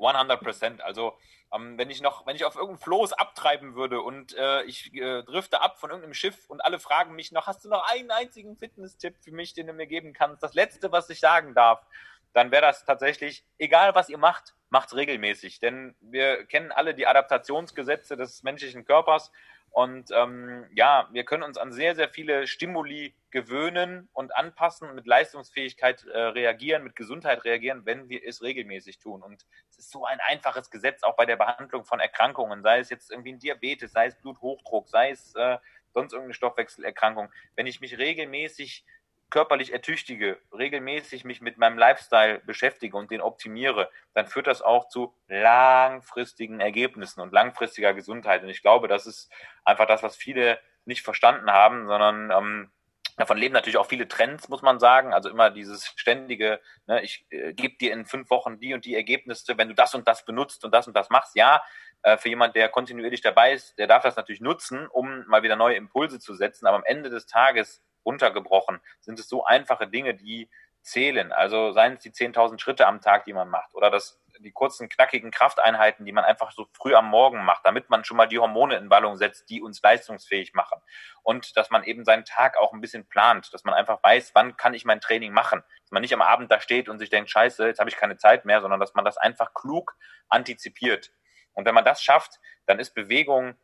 100 0.01 0.40
Prozent. 0.40 0.83
Also, 0.83 1.16
ähm, 1.55 1.77
wenn 1.77 1.90
ich 1.90 2.01
noch, 2.01 2.27
wenn 2.27 2.37
ich 2.37 2.45
auf 2.45 2.55
irgendeinem 2.55 2.83
Floß 2.83 3.12
abtreiben 3.12 3.75
würde 3.75 4.01
und 4.01 4.35
äh, 4.37 4.62
ich 4.62 4.95
äh, 4.95 5.23
drifte 5.23 5.61
ab 5.61 5.79
von 5.79 5.90
irgendeinem 5.90 6.14
Schiff 6.14 6.49
und 6.49 6.64
alle 6.64 6.81
fragen 6.81 7.14
mich 7.14 7.33
noch, 7.33 7.47
hast 7.47 7.64
du 7.64 7.68
noch 7.68 7.87
einen 7.90 8.11
einzigen 8.11 8.57
Fitness-Tipp 8.57 9.16
für 9.21 9.33
mich, 9.33 9.53
den 9.53 9.66
du 9.66 9.75
mir 9.75 9.87
geben 9.87 10.14
kannst? 10.14 10.42
Das 10.42 10.55
letzte, 10.55 10.90
was 10.90 11.11
ich 11.11 11.21
sagen 11.21 11.55
darf, 11.55 11.85
dann 12.33 12.51
wäre 12.51 12.62
das 12.62 12.85
tatsächlich, 12.85 13.45
egal 13.59 13.95
was 13.95 14.09
ihr 14.09 14.18
macht, 14.18 14.55
macht's 14.71 14.97
regelmäßig. 14.97 15.61
Denn 15.61 15.95
wir 16.01 16.47
kennen 16.47 16.73
alle 16.73 16.95
die 16.95 17.07
Adaptationsgesetze 17.07 18.16
des 18.16 18.42
menschlichen 18.42 18.87
Körpers 18.87 19.31
und 19.73 20.11
ähm, 20.13 20.67
ja, 20.75 21.09
wir 21.13 21.25
können 21.25 21.43
uns 21.43 21.57
an 21.57 21.73
sehr, 21.73 21.95
sehr 21.95 22.11
viele 22.11 22.47
Stimuli 22.47 23.15
gewöhnen 23.31 24.11
und 24.13 24.37
anpassen 24.37 24.95
mit 24.95 25.07
Leistungsfähigkeit 25.07 26.05
äh, 26.05 26.19
reagieren, 26.19 26.85
mit 26.85 26.95
Gesundheit 26.95 27.43
reagieren, 27.45 27.87
wenn 27.87 28.11
wir 28.11 28.21
es 28.23 28.43
regelmäßig 28.43 28.99
tun. 28.99 29.23
Und 29.23 29.47
es 29.71 29.79
ist 29.79 29.91
so 29.91 30.05
ein 30.05 30.21
einfaches 30.29 30.71
Gesetz 30.71 31.03
auch 31.03 31.17
bei 31.17 31.25
der 31.25 31.37
Behandlung 31.37 31.87
von 31.87 32.01
Erkrankungen, 32.01 32.63
sei 32.63 32.81
es 32.81 32.91
jetzt 32.91 33.11
irgendwie 33.11 33.33
ein 33.33 33.39
Diabetes, 33.39 33.93
sei 33.93 34.09
es 34.09 34.21
Bluthochdruck, 34.21 34.91
sei 34.91 35.11
es 35.11 35.35
äh, 35.37 35.57
sonst 35.95 36.13
irgendeine 36.13 36.35
Stoffwechselerkrankung. 36.35 37.33
Wenn 37.57 37.67
ich 37.67 37.81
mich 37.81 37.97
regelmäßig 37.97 38.85
körperlich 39.33 39.73
ertüchtige, 39.73 40.38
regelmäßig 40.57 41.25
mich 41.25 41.40
mit 41.40 41.59
meinem 41.59 41.79
Lifestyle 41.79 42.40
beschäftige 42.47 42.97
und 42.97 43.11
den 43.11 43.23
optimiere, 43.23 43.90
dann 44.14 44.29
führt 44.29 44.47
das 44.47 44.62
auch 44.62 44.88
zu 44.88 45.14
langfristigen 45.27 46.61
Ergebnissen 46.61 47.21
und 47.21 47.33
langfristiger 47.33 47.95
Gesundheit. 47.95 48.42
Und 48.42 48.51
ich 48.51 48.62
glaube, 48.62 48.88
das 48.88 49.07
ist 49.07 49.33
einfach 49.64 49.87
das, 49.87 50.03
was 50.03 50.16
viele 50.16 50.61
nicht 50.85 51.03
verstanden 51.03 51.51
haben, 51.51 51.87
sondern 51.87 52.31
ähm, 52.31 52.71
Davon 53.18 53.37
leben 53.37 53.53
natürlich 53.53 53.77
auch 53.77 53.87
viele 53.87 54.09
Trends, 54.09 54.49
muss 54.49 54.62
man 54.62 54.81
sagen. 54.81 55.12
Also 55.12 55.29
immer 55.29 55.51
dieses 55.51 55.87
ständige, 55.97 56.61
ne, 56.87 57.03
ich 57.03 57.27
äh, 57.29 57.53
gebe 57.53 57.77
dir 57.77 57.92
in 57.92 58.07
fünf 58.07 58.31
Wochen 58.31 58.59
die 58.59 58.73
und 58.73 58.87
die 58.87 58.95
Ergebnisse, 58.95 59.59
wenn 59.59 59.68
du 59.68 59.75
das 59.75 59.95
und 59.95 60.09
das 60.09 60.25
benutzt 60.25 60.64
und 60.64 60.73
das 60.73 60.87
und 60.87 60.97
das 60.97 61.11
machst. 61.11 61.37
Ja, 61.37 61.62
äh, 62.03 62.16
für 62.16 62.31
jemand, 62.31 62.57
der 62.57 62.71
kontinuierlich 62.71 63.21
dabei 63.21 63.53
ist, 63.53 63.79
der 63.79 63.87
darf 63.87 64.03
das 64.03 64.16
natürlich 64.16 64.40
nutzen, 64.40 64.88
um 64.88 65.27
mal 65.27 65.42
wieder 65.42 65.57
neue 65.57 65.77
Impulse 65.77 66.21
zu 66.21 66.35
setzen. 66.35 66.66
Aber 66.66 66.79
am 66.79 66.85
Ende 66.85 67.11
des 67.11 67.27
Tages 67.27 67.83
runtergebrochen, 68.05 68.81
sind 69.01 69.19
es 69.19 69.29
so 69.29 69.45
einfache 69.45 69.87
Dinge, 69.87 70.15
die 70.15 70.49
zählen. 70.83 71.33
Also 71.33 71.73
seien 71.73 71.95
es 71.95 72.01
die 72.01 72.11
10.000 72.11 72.59
Schritte 72.59 72.87
am 72.87 73.01
Tag, 73.01 73.25
die 73.25 73.33
man 73.33 73.49
macht, 73.49 73.75
oder 73.75 73.91
das, 73.91 74.21
die 74.41 74.53
kurzen, 74.53 74.88
knackigen 74.88 75.31
Krafteinheiten, 75.31 76.05
die 76.05 76.12
man 76.12 76.25
einfach 76.25 76.51
so 76.53 76.67
früh 76.73 76.95
am 76.95 77.09
Morgen 77.09 77.45
macht, 77.45 77.65
damit 77.65 77.88
man 77.88 78.05
schon 78.05 78.17
mal 78.17 78.27
die 78.27 78.38
Hormone 78.38 78.77
in 78.77 78.91
Wallung 78.91 79.17
setzt, 79.17 79.49
die 79.49 79.62
uns 79.62 79.81
leistungsfähig 79.81 80.55
machen. 80.55 80.81
Und 81.23 81.57
dass 81.57 81.71
man 81.71 81.85
eben 81.85 82.05
seinen 82.05 82.25
Tag 82.25 82.59
auch 82.59 82.73
ein 82.73 82.81
bisschen 82.81 83.09
plant, 83.09 83.53
dass 83.55 83.65
man 83.65 83.75
einfach 83.75 84.03
weiß, 84.03 84.33
wann 84.35 84.57
kann 84.57 84.75
ich 84.75 84.85
mein 84.85 85.01
Training 85.01 85.33
machen. 85.33 85.62
Dass 85.83 85.93
man 85.93 86.03
nicht 86.03 86.15
am 86.15 86.23
Abend 86.23 86.51
da 86.51 86.61
steht 86.61 86.88
und 86.88 86.99
sich 86.99 87.11
denkt, 87.11 87.31
scheiße, 87.31 87.67
jetzt 87.67 87.79
habe 87.79 87.91
ich 87.91 87.97
keine 87.97 88.17
Zeit 88.17 88.45
mehr, 88.45 88.61
sondern 88.61 88.81
dass 88.81 88.95
man 88.95 89.05
das 89.05 89.17
einfach 89.17 89.55
klug 89.55 89.97
antizipiert. 90.29 91.12
Und 91.53 91.65
wenn 91.67 91.75
man 91.75 91.85
das 91.85 92.03
schafft, 92.03 92.41
dann 92.67 92.79
ist 92.79 92.95
Bewegung 92.95 93.55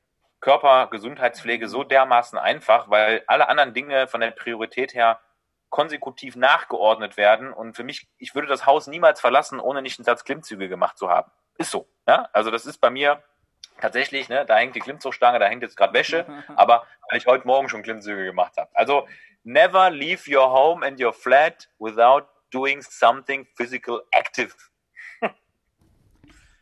Körpergesundheitspflege 0.40 1.68
so 1.68 1.84
dermaßen 1.84 2.38
einfach, 2.38 2.90
weil 2.90 3.22
alle 3.26 3.48
anderen 3.48 3.74
Dinge 3.74 4.06
von 4.06 4.20
der 4.20 4.30
Priorität 4.30 4.94
her 4.94 5.20
konsekutiv 5.70 6.36
nachgeordnet 6.36 7.16
werden. 7.16 7.52
Und 7.52 7.74
für 7.74 7.84
mich, 7.84 8.08
ich 8.18 8.34
würde 8.34 8.48
das 8.48 8.66
Haus 8.66 8.86
niemals 8.86 9.20
verlassen, 9.20 9.60
ohne 9.60 9.82
nicht 9.82 9.98
einen 9.98 10.04
Satz 10.04 10.24
Klimmzüge 10.24 10.68
gemacht 10.68 10.96
zu 10.96 11.08
haben. 11.10 11.30
Ist 11.58 11.70
so. 11.70 11.88
Ja? 12.06 12.28
Also 12.32 12.50
das 12.50 12.66
ist 12.66 12.78
bei 12.78 12.90
mir 12.90 13.22
tatsächlich, 13.80 14.28
ne, 14.28 14.44
da 14.46 14.56
hängt 14.56 14.74
die 14.74 14.80
Klimmzugstange, 14.80 15.38
da 15.38 15.46
hängt 15.46 15.62
jetzt 15.62 15.76
gerade 15.76 15.92
Wäsche, 15.92 16.26
aber 16.56 16.86
weil 17.08 17.18
ich 17.18 17.26
heute 17.26 17.46
Morgen 17.46 17.68
schon 17.68 17.82
Klimmzüge 17.82 18.24
gemacht 18.24 18.56
habe. 18.56 18.70
Also 18.74 19.06
never 19.44 19.90
leave 19.90 20.30
your 20.30 20.50
home 20.50 20.86
and 20.86 21.00
your 21.00 21.12
flat 21.12 21.68
without 21.78 22.26
doing 22.50 22.80
something 22.82 23.46
physical 23.56 24.02
active. 24.12 24.54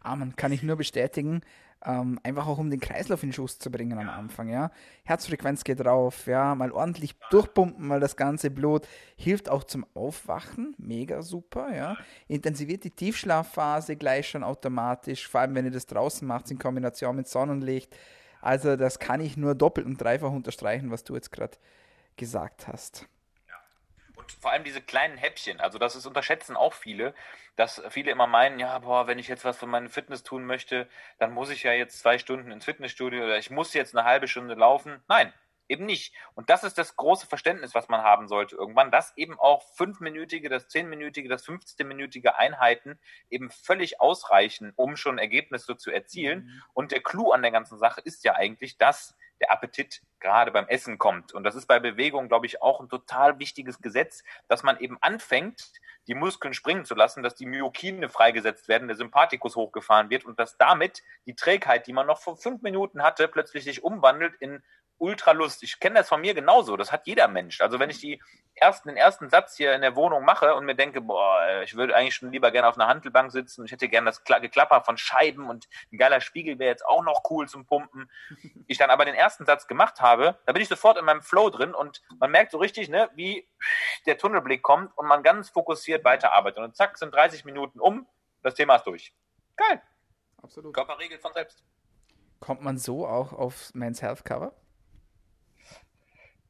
Amen, 0.00 0.36
kann 0.36 0.52
ich 0.52 0.62
nur 0.62 0.76
bestätigen. 0.76 1.42
Ähm, 1.86 2.18
einfach 2.24 2.48
auch 2.48 2.58
um 2.58 2.68
den 2.68 2.80
Kreislauf 2.80 3.22
in 3.22 3.32
Schuss 3.32 3.60
zu 3.60 3.70
bringen 3.70 3.96
am 3.96 4.08
Anfang, 4.08 4.48
ja. 4.48 4.72
Herzfrequenz 5.04 5.62
geht 5.62 5.84
rauf, 5.84 6.26
ja, 6.26 6.56
mal 6.56 6.72
ordentlich 6.72 7.14
durchpumpen, 7.30 7.86
mal 7.86 8.00
das 8.00 8.16
ganze 8.16 8.50
Blut, 8.50 8.88
hilft 9.16 9.48
auch 9.48 9.62
zum 9.62 9.86
Aufwachen, 9.94 10.74
mega 10.78 11.22
super, 11.22 11.72
ja. 11.72 11.96
Intensiviert 12.26 12.82
die 12.82 12.90
Tiefschlafphase 12.90 13.94
gleich 13.94 14.28
schon 14.28 14.42
automatisch, 14.42 15.28
vor 15.28 15.42
allem 15.42 15.54
wenn 15.54 15.66
ihr 15.66 15.70
das 15.70 15.86
draußen 15.86 16.26
macht 16.26 16.50
in 16.50 16.58
Kombination 16.58 17.14
mit 17.14 17.28
Sonnenlicht. 17.28 17.96
Also 18.40 18.74
das 18.74 18.98
kann 18.98 19.20
ich 19.20 19.36
nur 19.36 19.54
doppelt 19.54 19.86
und 19.86 20.00
dreifach 20.00 20.32
unterstreichen, 20.32 20.90
was 20.90 21.04
du 21.04 21.14
jetzt 21.14 21.30
gerade 21.30 21.56
gesagt 22.16 22.66
hast 22.66 23.08
vor 24.32 24.52
allem 24.52 24.64
diese 24.64 24.80
kleinen 24.80 25.16
Häppchen, 25.16 25.60
also 25.60 25.78
das 25.78 25.96
ist 25.96 26.06
unterschätzen 26.06 26.56
auch 26.56 26.72
viele, 26.72 27.14
dass 27.56 27.82
viele 27.88 28.10
immer 28.10 28.26
meinen, 28.26 28.58
ja, 28.58 28.78
boah, 28.78 29.06
wenn 29.06 29.18
ich 29.18 29.28
jetzt 29.28 29.44
was 29.44 29.58
für 29.58 29.66
meine 29.66 29.88
Fitness 29.88 30.22
tun 30.22 30.44
möchte, 30.44 30.88
dann 31.18 31.32
muss 31.32 31.50
ich 31.50 31.62
ja 31.62 31.72
jetzt 31.72 32.00
zwei 32.00 32.18
Stunden 32.18 32.50
ins 32.50 32.64
Fitnessstudio 32.64 33.24
oder 33.24 33.38
ich 33.38 33.50
muss 33.50 33.74
jetzt 33.74 33.96
eine 33.96 34.06
halbe 34.06 34.28
Stunde 34.28 34.54
laufen. 34.54 35.02
Nein, 35.08 35.32
eben 35.68 35.86
nicht. 35.86 36.14
Und 36.34 36.50
das 36.50 36.64
ist 36.64 36.78
das 36.78 36.96
große 36.96 37.26
Verständnis, 37.26 37.74
was 37.74 37.88
man 37.88 38.02
haben 38.02 38.28
sollte 38.28 38.56
irgendwann, 38.56 38.90
dass 38.90 39.16
eben 39.16 39.38
auch 39.38 39.62
fünfminütige, 39.74 40.48
das 40.48 40.68
zehnminütige, 40.68 41.28
das 41.28 41.44
fünfzehnminütige 41.44 42.36
Einheiten 42.36 42.98
eben 43.30 43.50
völlig 43.50 44.00
ausreichen, 44.00 44.72
um 44.76 44.96
schon 44.96 45.18
Ergebnisse 45.18 45.76
zu 45.76 45.90
erzielen. 45.90 46.44
Mhm. 46.44 46.62
Und 46.74 46.92
der 46.92 47.02
Clou 47.02 47.32
an 47.32 47.42
der 47.42 47.50
ganzen 47.50 47.78
Sache 47.78 48.00
ist 48.00 48.24
ja 48.24 48.34
eigentlich, 48.34 48.78
dass 48.78 49.16
der 49.40 49.52
Appetit 49.52 50.02
gerade 50.20 50.50
beim 50.50 50.66
Essen 50.68 50.98
kommt. 50.98 51.32
Und 51.32 51.44
das 51.44 51.54
ist 51.54 51.66
bei 51.66 51.78
Bewegung, 51.78 52.28
glaube 52.28 52.46
ich, 52.46 52.62
auch 52.62 52.80
ein 52.80 52.88
total 52.88 53.38
wichtiges 53.38 53.80
Gesetz, 53.80 54.24
dass 54.48 54.62
man 54.62 54.78
eben 54.78 54.98
anfängt, 55.00 55.72
die 56.06 56.14
Muskeln 56.14 56.54
springen 56.54 56.84
zu 56.84 56.94
lassen, 56.94 57.22
dass 57.22 57.34
die 57.34 57.46
Myokine 57.46 58.08
freigesetzt 58.08 58.68
werden, 58.68 58.88
der 58.88 58.96
Sympathikus 58.96 59.56
hochgefahren 59.56 60.10
wird 60.10 60.24
und 60.24 60.38
dass 60.38 60.56
damit 60.56 61.02
die 61.26 61.34
Trägheit, 61.34 61.86
die 61.86 61.92
man 61.92 62.06
noch 62.06 62.20
vor 62.20 62.36
fünf 62.36 62.62
Minuten 62.62 63.02
hatte, 63.02 63.28
plötzlich 63.28 63.64
sich 63.64 63.82
umwandelt 63.82 64.34
in 64.40 64.62
Ultralust. 64.98 65.62
Ich 65.62 65.78
kenne 65.80 65.96
das 65.96 66.08
von 66.08 66.20
mir 66.20 66.34
genauso. 66.34 66.76
Das 66.76 66.92
hat 66.92 67.06
jeder 67.06 67.28
Mensch. 67.28 67.60
Also 67.60 67.78
wenn 67.78 67.90
ich 67.90 68.00
die 68.00 68.20
ersten, 68.54 68.88
den 68.88 68.96
ersten 68.96 69.28
Satz 69.28 69.56
hier 69.56 69.74
in 69.74 69.82
der 69.82 69.96
Wohnung 69.96 70.24
mache 70.24 70.54
und 70.54 70.64
mir 70.64 70.74
denke, 70.74 71.00
boah, 71.00 71.60
ich 71.62 71.76
würde 71.76 71.94
eigentlich 71.94 72.14
schon 72.14 72.32
lieber 72.32 72.50
gerne 72.50 72.68
auf 72.68 72.76
einer 72.76 72.88
Handelbank 72.88 73.30
sitzen 73.30 73.60
und 73.60 73.66
ich 73.66 73.72
hätte 73.72 73.88
gerne 73.88 74.06
das 74.06 74.24
Geklapper 74.24 74.82
von 74.82 74.96
Scheiben 74.96 75.48
und 75.48 75.68
ein 75.92 75.98
geiler 75.98 76.20
Spiegel 76.20 76.58
wäre 76.58 76.70
jetzt 76.70 76.86
auch 76.86 77.04
noch 77.04 77.22
cool 77.30 77.48
zum 77.48 77.66
Pumpen. 77.66 78.10
Ich 78.68 78.78
dann 78.78 78.90
aber 78.90 79.04
den 79.04 79.14
ersten 79.14 79.46
Satz 79.46 79.68
gemacht 79.68 80.00
habe, 80.00 80.40
da 80.44 80.52
bin 80.52 80.60
ich 80.60 80.68
sofort 80.68 80.98
in 80.98 81.04
meinem 81.04 81.22
Flow 81.22 81.50
drin 81.50 81.72
und 81.72 82.02
man 82.18 82.32
merkt 82.32 82.50
so 82.50 82.58
richtig, 82.58 82.88
ne, 82.88 83.08
wie 83.14 83.48
der 84.06 84.18
Tunnelblick 84.18 84.62
kommt 84.62 84.96
und 84.98 85.06
man 85.06 85.22
ganz 85.22 85.50
fokussiert 85.50 86.04
weiterarbeitet. 86.04 86.58
Und 86.58 86.74
zack, 86.74 86.98
sind 86.98 87.14
30 87.14 87.44
Minuten 87.44 87.78
um, 87.78 88.08
das 88.42 88.54
Thema 88.54 88.76
ist 88.76 88.84
durch. 88.84 89.14
Geil. 89.56 89.80
Absolut. 90.42 90.74
Körper 90.74 90.98
regelt 90.98 91.22
von 91.22 91.32
selbst. 91.32 91.64
Kommt 92.40 92.62
man 92.62 92.76
so 92.76 93.06
auch 93.06 93.32
aufs 93.32 93.74
Men's 93.74 94.02
Health 94.02 94.24
Cover? 94.24 94.52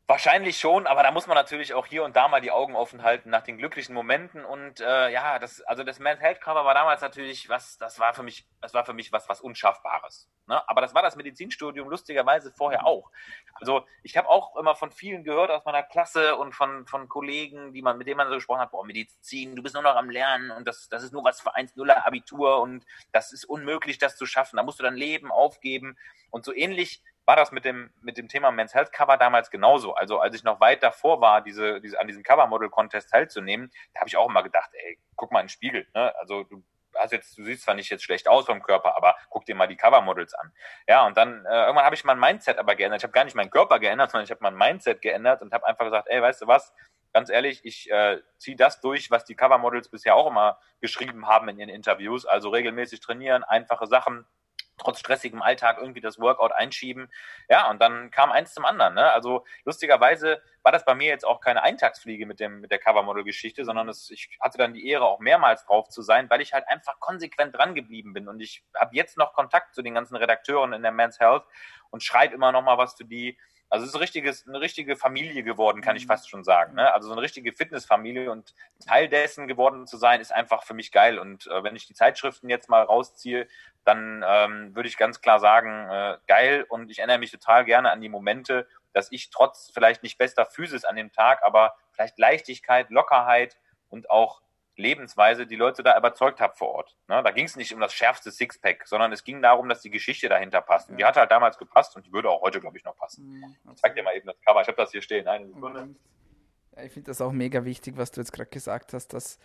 Wahrscheinlich 0.09 0.57
schon, 0.61 0.87
aber 0.87 1.03
da 1.03 1.11
muss 1.11 1.27
man 1.27 1.35
natürlich 1.35 1.75
auch 1.75 1.85
hier 1.85 2.05
und 2.05 2.15
da 2.15 2.29
mal 2.29 2.41
die 2.41 2.53
Augen 2.53 2.77
offen 2.77 3.03
halten 3.03 3.29
nach 3.29 3.43
den 3.43 3.59
glücklichen 3.59 3.93
Momenten. 3.93 4.45
Und 4.45 4.79
äh, 4.79 5.11
ja, 5.11 5.41
das, 5.41 5.63
also 5.63 5.83
das 5.83 5.99
Men's 5.99 6.21
Health 6.21 6.41
Cover 6.41 6.65
war 6.65 6.75
damals 6.75 7.01
natürlich 7.01 7.49
was, 7.49 7.77
das 7.77 7.99
war 7.99 8.15
für 8.15 8.23
mich, 8.23 8.47
das 8.61 8.73
war 8.73 8.85
für 8.85 8.93
mich 8.93 9.11
was, 9.11 9.29
was 9.29 9.41
Unschaffbares. 9.41 10.31
Ne? 10.47 10.63
Aber 10.69 10.81
das 10.81 10.95
war 10.95 11.03
das 11.03 11.17
Medizinstudium 11.17 11.89
lustigerweise 11.89 12.53
vorher 12.53 12.87
auch. 12.87 13.11
Also 13.55 13.85
ich 14.05 14.17
habe 14.17 14.29
auch 14.29 14.55
immer 14.55 14.77
von 14.77 14.93
vielen 14.93 15.25
gehört 15.25 15.51
aus 15.51 15.65
meiner 15.65 15.83
Klasse 15.83 16.37
und 16.37 16.55
von, 16.55 16.87
von 16.87 17.09
Kollegen, 17.09 17.73
die 17.73 17.83
man, 17.83 17.99
mit 17.99 18.07
denen 18.07 18.19
man 18.19 18.29
so 18.29 18.37
gesprochen 18.37 18.61
hat, 18.61 18.71
boah, 18.71 18.87
Medizin, 18.87 19.57
du 19.57 19.63
bist 19.65 19.75
nur 19.75 19.83
noch 19.83 19.97
am 19.97 20.09
Lernen 20.09 20.53
und 20.53 20.69
das, 20.69 20.89
das 20.89 21.03
ist 21.03 21.13
nur 21.13 21.25
was 21.25 21.41
für 21.41 21.57
1-0er 21.57 22.07
Abitur 22.07 22.61
und 22.61 22.87
das 23.11 23.33
ist 23.33 23.45
unmöglich, 23.45 23.99
das 23.99 24.17
zu 24.17 24.25
schaffen. 24.25 24.57
Da 24.57 24.63
musst 24.63 24.79
du 24.79 24.85
dein 24.85 24.95
Leben 24.95 25.33
aufgeben. 25.33 25.99
Und 26.31 26.45
so 26.45 26.55
ähnlich 26.55 27.03
war 27.27 27.37
das 27.37 27.53
mit 27.53 27.65
dem, 27.65 27.91
mit 28.01 28.17
dem 28.17 28.29
Thema 28.29 28.51
Men's 28.53 28.75
Health 28.75 28.93
Cover 28.93 29.17
damals 29.17 29.51
genauso. 29.51 29.95
Also 29.95 30.21
als 30.21 30.35
ich 30.35 30.45
noch 30.45 30.61
weit 30.61 30.83
davor 30.83 31.21
war, 31.21 31.43
diese, 31.43 31.81
diese, 31.81 32.01
an 32.01 32.07
diesem 32.07 32.23
Cover 32.23 32.47
Model 32.47 32.71
Contest 32.71 33.11
teilzunehmen, 33.11 33.71
da 33.93 34.01
habe 34.01 34.09
ich 34.09 34.17
auch 34.17 34.29
immer 34.29 34.43
gedacht, 34.43 34.71
ey, 34.73 34.99
guck 35.17 35.33
mal 35.33 35.41
in 35.41 35.47
den 35.47 35.51
Spiegel. 35.51 35.87
Ne? 35.93 36.15
Also 36.17 36.45
du 36.45 36.65
hast 36.95 37.13
jetzt, 37.13 37.37
du 37.37 37.45
siehst 37.45 37.63
zwar 37.63 37.75
nicht 37.75 37.91
jetzt 37.91 38.05
schlecht 38.05 38.29
aus 38.29 38.47
vom 38.47 38.63
Körper, 38.63 38.97
aber 38.97 39.17
guck 39.29 39.45
dir 39.45 39.55
mal 39.55 39.67
die 39.67 39.77
Cover 39.77 40.01
Models 40.01 40.35
an. 40.35 40.53
Ja, 40.89 41.05
und 41.05 41.17
dann 41.17 41.45
äh, 41.45 41.65
irgendwann 41.65 41.85
habe 41.85 41.95
ich 41.95 42.05
mein 42.05 42.19
Mindset 42.19 42.59
aber 42.59 42.77
geändert. 42.77 43.01
Ich 43.01 43.05
habe 43.05 43.13
gar 43.13 43.25
nicht 43.25 43.37
meinen 43.37 43.51
Körper 43.51 43.79
geändert, 43.81 44.13
sondern 44.13 44.25
ich 44.25 44.31
habe 44.31 44.41
mein 44.43 44.57
Mindset 44.57 45.03
geändert 45.03 45.43
und 45.43 45.53
habe 45.53 45.67
einfach 45.67 45.85
gesagt, 45.85 46.09
ey, 46.09 46.23
weißt 46.23 46.43
du 46.43 46.47
was? 46.47 46.73
Ganz 47.13 47.29
ehrlich, 47.29 47.65
ich 47.65 47.91
äh, 47.91 48.21
ziehe 48.39 48.57
das 48.57 48.81
durch, 48.81 49.11
was 49.11 49.25
die 49.25 49.35
Cover 49.35 49.59
Models 49.59 49.89
bisher 49.89 50.15
auch 50.15 50.27
immer 50.27 50.59
geschrieben 50.81 51.27
haben 51.27 51.49
in 51.49 51.59
ihren 51.59 51.71
Interviews. 51.71 52.25
Also 52.27 52.51
regelmäßig 52.51 53.01
trainieren, 53.01 53.43
einfache 53.43 53.87
Sachen, 53.87 54.27
trotz 54.79 55.01
stressigem 55.01 55.43
Alltag 55.43 55.79
irgendwie 55.79 56.01
das 56.01 56.19
Workout 56.19 56.53
einschieben. 56.53 57.11
Ja, 57.49 57.71
und 57.71 57.81
dann 57.81 58.11
kam 58.11 58.31
eins 58.31 58.55
zum 58.55 58.65
anderen. 58.65 58.95
Ne? 58.95 59.11
Also 59.13 59.45
lustigerweise 59.65 60.43
war 60.63 60.73
das 60.73 60.85
bei 60.85 60.95
mir 60.95 61.09
jetzt 61.09 61.27
auch 61.27 61.41
keine 61.41 61.63
Eintagsfliege 61.63 62.27
mit, 62.27 62.41
dem, 62.41 62.61
mit 62.61 62.71
der 62.71 62.79
Covermodel-Geschichte, 62.79 63.65
sondern 63.65 63.89
es, 63.89 64.11
ich 64.11 64.37
hatte 64.41 64.59
dann 64.59 64.75
die 64.75 64.87
Ehre, 64.87 65.05
auch 65.05 65.21
mehrmals 65.21 65.65
drauf 65.65 65.89
zu 65.89 66.03
sein, 66.03 66.29
weil 66.29 66.41
ich 66.41 66.53
halt 66.53 66.69
einfach 66.69 67.01
konsequent 67.01 67.57
dran 67.57 67.75
geblieben 67.75 68.13
bin. 68.13 68.29
Und 68.29 68.41
ich 68.41 68.65
habe 68.75 68.95
jetzt 68.95 69.17
noch 69.17 69.33
Kontakt 69.33 69.75
zu 69.75 69.83
den 69.83 69.95
ganzen 69.95 70.17
Redakteuren 70.17 70.73
in 70.73 70.83
der 70.83 70.93
Men's 70.93 71.21
Health 71.21 71.45
und 71.91 72.03
schreibe 72.03 72.35
immer 72.35 72.53
noch 72.53 72.63
mal 72.63 72.79
was 72.79 72.95
für 72.95 73.05
die. 73.05 73.39
Also 73.69 73.85
es 73.85 73.91
ist 73.91 73.95
ein 73.95 74.01
richtiges, 74.01 74.47
eine 74.47 74.61
richtige 74.61 74.97
Familie 74.97 75.43
geworden, 75.43 75.81
kann 75.83 75.97
ich 75.97 76.05
mhm. 76.05 76.09
fast 76.09 76.31
schon 76.31 76.45
sagen. 76.45 76.75
Ne? 76.75 76.93
Also 76.93 77.09
so 77.09 77.15
eine 77.15 77.23
richtige 77.23 77.53
Fitnessfamilie 77.53 78.31
und 78.31 78.55
Teil 78.87 79.09
dessen 79.09 79.49
geworden 79.49 79.87
zu 79.87 79.97
sein, 79.97 80.21
ist 80.21 80.33
einfach 80.33 80.63
für 80.63 80.75
mich 80.75 80.93
geil. 80.93 81.19
Und 81.19 81.47
äh, 81.49 81.65
wenn 81.65 81.75
ich 81.75 81.87
die 81.87 81.95
Zeitschriften 81.95 82.49
jetzt 82.49 82.69
mal 82.69 82.83
rausziehe, 82.83 83.49
dann 83.85 84.25
ähm, 84.27 84.75
würde 84.75 84.89
ich 84.89 84.97
ganz 84.97 85.21
klar 85.21 85.41
sagen, 85.41 85.89
äh, 85.91 86.19
geil. 86.27 86.65
Und 86.69 86.91
ich 86.91 86.99
erinnere 86.99 87.19
mich 87.19 87.33
total 87.33 87.65
gerne 87.65 87.91
an 87.91 88.01
die 88.01 88.09
Momente, 88.09 88.69
dass 88.93 89.11
ich 89.11 89.31
trotz 89.31 89.71
vielleicht 89.75 90.03
nicht 90.03 90.17
bester 90.17 90.47
Physis 90.47 90.85
an 90.85 90.97
dem 90.97 91.13
Tag, 91.13 91.41
aber 91.45 91.75
vielleicht 91.91 92.19
Leichtigkeit, 92.19 92.91
Lockerheit 92.91 93.57
und 93.89 94.11
auch 94.11 94.43
Lebensweise 94.77 95.47
die 95.47 95.57
Leute 95.57 95.83
da 95.83 95.97
überzeugt 95.97 96.41
habe 96.41 96.55
vor 96.55 96.69
Ort. 96.69 96.97
Ne? 97.09 97.23
Da 97.23 97.31
ging 97.31 97.47
es 97.47 97.57
nicht 97.57 97.73
um 97.73 97.81
das 97.81 97.93
schärfste 97.95 98.31
Sixpack, 98.31 98.87
sondern 98.87 99.13
es 99.13 99.25
ging 99.25 99.41
darum, 99.43 99.69
dass 99.69 99.81
die 99.81 99.91
Geschichte 99.91 100.29
dahinter 100.29 100.61
passt. 100.61 100.91
Und 100.91 100.99
die 100.99 101.05
hat 101.05 101.17
halt 101.17 101.31
damals 101.31 101.59
gepasst 101.59 101.97
und 101.97 102.07
die 102.07 102.13
würde 102.13 102.31
auch 102.31 102.43
heute, 102.43 102.61
glaube 102.61 102.77
ich, 102.77 102.85
noch 102.85 102.97
passen. 102.97 103.27
Mhm, 103.27 103.57
ich 103.73 103.81
zeig 103.81 103.95
dir 103.95 104.03
mal 104.03 104.15
eben 104.17 104.27
das 104.27 104.37
Cover. 104.47 104.61
Ich 104.61 104.69
habe 104.69 104.77
das 104.77 104.93
hier 104.93 105.03
stehen. 105.03 105.27
Eine 105.27 105.47
Sekunde. 105.47 105.89
Ja, 106.77 106.83
ich 106.83 106.93
finde 106.93 107.11
das 107.11 107.21
auch 107.21 107.33
mega 107.33 107.65
wichtig, 107.65 107.97
was 107.97 108.11
du 108.11 108.21
jetzt 108.21 108.33
gerade 108.33 108.51
gesagt 108.51 108.93
hast, 108.93 109.09
dass, 109.09 109.39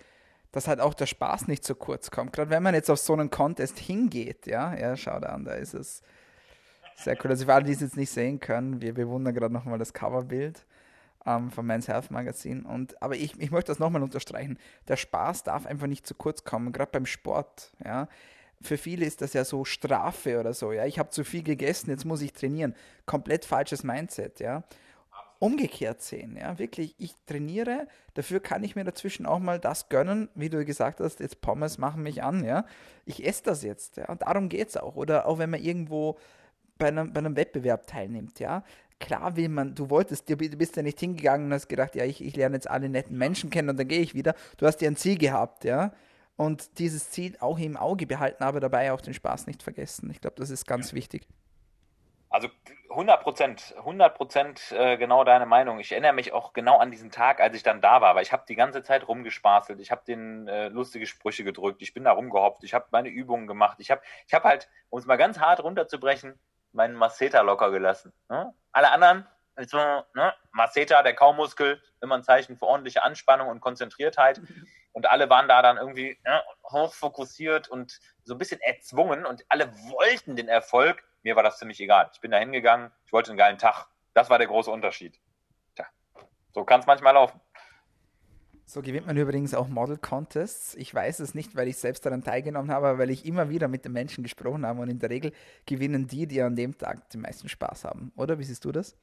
dass 0.52 0.68
halt 0.68 0.82
auch 0.82 0.94
der 0.94 1.06
Spaß 1.06 1.48
nicht 1.48 1.64
zu 1.64 1.76
kurz 1.76 2.12
kommt. 2.12 2.34
Gerade 2.34 2.50
wenn 2.50 2.64
man 2.64 2.76
jetzt 2.76 2.90
auf 2.90 3.00
so 3.00 3.14
einen 3.14 3.30
Contest 3.30 3.80
hingeht, 3.80 4.48
ja, 4.48 4.76
ja, 4.76 4.98
schau 4.98 5.20
da 5.20 5.30
an, 5.30 5.46
da 5.46 5.54
ist 5.54 5.74
es 5.74 6.04
sehr 6.96 7.18
cool. 7.24 7.32
Also 7.32 7.46
für 7.46 7.54
alle, 7.54 7.66
die 7.66 7.72
es 7.72 7.82
jetzt 7.82 7.98
nicht 7.98 8.12
sehen 8.12 8.40
können, 8.40 8.82
wir 8.82 8.94
bewundern 8.94 9.34
gerade 9.34 9.54
nochmal 9.54 9.80
das 9.80 9.94
Coverbild 9.94 10.66
ähm, 11.26 11.52
vom 11.52 11.66
Men's 11.66 11.88
Health 11.88 12.12
Magazin. 12.12 12.64
Und, 12.64 13.02
aber 13.02 13.16
ich, 13.16 13.40
ich 13.40 13.52
möchte 13.52 13.72
das 13.72 13.80
nochmal 13.80 14.04
unterstreichen. 14.04 14.58
Der 14.88 14.98
Spaß 14.98 15.44
darf 15.44 15.66
einfach 15.66 15.88
nicht 15.88 16.08
zu 16.08 16.16
kurz 16.16 16.44
kommen, 16.44 16.72
gerade 16.72 16.92
beim 16.92 17.06
Sport. 17.06 17.72
Ja. 17.84 18.08
Für 18.62 18.78
viele 18.78 19.06
ist 19.06 19.22
das 19.22 19.34
ja 19.34 19.44
so 19.44 19.66
Strafe 19.66 20.40
oder 20.40 20.54
so. 20.54 20.72
Ja. 20.72 20.86
Ich 20.86 21.00
habe 21.00 21.10
zu 21.10 21.24
viel 21.24 21.44
gegessen, 21.44 21.90
jetzt 21.90 22.06
muss 22.06 22.22
ich 22.22 22.34
trainieren. 22.34 22.76
Komplett 23.06 23.46
falsches 23.46 23.84
Mindset. 23.84 24.40
Ja. 24.40 24.64
Umgekehrt 25.40 26.04
sehen, 26.04 26.38
ja, 26.38 26.60
wirklich, 26.60 26.94
ich 27.00 27.16
trainiere, 27.26 27.88
dafür 28.14 28.40
kann 28.40 28.64
ich 28.64 28.76
mir 28.76 28.84
dazwischen 28.84 29.26
auch 29.26 29.40
mal 29.40 29.58
das 29.58 29.90
gönnen, 29.90 30.30
wie 30.36 30.52
du 30.52 30.64
gesagt 30.64 31.00
hast, 31.00 31.20
jetzt 31.20 31.42
Pommes 31.42 31.80
machen 31.80 32.04
mich 32.04 32.22
an, 32.22 32.46
ja, 32.46 32.64
ich 33.06 33.26
esse 33.26 33.42
das 33.46 33.64
jetzt, 33.64 33.98
ja, 33.98 34.08
und 34.10 34.22
darum 34.22 34.50
geht 34.50 34.70
es 34.70 34.78
auch, 34.78 34.96
oder 34.96 35.26
auch 35.26 35.40
wenn 35.40 35.50
man 35.50 35.60
irgendwo 35.60 36.20
bei 36.78 36.90
einem, 36.90 37.12
bei 37.12 37.18
einem 37.18 37.36
Wettbewerb 37.36 37.88
teilnimmt, 37.88 38.40
ja, 38.40 38.64
klar 39.02 39.36
will 39.36 39.50
man, 39.50 39.76
du 39.76 39.90
wolltest, 39.90 40.30
du 40.30 40.38
bist 40.38 40.78
ja 40.78 40.84
nicht 40.84 41.00
hingegangen 41.00 41.48
und 41.48 41.54
hast 41.54 41.68
gedacht, 41.68 41.96
ja, 41.96 42.06
ich, 42.06 42.24
ich 42.24 42.36
lerne 42.38 42.56
jetzt 42.56 42.70
alle 42.70 42.88
netten 42.88 43.18
Menschen 43.18 43.50
kennen 43.50 43.70
und 43.70 43.78
dann 43.78 43.88
gehe 43.88 44.00
ich 44.00 44.14
wieder. 44.16 44.36
Du 44.58 44.66
hast 44.66 44.82
ja 44.82 44.88
ein 44.88 44.96
Ziel 44.96 45.18
gehabt, 45.18 45.66
ja. 45.66 45.92
Und 46.38 46.80
dieses 46.80 47.10
Ziel 47.12 47.36
auch 47.40 47.60
im 47.60 47.76
Auge 47.76 48.08
behalten, 48.08 48.44
aber 48.44 48.60
dabei 48.60 48.94
auch 48.94 49.02
den 49.02 49.14
Spaß 49.14 49.48
nicht 49.48 49.62
vergessen. 49.62 50.10
Ich 50.12 50.22
glaube, 50.22 50.38
das 50.38 50.50
ist 50.50 50.66
ganz 50.66 50.94
wichtig. 50.94 51.28
Also 52.30 52.48
100 52.90 53.22
Prozent, 53.22 53.76
100 53.78 54.16
Prozent 54.16 54.72
äh, 54.72 54.96
genau 54.96 55.26
deine 55.26 55.46
Meinung. 55.46 55.80
Ich 55.80 55.92
erinnere 55.92 56.14
mich 56.14 56.32
auch 56.32 56.54
genau 56.54 56.78
an 56.78 56.90
diesen 56.90 57.12
Tag, 57.12 57.42
als 57.42 57.58
ich 57.58 57.64
dann 57.64 57.82
da 57.82 58.00
war, 58.00 58.16
weil 58.16 58.24
ich 58.24 58.32
habe 58.32 58.44
die 58.48 58.56
ganze 58.56 58.84
Zeit 58.84 59.06
rumgespaßelt, 59.06 59.82
ich 59.82 59.92
habe 59.92 60.04
den 60.08 60.48
äh, 60.48 60.70
lustige 60.70 61.06
Sprüche 61.06 61.44
gedrückt, 61.44 61.82
ich 61.82 61.94
bin 61.94 62.06
da 62.06 62.14
rumgehopft, 62.14 62.64
ich 62.64 62.74
habe 62.74 62.86
meine 62.92 63.10
Übungen 63.10 63.48
gemacht, 63.48 63.80
ich 63.82 63.92
habe, 63.92 64.02
ich 64.28 64.34
habe 64.34 64.48
halt, 64.48 64.70
um 64.90 64.98
es 64.98 65.06
mal 65.06 65.18
ganz 65.18 65.40
hart 65.40 65.62
runterzubrechen, 65.62 66.40
meinen 66.74 66.96
Masseter 66.96 67.44
locker 67.44 67.72
gelassen. 67.72 68.14
Ne? 68.30 68.54
Alle 68.72 68.92
anderen, 68.92 69.28
also, 69.56 69.78
ne? 70.14 70.34
Masseter, 70.52 71.04
der 71.04 71.14
Kaumuskel, 71.14 71.82
immer 72.02 72.16
ein 72.16 72.24
Zeichen 72.24 72.58
für 72.58 72.66
ordentliche 72.66 73.04
Anspannung 73.04 73.50
und 73.50 73.62
Konzentriertheit. 73.62 74.42
Und 74.94 75.10
alle 75.10 75.30
waren 75.30 75.48
da 75.48 75.62
dann 75.62 75.78
irgendwie 75.78 76.20
ne, 76.26 76.44
hochfokussiert 76.70 77.70
und 77.70 77.98
so 78.26 78.36
ein 78.36 78.38
bisschen 78.38 78.60
erzwungen 78.60 79.26
und 79.26 79.46
alle 79.48 79.74
wollten 79.90 80.36
den 80.36 80.50
Erfolg. 80.50 81.02
Mir 81.24 81.38
war 81.38 81.44
das 81.44 81.60
ziemlich 81.60 81.80
egal. 81.80 82.10
Ich 82.14 82.20
bin 82.20 82.32
da 82.32 82.38
hingegangen, 82.38 82.92
ich 83.06 83.14
wollte 83.14 83.32
einen 83.32 83.38
geilen 83.38 83.58
Tag. 83.58 83.88
Das 84.14 84.30
war 84.30 84.38
der 84.38 84.48
große 84.48 84.70
Unterschied. 84.70 85.18
Tja, 85.76 85.86
so 86.52 86.66
kann 86.66 86.82
es 86.82 86.88
manchmal 86.88 87.14
laufen. 87.14 87.40
So 88.72 88.82
gewinnt 88.82 89.06
man 89.06 89.18
übrigens 89.18 89.54
auch 89.54 89.68
Model 89.68 89.98
Contests. 89.98 90.76
Ich 90.76 90.96
weiß 90.96 91.20
es 91.20 91.36
nicht, 91.36 91.58
weil 91.58 91.68
ich 91.68 91.76
selbst 91.76 92.06
daran 92.06 92.24
teilgenommen 92.24 92.72
habe, 92.72 92.88
aber 92.88 93.00
weil 93.00 93.10
ich 93.10 93.26
immer 93.26 93.50
wieder 93.50 93.68
mit 93.68 93.84
den 93.84 93.92
Menschen 93.92 94.24
gesprochen 94.24 94.66
habe 94.66 94.80
und 94.80 94.88
in 94.88 94.98
der 94.98 95.10
Regel 95.10 95.34
gewinnen 95.66 96.08
die, 96.08 96.26
die 96.26 96.42
an 96.42 96.56
dem 96.56 96.78
Tag 96.78 97.10
den 97.10 97.20
meisten 97.20 97.50
Spaß 97.50 97.84
haben. 97.84 98.14
Oder 98.16 98.40
wie 98.40 98.46
siehst 98.46 98.64
du 98.64 98.72
das? 98.72 98.96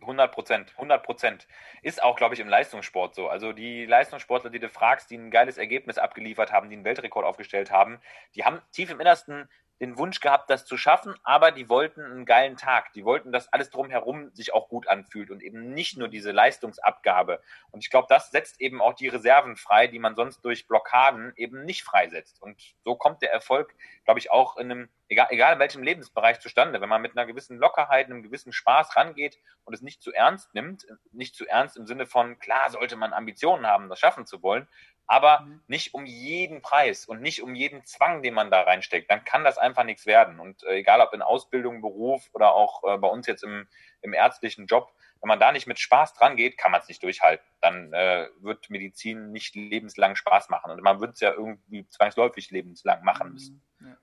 100 0.00 0.32
Prozent, 0.32 0.72
100 0.76 1.02
Prozent. 1.02 1.46
Ist 1.82 2.02
auch, 2.02 2.16
glaube 2.16 2.32
ich, 2.32 2.40
im 2.40 2.48
Leistungssport 2.48 3.14
so. 3.14 3.28
Also 3.28 3.52
die 3.52 3.84
Leistungssportler, 3.84 4.48
die 4.48 4.60
du 4.60 4.70
fragst, 4.70 5.10
die 5.10 5.18
ein 5.18 5.30
geiles 5.30 5.58
Ergebnis 5.58 5.98
abgeliefert 5.98 6.50
haben, 6.50 6.70
die 6.70 6.76
einen 6.76 6.86
Weltrekord 6.86 7.26
aufgestellt 7.26 7.70
haben, 7.70 7.98
die 8.34 8.46
haben 8.46 8.62
tief 8.72 8.90
im 8.90 8.98
Innersten 8.98 9.46
den 9.80 9.98
Wunsch 9.98 10.20
gehabt, 10.20 10.50
das 10.50 10.66
zu 10.66 10.76
schaffen, 10.76 11.14
aber 11.24 11.50
die 11.50 11.68
wollten 11.68 12.02
einen 12.02 12.24
geilen 12.24 12.56
Tag. 12.56 12.92
Die 12.92 13.04
wollten, 13.04 13.32
dass 13.32 13.52
alles 13.52 13.70
drumherum 13.70 14.30
sich 14.32 14.54
auch 14.54 14.68
gut 14.68 14.88
anfühlt 14.88 15.30
und 15.30 15.42
eben 15.42 15.72
nicht 15.74 15.96
nur 15.96 16.08
diese 16.08 16.30
Leistungsabgabe. 16.30 17.42
Und 17.70 17.82
ich 17.82 17.90
glaube, 17.90 18.06
das 18.08 18.30
setzt 18.30 18.60
eben 18.60 18.80
auch 18.80 18.94
die 18.94 19.08
Reserven 19.08 19.56
frei, 19.56 19.88
die 19.88 19.98
man 19.98 20.14
sonst 20.14 20.44
durch 20.44 20.68
Blockaden 20.68 21.32
eben 21.36 21.64
nicht 21.64 21.82
freisetzt. 21.82 22.40
Und 22.40 22.74
so 22.84 22.94
kommt 22.94 23.22
der 23.22 23.32
Erfolg, 23.32 23.74
glaube 24.04 24.20
ich, 24.20 24.30
auch 24.30 24.56
in 24.56 24.70
einem, 24.70 24.88
egal, 25.08 25.26
egal 25.30 25.54
in 25.54 25.58
welchem 25.58 25.82
Lebensbereich 25.82 26.38
zustande. 26.38 26.80
Wenn 26.80 26.88
man 26.88 27.02
mit 27.02 27.16
einer 27.16 27.26
gewissen 27.26 27.58
Lockerheit, 27.58 28.06
einem 28.06 28.22
gewissen 28.22 28.52
Spaß 28.52 28.96
rangeht 28.96 29.38
und 29.64 29.74
es 29.74 29.82
nicht 29.82 30.02
zu 30.02 30.12
ernst 30.12 30.54
nimmt, 30.54 30.86
nicht 31.10 31.34
zu 31.34 31.46
ernst 31.48 31.76
im 31.76 31.86
Sinne 31.86 32.06
von, 32.06 32.38
klar 32.38 32.70
sollte 32.70 32.94
man 32.94 33.12
Ambitionen 33.12 33.66
haben, 33.66 33.88
das 33.88 33.98
schaffen 33.98 34.24
zu 34.24 34.40
wollen, 34.42 34.68
aber 35.06 35.40
mhm. 35.40 35.60
nicht 35.66 35.94
um 35.94 36.06
jeden 36.06 36.62
Preis 36.62 37.06
und 37.06 37.20
nicht 37.20 37.42
um 37.42 37.54
jeden 37.54 37.84
Zwang, 37.84 38.22
den 38.22 38.34
man 38.34 38.50
da 38.50 38.62
reinsteckt. 38.62 39.10
Dann 39.10 39.24
kann 39.24 39.44
das 39.44 39.58
einfach 39.58 39.84
nichts 39.84 40.06
werden. 40.06 40.40
Und 40.40 40.62
äh, 40.64 40.76
egal 40.76 41.00
ob 41.00 41.12
in 41.12 41.22
Ausbildung, 41.22 41.80
Beruf 41.80 42.28
oder 42.32 42.54
auch 42.54 42.82
äh, 42.84 42.98
bei 42.98 43.08
uns 43.08 43.26
jetzt 43.26 43.44
im, 43.44 43.68
im 44.00 44.14
ärztlichen 44.14 44.66
Job, 44.66 44.92
wenn 45.20 45.28
man 45.28 45.40
da 45.40 45.52
nicht 45.52 45.66
mit 45.66 45.78
Spaß 45.78 46.14
dran 46.14 46.36
geht, 46.36 46.58
kann 46.58 46.70
man 46.70 46.80
es 46.82 46.88
nicht 46.88 47.02
durchhalten. 47.02 47.46
Dann 47.60 47.92
äh, 47.92 48.28
wird 48.40 48.68
Medizin 48.70 49.30
nicht 49.32 49.54
lebenslang 49.54 50.16
Spaß 50.16 50.48
machen. 50.50 50.70
Und 50.70 50.82
man 50.82 51.00
wird 51.00 51.14
es 51.14 51.20
ja 51.20 51.32
irgendwie 51.32 51.86
zwangsläufig 51.88 52.50
lebenslang 52.50 53.02
machen 53.04 53.32
müssen. 53.32 53.62
Mhm. 53.78 53.88
Ja, 53.88 53.96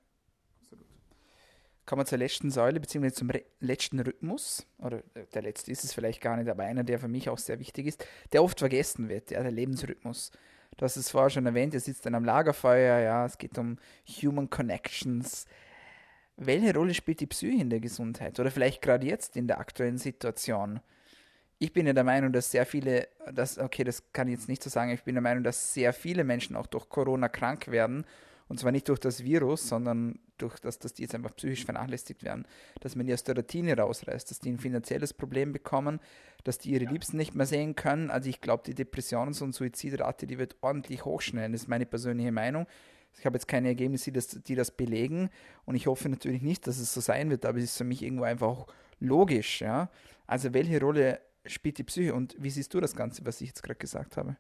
absolut. 0.60 0.86
Kommen 1.86 2.02
wir 2.02 2.06
zur 2.06 2.18
letzten 2.18 2.50
Säule, 2.50 2.80
beziehungsweise 2.80 3.16
zum 3.16 3.32
letzten 3.60 4.00
Rhythmus. 4.00 4.68
Oder 4.80 5.04
äh, 5.14 5.26
der 5.34 5.44
letzte 5.44 5.72
ist 5.72 5.84
es 5.84 5.94
vielleicht 5.94 6.22
gar 6.22 6.38
nicht, 6.38 6.50
aber 6.50 6.64
einer, 6.64 6.84
der 6.84 7.00
für 7.00 7.08
mich 7.08 7.30
auch 7.30 7.38
sehr 7.38 7.60
wichtig 7.60 7.88
ist, 7.88 8.08
der 8.34 8.44
oft 8.44 8.60
vergessen 8.60 9.10
wird, 9.10 9.32
ja, 9.32 9.42
der 9.42 9.52
Lebensrhythmus. 9.52 10.32
Du 10.78 10.86
hast 10.86 10.98
es 10.98 11.12
vorher 11.12 11.30
schon 11.30 11.46
erwähnt, 11.46 11.74
ihr 11.74 11.80
sitzt 11.80 12.06
dann 12.06 12.16
am 12.16 12.26
Lagerfeuer, 12.26 13.00
ja, 13.00 13.26
es 13.26 13.38
geht 13.38 13.58
um 13.58 13.78
Human 14.08 14.50
Connections. 14.50 15.46
Welche 16.38 16.74
Rolle 16.74 16.94
spielt 16.94 17.20
die 17.20 17.28
Psyche 17.28 17.62
in 17.62 17.70
der 17.70 17.80
Gesundheit 17.80 18.40
oder 18.40 18.50
vielleicht 18.50 18.82
gerade 18.82 19.06
jetzt 19.06 19.38
in 19.38 19.48
der 19.48 19.60
aktuellen 19.60 19.98
Situation? 19.98 20.80
Ich 21.60 21.74
bin 21.74 21.86
ja 21.86 21.94
der 21.94 22.04
Meinung, 22.04 22.34
dass 22.34 22.50
sehr 22.50 22.66
viele, 22.66 23.08
dass, 23.32 23.60
okay, 23.60 23.84
das 23.84 24.12
kann 24.12 24.28
ich 24.28 24.40
jetzt 24.40 24.50
nicht 24.50 24.64
so 24.64 24.70
sagen, 24.70 24.92
ich 24.92 25.04
bin 25.04 25.14
der 25.14 25.22
Meinung, 25.22 25.44
dass 25.44 25.74
sehr 25.74 25.94
viele 25.94 26.24
Menschen 26.24 26.56
auch 26.56 26.66
durch 26.66 26.90
Corona 26.90 27.30
krank 27.30 27.68
werden 27.68 28.06
und 28.52 28.60
zwar 28.60 28.74
nicht 28.74 28.90
durch 28.90 29.00
das 29.00 29.24
Virus, 29.24 29.70
sondern 29.70 30.20
durch 30.38 30.60
das, 30.60 30.78
dass 30.78 30.94
die 30.94 31.04
jetzt 31.04 31.16
einfach 31.16 31.34
psychisch 31.38 31.64
vernachlässigt 31.64 32.22
werden. 32.22 32.46
Dass 32.82 32.98
man 32.98 33.08
die 33.08 33.14
aus 33.14 33.24
der 33.24 33.38
Routine 33.38 33.78
rausreißt, 33.78 34.30
dass 34.30 34.40
die 34.40 34.52
ein 34.52 34.60
finanzielles 34.60 35.14
Problem 35.14 35.54
bekommen, 35.54 36.02
dass 36.44 36.58
die 36.58 36.72
ihre 36.72 36.84
Liebsten 36.84 37.16
nicht 37.16 37.34
mehr 37.34 37.46
sehen 37.46 37.78
können. 37.78 38.12
Also 38.12 38.30
ich 38.30 38.42
glaube, 38.42 38.64
die 38.66 38.76
Depressions- 38.76 39.42
und 39.42 39.54
Suizidrate, 39.54 40.28
die 40.28 40.38
wird 40.38 40.58
ordentlich 40.60 41.06
hochschnellen. 41.06 41.54
Das 41.54 41.62
ist 41.62 41.68
meine 41.70 41.86
persönliche 41.86 42.34
Meinung. 42.34 42.68
Ich 43.18 43.26
habe 43.26 43.38
jetzt 43.38 43.48
keine 43.48 43.70
Ergebnisse, 43.70 44.12
die 44.12 44.16
das, 44.16 44.28
die 44.28 44.56
das 44.56 44.72
belegen 44.72 45.30
und 45.64 45.76
ich 45.76 45.88
hoffe 45.88 46.10
natürlich 46.10 46.42
nicht, 46.42 46.68
dass 46.68 46.78
es 46.78 46.94
so 46.94 47.00
sein 47.00 47.30
wird, 47.30 47.46
aber 47.46 47.58
es 47.58 47.64
ist 47.64 47.78
für 47.78 47.86
mich 47.86 48.04
irgendwo 48.04 48.26
einfach 48.26 48.48
auch 48.48 48.68
logisch. 49.00 49.62
Ja? 49.62 49.90
Also 50.28 50.54
welche 50.54 50.82
Rolle 50.82 51.22
spielt 51.46 51.78
die 51.78 51.84
Psyche 51.86 52.14
und 52.14 52.36
wie 52.38 52.50
siehst 52.50 52.74
du 52.74 52.82
das 52.82 52.98
Ganze, 52.98 53.26
was 53.26 53.40
ich 53.40 53.48
jetzt 53.48 53.64
gerade 53.64 53.80
gesagt 53.80 54.18
habe? 54.18 54.36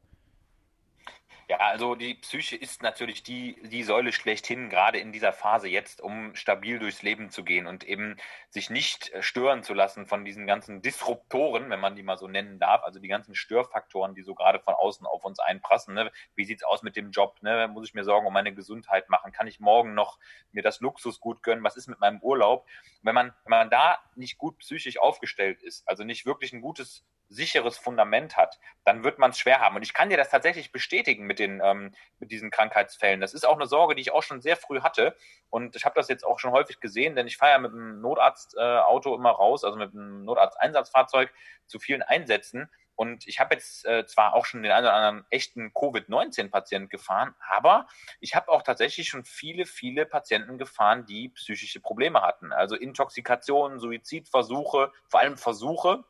Ja, 1.51 1.57
also 1.57 1.95
die 1.95 2.13
Psyche 2.13 2.55
ist 2.55 2.81
natürlich 2.81 3.23
die, 3.23 3.61
die 3.61 3.83
Säule 3.83 4.13
schlechthin, 4.13 4.69
gerade 4.69 4.99
in 4.99 5.11
dieser 5.11 5.33
Phase 5.33 5.67
jetzt, 5.67 5.99
um 5.99 6.33
stabil 6.33 6.79
durchs 6.79 7.01
Leben 7.01 7.29
zu 7.29 7.43
gehen 7.43 7.67
und 7.67 7.83
eben 7.83 8.15
sich 8.49 8.69
nicht 8.69 9.11
äh, 9.11 9.21
stören 9.21 9.61
zu 9.61 9.73
lassen 9.73 10.05
von 10.05 10.23
diesen 10.23 10.47
ganzen 10.47 10.81
Disruptoren, 10.81 11.69
wenn 11.69 11.81
man 11.81 11.97
die 11.97 12.03
mal 12.03 12.17
so 12.17 12.29
nennen 12.29 12.57
darf, 12.57 12.85
also 12.85 13.01
die 13.01 13.09
ganzen 13.09 13.35
Störfaktoren, 13.35 14.15
die 14.15 14.21
so 14.21 14.33
gerade 14.33 14.61
von 14.61 14.75
außen 14.75 15.05
auf 15.05 15.25
uns 15.25 15.39
einprassen. 15.39 15.93
Ne? 15.93 16.09
Wie 16.35 16.45
sieht's 16.45 16.63
aus 16.63 16.83
mit 16.83 16.95
dem 16.95 17.11
Job? 17.11 17.35
Ne? 17.41 17.67
Muss 17.67 17.89
ich 17.89 17.93
mir 17.93 18.05
Sorgen 18.05 18.27
um 18.27 18.31
meine 18.31 18.53
Gesundheit 18.53 19.09
machen? 19.09 19.33
Kann 19.33 19.47
ich 19.47 19.59
morgen 19.59 19.93
noch 19.93 20.19
mir 20.53 20.63
das 20.63 20.79
Luxusgut 20.79 21.43
gönnen? 21.43 21.65
Was 21.65 21.75
ist 21.75 21.87
mit 21.87 21.99
meinem 21.99 22.21
Urlaub? 22.21 22.65
Wenn 23.01 23.13
man, 23.13 23.33
wenn 23.43 23.49
man 23.49 23.69
da 23.69 23.97
nicht 24.15 24.37
gut 24.37 24.57
psychisch 24.59 24.99
aufgestellt 24.99 25.61
ist, 25.63 25.85
also 25.85 26.05
nicht 26.05 26.25
wirklich 26.25 26.53
ein 26.53 26.61
gutes 26.61 27.03
sicheres 27.31 27.77
Fundament 27.77 28.35
hat, 28.35 28.59
dann 28.83 29.03
wird 29.03 29.17
man 29.17 29.31
es 29.31 29.39
schwer 29.39 29.61
haben. 29.61 29.75
Und 29.75 29.83
ich 29.83 29.93
kann 29.93 30.09
dir 30.09 30.17
das 30.17 30.29
tatsächlich 30.29 30.71
bestätigen 30.71 31.25
mit, 31.25 31.39
den, 31.39 31.61
ähm, 31.63 31.93
mit 32.19 32.31
diesen 32.31 32.51
Krankheitsfällen. 32.51 33.21
Das 33.21 33.33
ist 33.33 33.47
auch 33.47 33.55
eine 33.55 33.67
Sorge, 33.67 33.95
die 33.95 34.01
ich 34.01 34.11
auch 34.11 34.23
schon 34.23 34.41
sehr 34.41 34.57
früh 34.57 34.81
hatte. 34.81 35.15
Und 35.49 35.75
ich 35.75 35.85
habe 35.85 35.95
das 35.95 36.09
jetzt 36.09 36.25
auch 36.25 36.39
schon 36.39 36.51
häufig 36.51 36.79
gesehen, 36.81 37.15
denn 37.15 37.27
ich 37.27 37.37
fahre 37.37 37.53
ja 37.53 37.59
mit 37.59 37.71
einem 37.71 38.01
Notarztauto 38.01 39.13
äh, 39.13 39.15
immer 39.15 39.31
raus, 39.31 39.63
also 39.63 39.77
mit 39.77 39.93
einem 39.93 40.25
Notarzteinsatzfahrzeug 40.25 41.33
zu 41.67 41.79
vielen 41.79 42.01
Einsätzen. 42.01 42.69
Und 42.95 43.27
ich 43.27 43.39
habe 43.39 43.55
jetzt 43.55 43.85
äh, 43.85 44.05
zwar 44.05 44.35
auch 44.35 44.45
schon 44.45 44.61
den 44.61 44.71
einen 44.71 44.85
oder 44.85 44.93
anderen 44.93 45.25
echten 45.31 45.73
Covid-19-Patienten 45.73 46.89
gefahren, 46.89 47.33
aber 47.49 47.87
ich 48.19 48.35
habe 48.35 48.51
auch 48.51 48.61
tatsächlich 48.61 49.07
schon 49.07 49.23
viele, 49.23 49.65
viele 49.65 50.05
Patienten 50.05 50.57
gefahren, 50.57 51.05
die 51.05 51.29
psychische 51.29 51.79
Probleme 51.79 52.21
hatten. 52.21 52.51
Also 52.53 52.75
Intoxikationen, 52.75 53.79
Suizidversuche, 53.79 54.91
vor 55.07 55.19
allem 55.19 55.37
Versuche, 55.37 56.03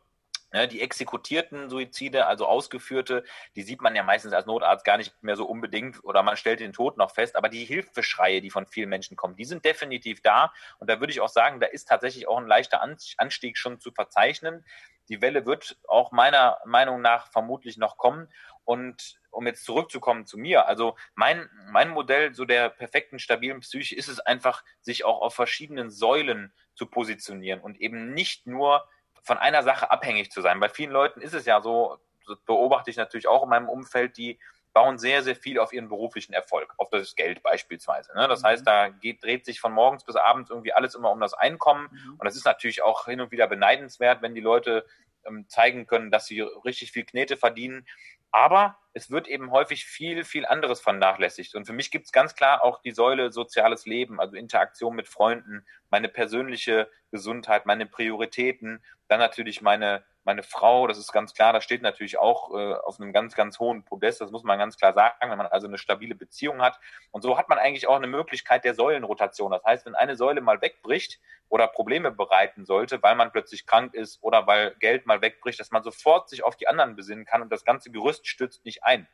die 0.53 0.81
exekutierten 0.81 1.69
Suizide, 1.69 2.27
also 2.27 2.45
ausgeführte, 2.45 3.23
die 3.55 3.61
sieht 3.61 3.81
man 3.81 3.95
ja 3.95 4.03
meistens 4.03 4.33
als 4.33 4.45
Notarzt 4.45 4.83
gar 4.83 4.97
nicht 4.97 5.13
mehr 5.23 5.37
so 5.37 5.45
unbedingt 5.45 6.03
oder 6.03 6.23
man 6.23 6.35
stellt 6.35 6.59
den 6.59 6.73
Tod 6.73 6.97
noch 6.97 7.11
fest. 7.11 7.35
Aber 7.35 7.47
die 7.47 7.63
Hilfeschreie, 7.63 8.41
die 8.41 8.49
von 8.49 8.67
vielen 8.67 8.89
Menschen 8.89 9.15
kommen, 9.15 9.35
die 9.35 9.45
sind 9.45 9.63
definitiv 9.63 10.21
da. 10.21 10.53
Und 10.79 10.89
da 10.89 10.99
würde 10.99 11.13
ich 11.13 11.21
auch 11.21 11.29
sagen, 11.29 11.59
da 11.59 11.67
ist 11.67 11.87
tatsächlich 11.87 12.27
auch 12.27 12.37
ein 12.37 12.47
leichter 12.47 12.81
Anstieg 12.81 13.57
schon 13.57 13.79
zu 13.79 13.91
verzeichnen. 13.91 14.65
Die 15.07 15.21
Welle 15.21 15.45
wird 15.45 15.77
auch 15.87 16.11
meiner 16.11 16.59
Meinung 16.65 17.01
nach 17.01 17.31
vermutlich 17.31 17.77
noch 17.77 17.97
kommen. 17.97 18.27
Und 18.65 19.19
um 19.31 19.47
jetzt 19.47 19.65
zurückzukommen 19.65 20.25
zu 20.25 20.37
mir, 20.37 20.67
also 20.67 20.95
mein, 21.15 21.49
mein 21.69 21.89
Modell 21.89 22.33
so 22.33 22.45
der 22.45 22.69
perfekten, 22.69 23.19
stabilen 23.19 23.61
Psyche 23.61 23.95
ist 23.95 24.07
es 24.09 24.19
einfach, 24.19 24.63
sich 24.81 25.05
auch 25.05 25.21
auf 25.21 25.33
verschiedenen 25.33 25.89
Säulen 25.89 26.53
zu 26.75 26.85
positionieren 26.85 27.61
und 27.61 27.79
eben 27.79 28.13
nicht 28.13 28.47
nur 28.47 28.87
von 29.21 29.37
einer 29.37 29.63
Sache 29.63 29.91
abhängig 29.91 30.31
zu 30.31 30.41
sein. 30.41 30.59
Bei 30.59 30.69
vielen 30.69 30.91
Leuten 30.91 31.21
ist 31.21 31.33
es 31.33 31.45
ja 31.45 31.61
so, 31.61 31.97
das 32.27 32.37
beobachte 32.45 32.89
ich 32.89 32.97
natürlich 32.97 33.27
auch 33.27 33.43
in 33.43 33.49
meinem 33.49 33.69
Umfeld, 33.69 34.17
die 34.17 34.39
bauen 34.73 34.97
sehr, 34.97 35.21
sehr 35.21 35.35
viel 35.35 35.59
auf 35.59 35.73
ihren 35.73 35.89
beruflichen 35.89 36.33
Erfolg, 36.33 36.73
auf 36.77 36.89
das 36.89 37.15
Geld 37.15 37.43
beispielsweise. 37.43 38.13
Ne? 38.15 38.27
Das 38.27 38.41
mhm. 38.41 38.47
heißt, 38.47 38.67
da 38.67 38.89
geht, 38.89 39.23
dreht 39.23 39.45
sich 39.45 39.59
von 39.59 39.73
morgens 39.73 40.03
bis 40.05 40.15
abends 40.15 40.49
irgendwie 40.49 40.73
alles 40.73 40.95
immer 40.95 41.11
um 41.11 41.19
das 41.19 41.33
Einkommen. 41.33 41.89
Mhm. 41.91 42.13
Und 42.13 42.25
das 42.25 42.35
ist 42.35 42.45
natürlich 42.45 42.81
auch 42.81 43.05
hin 43.05 43.21
und 43.21 43.31
wieder 43.31 43.47
beneidenswert, 43.47 44.21
wenn 44.21 44.33
die 44.33 44.41
Leute 44.41 44.85
ähm, 45.25 45.47
zeigen 45.49 45.87
können, 45.87 46.09
dass 46.09 46.25
sie 46.25 46.41
richtig 46.41 46.91
viel 46.91 47.05
Knete 47.05 47.37
verdienen. 47.37 47.85
Aber 48.31 48.77
es 48.93 49.09
wird 49.09 49.27
eben 49.27 49.51
häufig 49.51 49.85
viel, 49.85 50.23
viel 50.23 50.45
anderes 50.45 50.81
vernachlässigt. 50.81 51.55
Und 51.55 51.65
für 51.65 51.73
mich 51.73 51.91
gibt 51.91 52.05
es 52.05 52.11
ganz 52.11 52.35
klar 52.35 52.63
auch 52.63 52.81
die 52.81 52.91
Säule 52.91 53.31
soziales 53.31 53.85
Leben, 53.85 54.19
also 54.19 54.35
Interaktion 54.35 54.95
mit 54.95 55.07
Freunden, 55.07 55.65
meine 55.89 56.09
persönliche 56.09 56.89
Gesundheit, 57.11 57.65
meine 57.65 57.85
Prioritäten, 57.85 58.83
dann 59.07 59.19
natürlich 59.19 59.61
meine 59.61 60.03
meine 60.23 60.43
Frau, 60.43 60.87
das 60.87 60.97
ist 60.97 61.11
ganz 61.11 61.33
klar, 61.33 61.53
das 61.53 61.63
steht 61.63 61.81
natürlich 61.81 62.19
auch 62.19 62.51
äh, 62.51 62.73
auf 62.73 62.99
einem 62.99 63.11
ganz, 63.11 63.35
ganz 63.35 63.59
hohen 63.59 63.83
Podest, 63.83 64.21
das 64.21 64.31
muss 64.31 64.43
man 64.43 64.59
ganz 64.59 64.77
klar 64.77 64.93
sagen, 64.93 65.15
wenn 65.29 65.37
man 65.37 65.47
also 65.47 65.67
eine 65.67 65.77
stabile 65.77 66.15
Beziehung 66.15 66.61
hat. 66.61 66.79
Und 67.11 67.21
so 67.21 67.37
hat 67.37 67.49
man 67.49 67.57
eigentlich 67.57 67.87
auch 67.87 67.95
eine 67.95 68.07
Möglichkeit 68.07 68.63
der 68.63 68.75
Säulenrotation. 68.75 69.51
Das 69.51 69.63
heißt, 69.63 69.85
wenn 69.85 69.95
eine 69.95 70.15
Säule 70.15 70.41
mal 70.41 70.61
wegbricht 70.61 71.19
oder 71.49 71.67
Probleme 71.67 72.11
bereiten 72.11 72.65
sollte, 72.65 73.01
weil 73.01 73.15
man 73.15 73.31
plötzlich 73.31 73.65
krank 73.65 73.93
ist 73.93 74.21
oder 74.21 74.45
weil 74.47 74.75
Geld 74.79 75.05
mal 75.05 75.21
wegbricht, 75.21 75.59
dass 75.59 75.71
man 75.71 75.83
sofort 75.83 76.29
sich 76.29 76.43
auf 76.43 76.55
die 76.55 76.67
anderen 76.67 76.95
besinnen 76.95 77.25
kann 77.25 77.41
und 77.41 77.51
das 77.51 77.65
ganze 77.65 77.91
Gerüst 77.91 78.27
stützt 78.27 78.63
nicht 78.65 78.83
ein. 78.83 79.07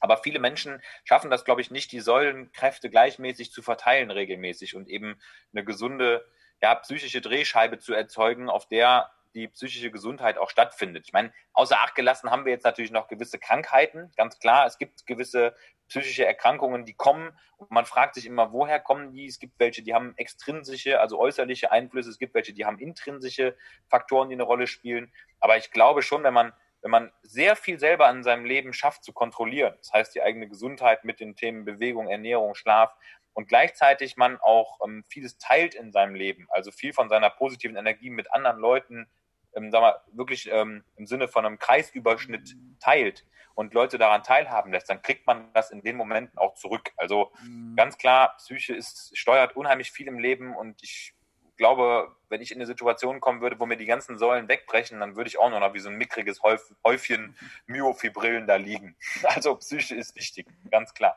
Aber 0.00 0.18
viele 0.18 0.38
Menschen 0.38 0.82
schaffen 1.04 1.30
das, 1.30 1.44
glaube 1.44 1.62
ich, 1.62 1.70
nicht, 1.70 1.90
die 1.90 2.00
Säulenkräfte 2.00 2.90
gleichmäßig 2.90 3.52
zu 3.52 3.62
verteilen 3.62 4.10
regelmäßig 4.10 4.76
und 4.76 4.88
eben 4.88 5.18
eine 5.52 5.64
gesunde 5.64 6.26
ja, 6.62 6.74
psychische 6.76 7.20
Drehscheibe 7.20 7.78
zu 7.78 7.94
erzeugen, 7.94 8.48
auf 8.48 8.66
der 8.66 9.10
die 9.34 9.48
psychische 9.48 9.90
Gesundheit 9.90 10.38
auch 10.38 10.50
stattfindet. 10.50 11.04
Ich 11.06 11.12
meine, 11.12 11.32
außer 11.52 11.80
Acht 11.80 11.94
gelassen 11.94 12.30
haben 12.30 12.44
wir 12.44 12.52
jetzt 12.52 12.64
natürlich 12.64 12.90
noch 12.90 13.08
gewisse 13.08 13.38
Krankheiten, 13.38 14.12
ganz 14.16 14.38
klar. 14.38 14.66
Es 14.66 14.78
gibt 14.78 15.06
gewisse 15.06 15.54
psychische 15.88 16.24
Erkrankungen, 16.24 16.84
die 16.84 16.94
kommen 16.94 17.36
und 17.56 17.70
man 17.70 17.84
fragt 17.84 18.14
sich 18.14 18.26
immer, 18.26 18.52
woher 18.52 18.80
kommen 18.80 19.12
die? 19.12 19.26
Es 19.26 19.38
gibt 19.38 19.58
welche, 19.58 19.82
die 19.82 19.94
haben 19.94 20.14
extrinsische, 20.16 21.00
also 21.00 21.18
äußerliche 21.18 21.72
Einflüsse. 21.72 22.10
Es 22.10 22.18
gibt 22.18 22.34
welche, 22.34 22.52
die 22.52 22.64
haben 22.64 22.78
intrinsische 22.78 23.56
Faktoren, 23.88 24.28
die 24.28 24.34
eine 24.34 24.44
Rolle 24.44 24.66
spielen. 24.66 25.12
Aber 25.40 25.56
ich 25.56 25.70
glaube 25.70 26.02
schon, 26.02 26.22
wenn 26.22 26.34
man 26.34 26.52
wenn 26.84 26.90
man 26.90 27.10
sehr 27.22 27.56
viel 27.56 27.80
selber 27.80 28.10
in 28.10 28.22
seinem 28.22 28.44
Leben 28.44 28.74
schafft 28.74 29.04
zu 29.04 29.14
kontrollieren, 29.14 29.74
das 29.78 29.90
heißt 29.94 30.14
die 30.14 30.20
eigene 30.20 30.48
Gesundheit 30.48 31.02
mit 31.02 31.18
den 31.18 31.34
Themen 31.34 31.64
Bewegung, 31.64 32.08
Ernährung, 32.08 32.54
Schlaf 32.54 32.94
und 33.32 33.48
gleichzeitig 33.48 34.18
man 34.18 34.38
auch 34.38 34.80
ähm, 34.84 35.02
vieles 35.08 35.38
teilt 35.38 35.74
in 35.74 35.92
seinem 35.92 36.14
Leben, 36.14 36.46
also 36.50 36.70
viel 36.70 36.92
von 36.92 37.08
seiner 37.08 37.30
positiven 37.30 37.76
Energie 37.76 38.10
mit 38.10 38.30
anderen 38.34 38.58
Leuten 38.58 39.08
ähm, 39.54 39.70
sag 39.70 39.80
mal, 39.80 40.00
wirklich 40.12 40.50
ähm, 40.50 40.84
im 40.96 41.06
Sinne 41.06 41.28
von 41.28 41.46
einem 41.46 41.58
Kreisüberschnitt 41.58 42.56
teilt 42.80 43.24
und 43.54 43.74
Leute 43.74 43.98
daran 43.98 44.22
teilhaben 44.22 44.72
lässt, 44.72 44.90
dann 44.90 45.02
kriegt 45.02 45.26
man 45.26 45.52
das 45.54 45.70
in 45.70 45.82
den 45.82 45.96
Momenten 45.96 46.38
auch 46.38 46.54
zurück. 46.54 46.92
Also 46.96 47.32
mhm. 47.42 47.76
ganz 47.76 47.98
klar, 47.98 48.36
Psyche 48.38 48.74
ist, 48.74 49.16
steuert 49.16 49.56
unheimlich 49.56 49.92
viel 49.92 50.08
im 50.08 50.18
Leben 50.18 50.56
und 50.56 50.82
ich 50.82 51.14
glaube, 51.56 52.08
wenn 52.28 52.42
ich 52.42 52.50
in 52.50 52.58
eine 52.58 52.66
Situation 52.66 53.20
kommen 53.20 53.40
würde, 53.40 53.58
wo 53.60 53.66
mir 53.66 53.76
die 53.76 53.86
ganzen 53.86 54.18
Säulen 54.18 54.48
wegbrechen, 54.48 54.98
dann 55.00 55.16
würde 55.16 55.28
ich 55.28 55.38
auch 55.38 55.50
nur 55.50 55.60
noch 55.60 55.72
wie 55.72 55.78
so 55.78 55.88
ein 55.88 55.96
mickriges 55.96 56.40
Häufchen 56.42 57.36
Myofibrillen 57.66 58.46
da 58.46 58.56
liegen. 58.56 58.96
Also 59.22 59.54
Psyche 59.56 59.94
ist 59.94 60.16
wichtig, 60.16 60.46
ganz 60.70 60.94
klar. 60.94 61.16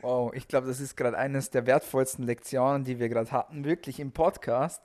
Wow, 0.00 0.32
ich 0.34 0.48
glaube, 0.48 0.66
das 0.66 0.80
ist 0.80 0.96
gerade 0.96 1.18
eines 1.18 1.50
der 1.50 1.66
wertvollsten 1.66 2.24
Lektionen, 2.24 2.84
die 2.84 2.98
wir 2.98 3.10
gerade 3.10 3.30
hatten, 3.32 3.64
wirklich 3.64 4.00
im 4.00 4.12
Podcast. 4.12 4.82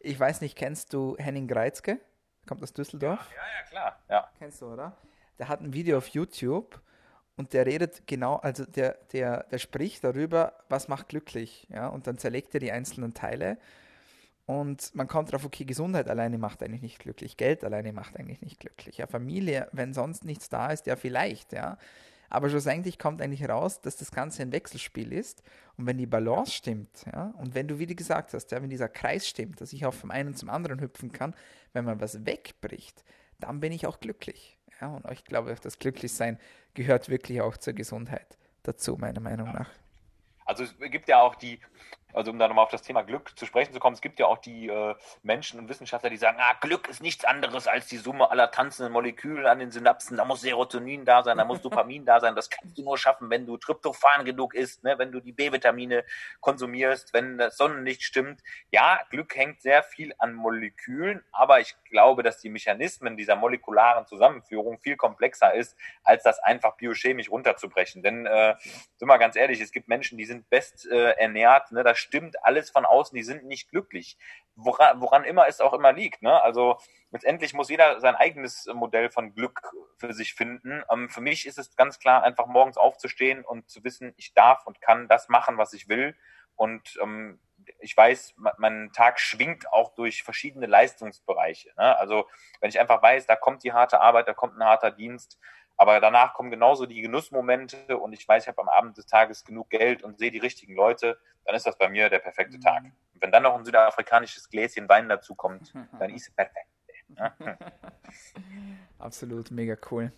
Ich 0.00 0.18
weiß 0.18 0.40
nicht, 0.40 0.56
kennst 0.56 0.92
du 0.92 1.16
Henning 1.18 1.48
Greizke? 1.48 2.00
Kommt 2.46 2.62
aus 2.62 2.72
Düsseldorf? 2.72 3.28
Ja, 3.30 3.36
ja, 3.36 3.58
ja, 3.58 3.68
klar. 3.68 3.98
Ja. 4.08 4.30
Kennst 4.38 4.62
du, 4.62 4.72
oder? 4.72 4.96
Der 5.38 5.48
hat 5.48 5.60
ein 5.60 5.72
Video 5.72 5.98
auf 5.98 6.08
YouTube 6.08 6.80
und 7.36 7.52
der 7.52 7.66
redet 7.66 8.06
genau, 8.06 8.36
also 8.36 8.64
der, 8.64 8.98
der, 9.12 9.44
der 9.44 9.58
spricht 9.58 10.04
darüber, 10.04 10.54
was 10.68 10.88
macht 10.88 11.08
glücklich, 11.08 11.66
ja, 11.70 11.86
und 11.86 12.06
dann 12.06 12.18
zerlegt 12.18 12.52
er 12.54 12.60
die 12.60 12.72
einzelnen 12.72 13.14
Teile 13.14 13.58
und 14.46 14.92
man 14.94 15.06
kommt 15.06 15.32
drauf, 15.32 15.44
okay, 15.44 15.64
Gesundheit 15.64 16.08
alleine 16.08 16.38
macht 16.38 16.62
eigentlich 16.62 16.82
nicht 16.82 16.98
glücklich, 16.98 17.36
Geld 17.36 17.62
alleine 17.62 17.92
macht 17.92 18.16
eigentlich 18.16 18.40
nicht 18.40 18.58
glücklich, 18.58 18.98
ja, 18.98 19.06
Familie, 19.06 19.68
wenn 19.70 19.94
sonst 19.94 20.24
nichts 20.24 20.48
da 20.48 20.72
ist, 20.72 20.86
ja, 20.86 20.96
vielleicht, 20.96 21.52
ja, 21.52 21.78
aber 22.30 22.50
schlussendlich 22.50 22.98
kommt 22.98 23.22
eigentlich 23.22 23.48
raus, 23.48 23.80
dass 23.80 23.96
das 23.96 24.10
Ganze 24.10 24.42
ein 24.42 24.52
Wechselspiel 24.52 25.12
ist. 25.12 25.42
Und 25.76 25.86
wenn 25.86 25.98
die 25.98 26.06
Balance 26.06 26.52
stimmt, 26.52 27.04
ja, 27.12 27.32
und 27.38 27.54
wenn 27.54 27.68
du, 27.68 27.78
wie 27.78 27.86
du 27.86 27.94
gesagt 27.94 28.34
hast, 28.34 28.50
ja, 28.50 28.60
wenn 28.62 28.70
dieser 28.70 28.88
Kreis 28.88 29.26
stimmt, 29.26 29.60
dass 29.60 29.72
ich 29.72 29.86
auch 29.86 29.94
vom 29.94 30.10
einen 30.10 30.34
zum 30.34 30.50
anderen 30.50 30.80
hüpfen 30.80 31.12
kann, 31.12 31.34
wenn 31.72 31.84
man 31.84 32.00
was 32.00 32.26
wegbricht, 32.26 33.04
dann 33.38 33.60
bin 33.60 33.72
ich 33.72 33.86
auch 33.86 34.00
glücklich. 34.00 34.58
Ja, 34.80 34.88
und 34.88 35.10
ich 35.10 35.24
glaube, 35.24 35.54
das 35.60 35.78
Glücklichsein 35.78 36.38
gehört 36.74 37.08
wirklich 37.08 37.40
auch 37.40 37.56
zur 37.56 37.72
Gesundheit 37.72 38.36
dazu, 38.62 38.96
meiner 38.96 39.20
Meinung 39.20 39.52
nach. 39.52 39.70
Also 40.44 40.64
es 40.64 40.74
gibt 40.90 41.08
ja 41.08 41.20
auch 41.20 41.34
die, 41.34 41.58
also 42.14 42.30
um 42.30 42.38
da 42.38 42.48
nochmal 42.48 42.64
auf 42.64 42.70
das 42.70 42.82
Thema 42.82 43.02
Glück 43.02 43.38
zu 43.38 43.46
sprechen 43.46 43.72
zu 43.72 43.80
kommen, 43.80 43.94
es 43.94 44.00
gibt 44.00 44.18
ja 44.18 44.26
auch 44.26 44.38
die 44.38 44.68
äh, 44.68 44.94
Menschen 45.22 45.60
und 45.60 45.68
Wissenschaftler, 45.68 46.10
die 46.10 46.16
sagen, 46.16 46.38
ah, 46.40 46.54
Glück 46.60 46.88
ist 46.88 47.02
nichts 47.02 47.24
anderes 47.24 47.66
als 47.66 47.86
die 47.86 47.98
Summe 47.98 48.30
aller 48.30 48.50
tanzenden 48.50 48.92
Moleküle 48.92 49.48
an 49.50 49.58
den 49.58 49.70
Synapsen. 49.70 50.16
Da 50.16 50.24
muss 50.24 50.40
Serotonin 50.40 51.04
da 51.04 51.22
sein, 51.22 51.36
da 51.36 51.44
muss 51.44 51.60
Dopamin 51.60 52.04
da 52.04 52.20
sein. 52.20 52.34
Das 52.34 52.48
kannst 52.50 52.78
du 52.78 52.82
nur 52.82 52.96
schaffen, 52.96 53.30
wenn 53.30 53.46
du 53.46 53.56
Tryptophan 53.56 54.24
genug 54.24 54.54
isst, 54.54 54.84
ne? 54.84 54.98
wenn 54.98 55.12
du 55.12 55.20
die 55.20 55.32
B-Vitamine 55.32 56.04
konsumierst, 56.40 57.12
wenn 57.12 57.36
das 57.36 57.56
Sonnenlicht 57.56 58.02
stimmt. 58.02 58.42
Ja, 58.70 59.00
Glück 59.10 59.36
hängt 59.36 59.60
sehr 59.60 59.82
viel 59.82 60.14
an 60.18 60.34
Molekülen, 60.34 61.22
aber 61.32 61.60
ich 61.60 61.76
glaube, 61.90 62.22
dass 62.22 62.38
die 62.38 62.48
Mechanismen 62.48 63.16
dieser 63.16 63.36
molekularen 63.36 64.06
Zusammenführung 64.06 64.78
viel 64.78 64.96
komplexer 64.96 65.54
ist, 65.54 65.76
als 66.04 66.22
das 66.22 66.38
einfach 66.38 66.76
biochemisch 66.76 67.30
runterzubrechen. 67.30 68.02
Denn, 68.02 68.26
äh, 68.26 68.54
sind 68.96 69.08
wir 69.08 69.18
ganz 69.18 69.36
ehrlich, 69.36 69.60
es 69.60 69.72
gibt 69.72 69.88
Menschen, 69.88 70.16
die 70.16 70.24
sind 70.24 70.48
best 70.48 70.86
äh, 70.90 71.10
ernährt, 71.12 71.70
ne? 71.72 71.84
da 71.84 71.94
stimmt 71.98 72.44
alles 72.44 72.70
von 72.70 72.84
außen, 72.84 73.14
die 73.14 73.22
sind 73.22 73.44
nicht 73.44 73.70
glücklich. 73.70 74.18
Woran, 74.54 75.00
woran 75.00 75.24
immer 75.24 75.46
es 75.46 75.60
auch 75.60 75.72
immer 75.72 75.92
liegt. 75.92 76.22
Ne? 76.22 76.42
Also 76.42 76.78
letztendlich 77.10 77.54
muss 77.54 77.68
jeder 77.68 78.00
sein 78.00 78.16
eigenes 78.16 78.66
Modell 78.72 79.10
von 79.10 79.34
Glück 79.34 79.60
für 79.98 80.12
sich 80.12 80.34
finden. 80.34 80.82
Ähm, 80.90 81.08
für 81.08 81.20
mich 81.20 81.46
ist 81.46 81.58
es 81.58 81.76
ganz 81.76 81.98
klar, 81.98 82.22
einfach 82.22 82.46
morgens 82.46 82.76
aufzustehen 82.76 83.44
und 83.44 83.68
zu 83.68 83.84
wissen, 83.84 84.14
ich 84.16 84.34
darf 84.34 84.66
und 84.66 84.80
kann 84.80 85.08
das 85.08 85.28
machen, 85.28 85.58
was 85.58 85.72
ich 85.72 85.88
will. 85.88 86.16
Und 86.56 86.98
ähm, 87.02 87.38
ich 87.80 87.96
weiß, 87.96 88.34
mein 88.56 88.90
Tag 88.92 89.20
schwingt 89.20 89.70
auch 89.72 89.94
durch 89.94 90.22
verschiedene 90.22 90.66
Leistungsbereiche. 90.66 91.70
Ne? 91.76 91.98
Also 91.98 92.26
wenn 92.60 92.70
ich 92.70 92.80
einfach 92.80 93.02
weiß, 93.02 93.26
da 93.26 93.36
kommt 93.36 93.62
die 93.62 93.72
harte 93.72 94.00
Arbeit, 94.00 94.28
da 94.28 94.34
kommt 94.34 94.56
ein 94.56 94.64
harter 94.64 94.90
Dienst, 94.90 95.38
aber 95.78 96.00
danach 96.00 96.34
kommen 96.34 96.50
genauso 96.50 96.86
die 96.86 97.00
Genussmomente 97.00 97.96
und 97.96 98.12
ich 98.12 98.26
weiß, 98.26 98.42
ich 98.42 98.48
habe 98.48 98.60
am 98.60 98.68
Abend 98.68 98.98
des 98.98 99.06
Tages 99.06 99.44
genug 99.44 99.70
Geld 99.70 100.02
und 100.02 100.18
sehe 100.18 100.32
die 100.32 100.38
richtigen 100.38 100.74
Leute, 100.74 101.18
dann 101.44 101.54
ist 101.54 101.66
das 101.66 101.78
bei 101.78 101.88
mir 101.88 102.10
der 102.10 102.18
perfekte 102.18 102.58
Tag. 102.58 102.82
Mhm. 102.82 102.92
Und 103.14 103.22
wenn 103.22 103.30
dann 103.30 103.44
noch 103.44 103.54
ein 103.54 103.64
südafrikanisches 103.64 104.50
Gläschen 104.50 104.88
Wein 104.88 105.08
dazu 105.08 105.36
kommt, 105.36 105.72
dann 105.98 106.10
ist 106.10 106.28
es 106.28 106.34
perfekt. 106.34 106.68
Absolut, 108.98 109.52
mega 109.52 109.76
cool. 109.90 110.12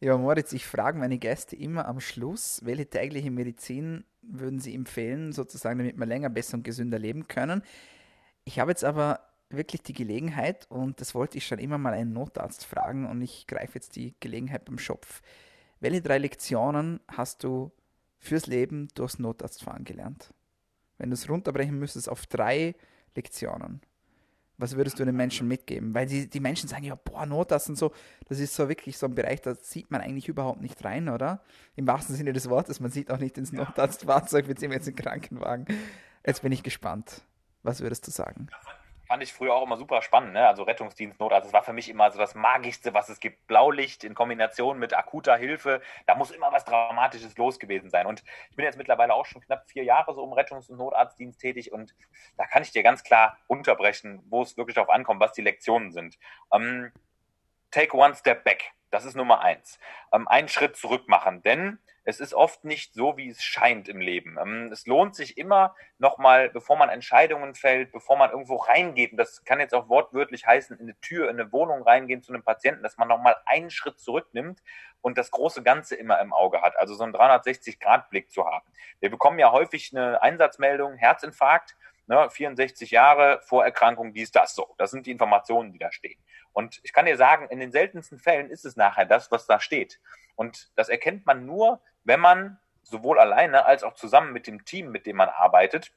Ja, 0.00 0.16
Moritz, 0.16 0.52
ich 0.52 0.64
frage 0.64 0.96
meine 0.96 1.18
Gäste 1.18 1.56
immer 1.56 1.86
am 1.86 1.98
Schluss, 1.98 2.60
welche 2.64 2.88
tägliche 2.88 3.32
Medizin 3.32 4.04
würden 4.22 4.60
sie 4.60 4.74
empfehlen, 4.74 5.32
sozusagen, 5.32 5.78
damit 5.78 5.98
wir 5.98 6.06
länger, 6.06 6.30
besser 6.30 6.54
und 6.54 6.62
gesünder 6.62 7.00
leben 7.00 7.26
können. 7.26 7.64
Ich 8.44 8.60
habe 8.60 8.70
jetzt 8.70 8.84
aber 8.84 9.27
wirklich 9.50 9.82
die 9.82 9.92
Gelegenheit, 9.92 10.66
und 10.70 11.00
das 11.00 11.14
wollte 11.14 11.38
ich 11.38 11.46
schon 11.46 11.58
immer 11.58 11.78
mal 11.78 11.94
einen 11.94 12.12
Notarzt 12.12 12.64
fragen, 12.64 13.06
und 13.06 13.22
ich 13.22 13.46
greife 13.46 13.74
jetzt 13.74 13.96
die 13.96 14.14
Gelegenheit 14.20 14.64
beim 14.64 14.78
Schopf. 14.78 15.22
Welche 15.80 16.02
drei 16.02 16.18
Lektionen 16.18 17.00
hast 17.08 17.44
du 17.44 17.72
fürs 18.18 18.46
Leben 18.46 18.88
durchs 18.94 19.18
Notarztfahren 19.18 19.84
gelernt? 19.84 20.34
Wenn 20.98 21.10
du 21.10 21.14
es 21.14 21.28
runterbrechen 21.28 21.78
müsstest 21.78 22.08
auf 22.08 22.26
drei 22.26 22.74
Lektionen, 23.14 23.80
was 24.58 24.76
würdest 24.76 24.98
du 24.98 25.04
den 25.04 25.14
Menschen 25.14 25.46
mitgeben? 25.46 25.94
Weil 25.94 26.06
die, 26.06 26.28
die 26.28 26.40
Menschen 26.40 26.68
sagen 26.68 26.82
ja, 26.82 26.96
boah, 26.96 27.24
Notarzt 27.24 27.68
und 27.68 27.76
so, 27.76 27.92
das 28.28 28.40
ist 28.40 28.56
so 28.56 28.68
wirklich 28.68 28.98
so 28.98 29.06
ein 29.06 29.14
Bereich, 29.14 29.40
da 29.40 29.54
sieht 29.54 29.90
man 29.92 30.00
eigentlich 30.00 30.26
überhaupt 30.26 30.60
nicht 30.60 30.84
rein, 30.84 31.08
oder? 31.08 31.42
Im 31.76 31.86
wahrsten 31.86 32.16
Sinne 32.16 32.32
des 32.32 32.50
Wortes, 32.50 32.80
man 32.80 32.90
sieht 32.90 33.12
auch 33.12 33.18
nicht 33.18 33.38
ins 33.38 33.52
Notarztfahrzeug, 33.52 34.48
beziehungsweise 34.48 34.90
ins 34.90 35.00
Krankenwagen. 35.00 35.66
Jetzt 36.26 36.42
bin 36.42 36.50
ich 36.50 36.64
gespannt. 36.64 37.22
Was 37.62 37.80
würdest 37.80 38.06
du 38.08 38.10
sagen? 38.10 38.48
Fand 39.08 39.22
ich 39.22 39.32
früher 39.32 39.54
auch 39.54 39.62
immer 39.62 39.78
super 39.78 40.02
spannend, 40.02 40.34
ne? 40.34 40.46
Also 40.46 40.62
Rettungsdienst, 40.64 41.18
Notarzt, 41.18 41.46
das 41.46 41.52
war 41.54 41.62
für 41.62 41.72
mich 41.72 41.88
immer 41.88 42.10
so 42.10 42.18
das 42.18 42.34
Magischste, 42.34 42.92
was 42.92 43.08
es 43.08 43.20
gibt. 43.20 43.46
Blaulicht 43.46 44.04
in 44.04 44.14
Kombination 44.14 44.78
mit 44.78 44.94
akuter 44.94 45.36
Hilfe, 45.36 45.80
da 46.06 46.14
muss 46.14 46.30
immer 46.30 46.52
was 46.52 46.66
Dramatisches 46.66 47.36
los 47.38 47.58
gewesen 47.58 47.88
sein. 47.88 48.06
Und 48.06 48.22
ich 48.50 48.56
bin 48.56 48.66
jetzt 48.66 48.76
mittlerweile 48.76 49.14
auch 49.14 49.24
schon 49.24 49.40
knapp 49.40 49.66
vier 49.66 49.82
Jahre 49.82 50.12
so 50.12 50.22
im 50.22 50.32
Rettungs- 50.32 50.68
und 50.70 50.76
Notarztdienst 50.76 51.40
tätig 51.40 51.72
und 51.72 51.94
da 52.36 52.46
kann 52.46 52.62
ich 52.62 52.70
dir 52.70 52.82
ganz 52.82 53.02
klar 53.02 53.38
unterbrechen, 53.46 54.22
wo 54.28 54.42
es 54.42 54.58
wirklich 54.58 54.74
darauf 54.74 54.90
ankommt, 54.90 55.20
was 55.20 55.32
die 55.32 55.42
Lektionen 55.42 55.90
sind. 55.90 56.18
Ähm, 56.52 56.92
take 57.70 57.96
one 57.96 58.14
step 58.14 58.44
back. 58.44 58.72
Das 58.90 59.06
ist 59.06 59.16
Nummer 59.16 59.40
eins. 59.40 59.78
Ähm, 60.12 60.28
einen 60.28 60.48
Schritt 60.48 60.76
zurück 60.76 61.08
machen, 61.08 61.42
denn 61.42 61.78
es 62.08 62.20
ist 62.20 62.32
oft 62.32 62.64
nicht 62.64 62.94
so, 62.94 63.18
wie 63.18 63.28
es 63.28 63.42
scheint 63.42 63.86
im 63.86 64.00
Leben. 64.00 64.38
Ähm, 64.40 64.70
es 64.72 64.86
lohnt 64.86 65.14
sich 65.14 65.36
immer 65.36 65.74
nochmal, 65.98 66.48
bevor 66.48 66.78
man 66.78 66.88
Entscheidungen 66.88 67.54
fällt, 67.54 67.92
bevor 67.92 68.16
man 68.16 68.30
irgendwo 68.30 68.56
reingeht, 68.56 69.10
und 69.10 69.18
das 69.18 69.44
kann 69.44 69.60
jetzt 69.60 69.74
auch 69.74 69.90
wortwörtlich 69.90 70.46
heißen, 70.46 70.78
in 70.78 70.84
eine 70.84 70.98
Tür, 71.00 71.28
in 71.28 71.38
eine 71.38 71.52
Wohnung 71.52 71.82
reingehen 71.82 72.22
zu 72.22 72.32
einem 72.32 72.42
Patienten, 72.42 72.82
dass 72.82 72.96
man 72.96 73.08
nochmal 73.08 73.36
einen 73.44 73.68
Schritt 73.68 73.98
zurücknimmt 74.00 74.62
und 75.02 75.18
das 75.18 75.30
große 75.30 75.62
Ganze 75.62 75.96
immer 75.96 76.18
im 76.22 76.32
Auge 76.32 76.62
hat, 76.62 76.78
also 76.78 76.94
so 76.94 77.04
einen 77.04 77.14
360-Grad-Blick 77.14 78.30
zu 78.30 78.46
haben. 78.46 78.64
Wir 79.00 79.10
bekommen 79.10 79.38
ja 79.38 79.52
häufig 79.52 79.94
eine 79.94 80.22
Einsatzmeldung, 80.22 80.96
Herzinfarkt, 80.96 81.76
ne, 82.06 82.30
64 82.30 82.90
Jahre, 82.90 83.42
Vorerkrankung, 83.42 84.14
dies, 84.14 84.30
das, 84.32 84.54
so. 84.54 84.74
Das 84.78 84.92
sind 84.92 85.04
die 85.04 85.10
Informationen, 85.10 85.72
die 85.72 85.78
da 85.78 85.92
stehen. 85.92 86.18
Und 86.54 86.80
ich 86.84 86.94
kann 86.94 87.04
dir 87.04 87.18
sagen, 87.18 87.48
in 87.50 87.60
den 87.60 87.70
seltensten 87.70 88.18
Fällen 88.18 88.48
ist 88.48 88.64
es 88.64 88.76
nachher 88.76 89.04
das, 89.04 89.30
was 89.30 89.46
da 89.46 89.60
steht. 89.60 90.00
Und 90.36 90.70
das 90.74 90.88
erkennt 90.88 91.26
man 91.26 91.44
nur, 91.44 91.82
wenn 92.08 92.20
man 92.20 92.58
sowohl 92.84 93.20
alleine 93.20 93.66
als 93.66 93.84
auch 93.84 93.92
zusammen 93.92 94.32
mit 94.32 94.46
dem 94.46 94.64
Team, 94.64 94.90
mit 94.90 95.04
dem 95.04 95.16
man 95.16 95.28
arbeitet, 95.28 95.92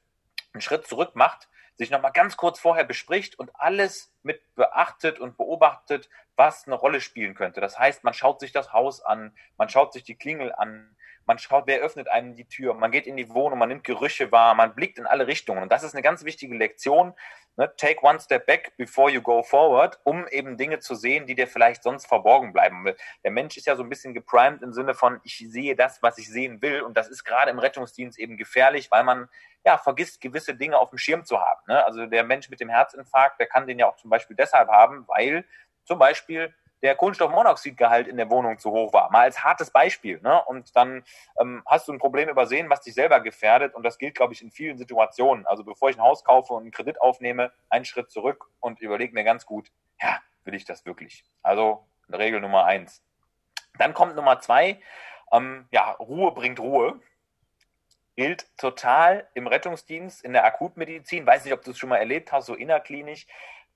einen 0.54 0.62
Schritt 0.62 0.86
zurück 0.86 1.16
macht, 1.16 1.48
sich 1.78 1.90
nochmal 1.90 2.12
ganz 2.12 2.36
kurz 2.36 2.60
vorher 2.60 2.84
bespricht 2.84 3.40
und 3.40 3.50
alles 3.56 4.14
mit 4.22 4.42
beachtet 4.56 5.20
und 5.20 5.38
beobachtet, 5.38 6.10
was 6.42 6.66
eine 6.66 6.76
Rolle 6.76 7.02
spielen 7.02 7.36
könnte. 7.36 7.62
Das 7.62 7.78
heißt, 7.78 8.04
man 8.04 8.16
schaut 8.16 8.40
sich 8.40 8.52
das 8.52 8.74
Haus 8.74 9.06
an, 9.06 9.32
man 9.58 9.70
schaut 9.70 9.94
sich 9.94 10.04
die 10.04 10.16
Klingel 10.16 10.52
an, 10.52 10.96
man 11.28 11.38
schaut, 11.38 11.68
wer 11.68 11.82
öffnet 11.82 12.10
einem 12.10 12.36
die 12.36 12.48
Tür, 12.48 12.74
man 12.74 12.90
geht 12.90 13.06
in 13.06 13.16
die 13.16 13.30
Wohnung, 13.30 13.60
man 13.60 13.70
nimmt 13.70 13.84
Gerüche 13.84 14.32
wahr, 14.32 14.56
man 14.56 14.74
blickt 14.74 14.98
in 14.98 15.06
alle 15.06 15.28
Richtungen. 15.28 15.62
Und 15.62 15.72
das 15.72 15.84
ist 15.84 15.94
eine 15.94 16.02
ganz 16.02 16.26
wichtige 16.26 16.56
Lektion. 16.56 17.14
Ne? 17.58 17.72
Take 17.78 18.02
one 18.02 18.20
step 18.20 18.48
back 18.48 18.76
before 18.76 19.12
you 19.12 19.22
go 19.22 19.44
forward, 19.44 20.00
um 20.04 20.28
eben 20.30 20.58
Dinge 20.58 20.80
zu 20.80 20.96
sehen, 20.96 21.28
die 21.28 21.36
dir 21.36 21.46
vielleicht 21.46 21.84
sonst 21.84 22.08
verborgen 22.08 22.54
bleiben. 22.54 22.88
Der 23.24 23.30
Mensch 23.30 23.56
ist 23.56 23.68
ja 23.68 23.76
so 23.76 23.84
ein 23.84 23.90
bisschen 23.90 24.16
geprimed 24.16 24.64
im 24.64 24.74
Sinne 24.74 24.96
von, 24.96 25.20
ich 25.24 25.38
sehe 25.48 25.76
das, 25.76 26.02
was 26.02 26.18
ich 26.18 26.28
sehen 26.28 26.60
will. 26.64 26.82
Und 26.82 26.98
das 26.98 27.08
ist 27.08 27.24
gerade 27.24 27.52
im 27.52 27.60
Rettungsdienst 27.60 28.18
eben 28.18 28.36
gefährlich, 28.36 28.90
weil 28.90 29.04
man 29.04 29.30
ja 29.64 29.78
vergisst, 29.78 30.22
gewisse 30.22 30.56
Dinge 30.56 30.80
auf 30.80 30.90
dem 30.90 30.98
Schirm 30.98 31.24
zu 31.24 31.40
haben. 31.40 31.62
Ne? 31.68 31.86
Also 31.86 32.08
der 32.08 32.24
Mensch 32.24 32.50
mit 32.50 32.60
dem 32.60 32.70
Herzinfarkt, 32.70 33.40
der 33.40 33.46
kann 33.46 33.68
den 33.68 33.78
ja 33.78 33.86
auch 33.86 33.98
zum 33.98 34.10
Beispiel 34.10 34.36
deshalb 34.36 34.70
haben, 34.70 35.08
weil 35.08 35.46
zum 35.84 36.00
Beispiel 36.00 36.54
der 36.82 36.96
Kohlenstoffmonoxidgehalt 36.96 38.08
in 38.08 38.18
der 38.18 38.30
Wohnung 38.30 38.58
zu 38.58 38.72
hoch 38.72 38.92
war. 38.92 39.12
Mal 39.12 39.22
als 39.22 39.44
hartes 39.44 39.70
Beispiel. 39.70 40.20
Ne? 40.22 40.44
Und 40.46 40.76
dann 40.76 41.04
ähm, 41.40 41.62
hast 41.66 41.88
du 41.88 41.94
ein 41.94 42.00
Problem 42.00 42.28
übersehen, 42.28 42.70
was 42.70 42.82
dich 42.82 42.96
selber 42.96 43.20
gefährdet. 43.20 43.76
Und 43.76 43.84
das 43.84 43.98
gilt, 43.98 44.16
glaube 44.16 44.34
ich, 44.34 44.42
in 44.42 44.52
vielen 44.52 44.78
Situationen. 44.78 45.46
Also 45.46 45.64
bevor 45.64 45.90
ich 45.90 45.98
ein 45.98 46.02
Haus 46.02 46.24
kaufe 46.24 46.54
und 46.54 46.64
einen 46.64 46.72
Kredit 46.72 47.00
aufnehme, 47.00 47.52
einen 47.70 47.86
Schritt 47.86 48.10
zurück 48.10 48.50
und 48.60 48.80
überlege 48.80 49.14
mir 49.14 49.24
ganz 49.24 49.46
gut, 49.46 49.72
ja, 50.02 50.20
will 50.44 50.56
ich 50.56 50.66
das 50.66 50.86
wirklich? 50.86 51.24
Also 51.44 51.86
Regel 52.12 52.42
Nummer 52.42 52.66
eins. 52.66 53.04
Dann 53.78 53.94
kommt 53.94 54.16
Nummer 54.16 54.40
zwei, 54.40 54.82
ähm, 55.32 55.68
ja, 55.72 55.92
Ruhe 55.92 56.32
bringt 56.34 56.60
Ruhe. 56.60 57.00
Gilt 58.16 58.46
total 58.58 59.28
im 59.34 59.48
Rettungsdienst, 59.48 60.24
in 60.24 60.34
der 60.34 60.46
Akutmedizin. 60.46 61.26
Weiß 61.26 61.46
nicht, 61.46 61.54
ob 61.54 61.64
du 61.64 61.72
es 61.72 61.78
schon 61.78 61.90
mal 61.90 61.98
erlebt 61.98 62.32
hast, 62.32 62.48
so 62.48 62.56
innerklinisch. 62.56 63.26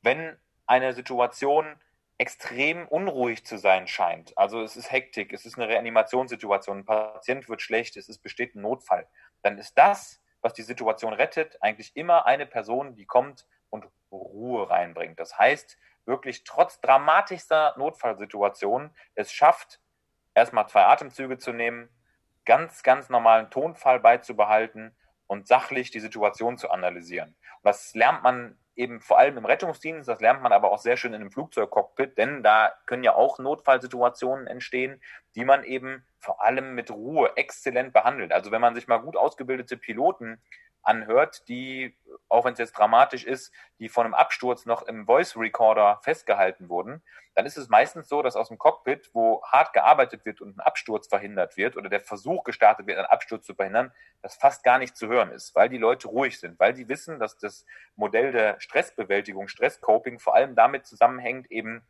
Wenn 0.02 0.38
eine 0.68 0.94
Situation 0.94 1.66
extrem 2.18 2.88
unruhig 2.88 3.46
zu 3.46 3.58
sein 3.58 3.88
scheint. 3.88 4.38
Also 4.38 4.62
es 4.62 4.78
ist 4.78 4.92
Hektik, 4.92 5.34
es 5.34 5.46
ist 5.46 5.58
eine 5.58 5.68
Reanimationssituation, 5.68 6.80
ein 6.80 6.86
Patient 6.86 7.50
wird 7.50 7.62
schlecht, 7.62 7.98
es 7.98 8.08
ist, 8.08 8.20
besteht 8.20 8.56
ein 8.56 8.62
Notfall. 8.62 9.08
Dann 9.42 9.58
ist 9.58 9.78
das, 9.78 10.22
was 10.42 10.54
die 10.54 10.62
Situation 10.62 11.14
rettet, 11.14 11.62
eigentlich 11.62 11.96
immer 11.96 12.26
eine 12.26 12.46
Person, 12.46 12.96
die 12.96 13.06
kommt 13.06 13.46
und 13.70 13.88
Ruhe 14.12 14.70
reinbringt. 14.70 15.20
Das 15.20 15.38
heißt, 15.38 15.78
wirklich 16.06 16.44
trotz 16.44 16.80
dramatischster 16.80 17.76
Notfallsituationen 17.78 18.96
es 19.16 19.34
schafft, 19.34 19.82
erstmal 20.34 20.68
zwei 20.68 20.86
Atemzüge 20.86 21.38
zu 21.38 21.52
nehmen, 21.52 21.90
ganz, 22.46 22.84
ganz 22.84 23.10
normalen 23.10 23.50
Tonfall 23.50 24.00
beizubehalten 24.00 24.96
und 25.28 25.48
sachlich 25.48 25.92
die 25.92 26.00
Situation 26.00 26.58
zu 26.58 26.70
analysieren. 26.70 27.30
Und 27.30 27.64
das 27.64 27.94
lernt 27.96 28.24
man 28.24 28.58
eben 28.76 29.00
vor 29.00 29.18
allem 29.18 29.38
im 29.38 29.46
Rettungsdienst, 29.46 30.08
das 30.08 30.20
lernt 30.20 30.42
man 30.42 30.52
aber 30.52 30.72
auch 30.72 30.80
sehr 30.80 30.98
schön 30.98 31.14
in 31.14 31.22
einem 31.22 31.32
Flugzeugcockpit, 31.32 32.18
denn 32.18 32.44
da 32.44 32.74
können 32.86 33.04
ja 33.04 33.16
auch 33.16 33.40
Notfallsituationen 33.40 34.48
entstehen, 34.48 35.02
die 35.36 35.46
man 35.46 35.64
eben 35.64 36.06
vor 36.20 36.44
allem 36.44 36.76
mit 36.76 36.92
Ruhe 36.92 37.32
exzellent 37.36 37.94
behandelt. 37.94 38.32
Also 38.32 38.52
wenn 38.52 38.62
man 38.62 38.76
sich 38.76 38.88
mal 38.88 38.98
gut 38.98 39.16
ausgebildete 39.16 39.78
Piloten 39.78 40.42
anhört, 40.86 41.48
die, 41.48 41.98
auch 42.30 42.46
wenn 42.46 42.54
es 42.54 42.60
jetzt 42.60 42.78
dramatisch 42.78 43.26
ist, 43.26 43.52
die 43.80 43.90
von 43.90 44.06
einem 44.06 44.14
Absturz 44.14 44.66
noch 44.66 44.84
im 44.84 45.06
Voice 45.06 45.36
Recorder 45.36 46.00
festgehalten 46.04 46.70
wurden, 46.70 47.02
dann 47.34 47.46
ist 47.46 47.58
es 47.58 47.68
meistens 47.68 48.08
so, 48.08 48.22
dass 48.22 48.36
aus 48.36 48.48
dem 48.48 48.58
Cockpit, 48.58 49.10
wo 49.14 49.44
hart 49.44 49.74
gearbeitet 49.74 50.26
wird 50.26 50.40
und 50.40 50.58
ein 50.58 50.62
Absturz 50.62 51.08
verhindert 51.08 51.58
wird 51.58 51.76
oder 51.76 51.90
der 51.90 52.00
Versuch 52.00 52.44
gestartet 52.46 52.88
wird, 52.88 52.98
einen 52.98 53.08
Absturz 53.08 53.46
zu 53.46 53.54
verhindern, 53.54 53.92
das 54.22 54.36
fast 54.36 54.64
gar 54.64 54.80
nicht 54.80 54.96
zu 54.96 55.08
hören 55.08 55.32
ist, 55.32 55.54
weil 55.56 55.68
die 55.68 55.78
Leute 55.78 56.08
ruhig 56.08 56.40
sind, 56.40 56.58
weil 56.60 56.76
sie 56.76 56.88
wissen, 56.88 57.20
dass 57.20 57.38
das 57.38 57.66
Modell 57.96 58.32
der 58.32 58.60
Stressbewältigung, 58.62 59.50
Stresscoping 59.50 60.20
vor 60.20 60.36
allem 60.36 60.56
damit 60.56 60.86
zusammenhängt, 60.86 61.52
eben 61.52 61.84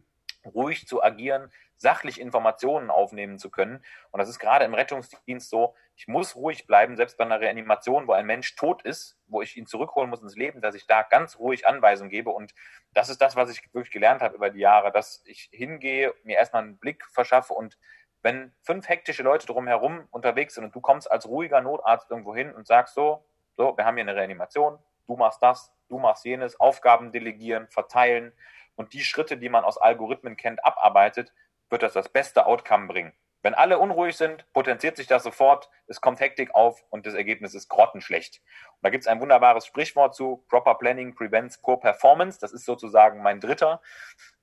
ruhig 0.46 0.88
zu 0.88 1.04
agieren, 1.04 1.52
sachlich 1.78 2.22
Informationen 2.22 2.90
aufnehmen 2.90 3.38
zu 3.38 3.50
können. 3.50 3.84
Und 4.12 4.20
das 4.20 4.30
ist 4.30 4.40
gerade 4.40 4.66
im 4.66 4.74
Rettungsdienst 4.74 5.50
so, 5.50 5.76
ich 5.96 6.08
muss 6.08 6.36
ruhig 6.36 6.68
bleiben, 6.68 6.96
selbst 6.96 7.18
bei 7.18 7.26
einer 7.26 7.40
Reanimation, 7.40 8.08
wo 8.08 8.14
ein 8.14 8.26
Mensch 8.26 8.56
tot 8.56 8.82
ist, 8.84 9.18
wo 9.28 9.42
ich 9.42 9.58
ihn 9.58 9.66
zurückholen 9.66 10.10
muss 10.10 10.22
ins 10.22 10.36
Leben, 10.36 10.62
dass 10.62 10.76
ich 10.76 10.88
da 10.88 11.04
ganz 11.04 11.38
ruhig 11.40 11.68
Anweisungen 11.68 12.10
gebe. 12.10 12.30
Und 12.30 12.54
das 12.94 13.10
ist 13.10 13.22
das, 13.22 13.36
was 13.36 13.50
ich 13.50 13.62
wirklich 13.74 13.92
gelernt 13.92 14.22
habe 14.22 14.36
über 14.36 14.50
die 14.50 14.60
Jahre, 14.60 14.92
dass 14.92 15.22
ich 15.26 15.50
hingehe, 15.52 16.14
mir 16.24 16.38
erstmal 16.38 16.64
einen 16.64 16.78
Blick 16.78 17.06
verschaffe 17.06 17.54
und 17.54 17.78
wenn 18.26 18.52
fünf 18.64 18.90
hektische 18.90 19.22
Leute 19.22 19.46
drumherum 19.46 20.08
unterwegs 20.10 20.56
sind 20.56 20.64
und 20.64 20.74
du 20.74 20.82
kommst 20.82 21.12
als 21.12 21.28
ruhiger 21.28 21.62
Notarzt 21.62 22.10
irgendwo 22.10 22.36
hin 22.36 22.52
und 22.56 22.66
sagst 22.66 22.96
so, 22.96 23.24
so, 23.56 23.78
wir 23.78 23.86
haben 23.86 23.98
hier 23.98 24.02
eine 24.02 24.16
Reanimation, 24.16 24.80
du 25.06 25.16
machst 25.16 25.44
das, 25.44 25.72
du 25.90 26.00
machst 26.00 26.26
jenes, 26.26 26.60
Aufgaben 26.60 27.12
delegieren, 27.12 27.68
verteilen 27.70 28.34
und 28.76 28.94
die 28.94 29.04
Schritte, 29.04 29.38
die 29.38 29.50
man 29.50 29.64
aus 29.64 29.78
Algorithmen 29.78 30.38
kennt, 30.38 30.64
abarbeitet, 30.66 31.34
wird 31.70 31.84
das 31.84 31.94
das 31.94 32.10
beste 32.10 32.46
Outcome 32.46 32.88
bringen. 32.88 33.14
Wenn 33.46 33.54
alle 33.54 33.78
unruhig 33.78 34.18
sind, 34.18 34.52
potenziert 34.54 34.98
sich 34.98 35.06
das 35.06 35.22
sofort, 35.22 35.70
es 35.86 36.02
kommt 36.02 36.20
Hektik 36.20 36.56
auf 36.56 36.84
und 36.90 37.06
das 37.06 37.14
Ergebnis 37.14 37.54
ist 37.54 37.70
grottenschlecht. 37.70 38.42
Und 38.72 38.80
da 38.82 38.90
gibt 38.90 39.04
es 39.04 39.08
ein 39.08 39.20
wunderbares 39.20 39.68
Sprichwort 39.68 40.16
zu, 40.16 40.44
Proper 40.50 40.74
Planning 40.74 41.14
prevents 41.14 41.62
poor 41.62 41.80
performance. 41.80 42.40
Das 42.40 42.52
ist 42.52 42.66
sozusagen 42.66 43.22
mein 43.22 43.40
dritter, 43.40 43.84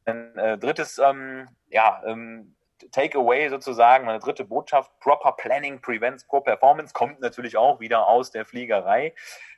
ein 0.04 0.38
äh, 0.38 0.56
drittes 0.56 0.98
ähm, 0.98 1.48
ja, 1.66 2.00
ähm, 2.06 2.54
Takeaway 2.92 3.48
sozusagen, 3.48 4.06
meine 4.06 4.20
dritte 4.20 4.44
Botschaft, 4.44 4.92
Proper 5.00 5.32
Planning 5.32 5.80
prevents 5.80 6.24
poor 6.24 6.44
performance, 6.44 6.94
kommt 6.94 7.18
natürlich 7.18 7.56
auch 7.56 7.80
wieder 7.80 8.06
aus 8.06 8.30
der 8.30 8.44
Fliegerei. 8.44 9.14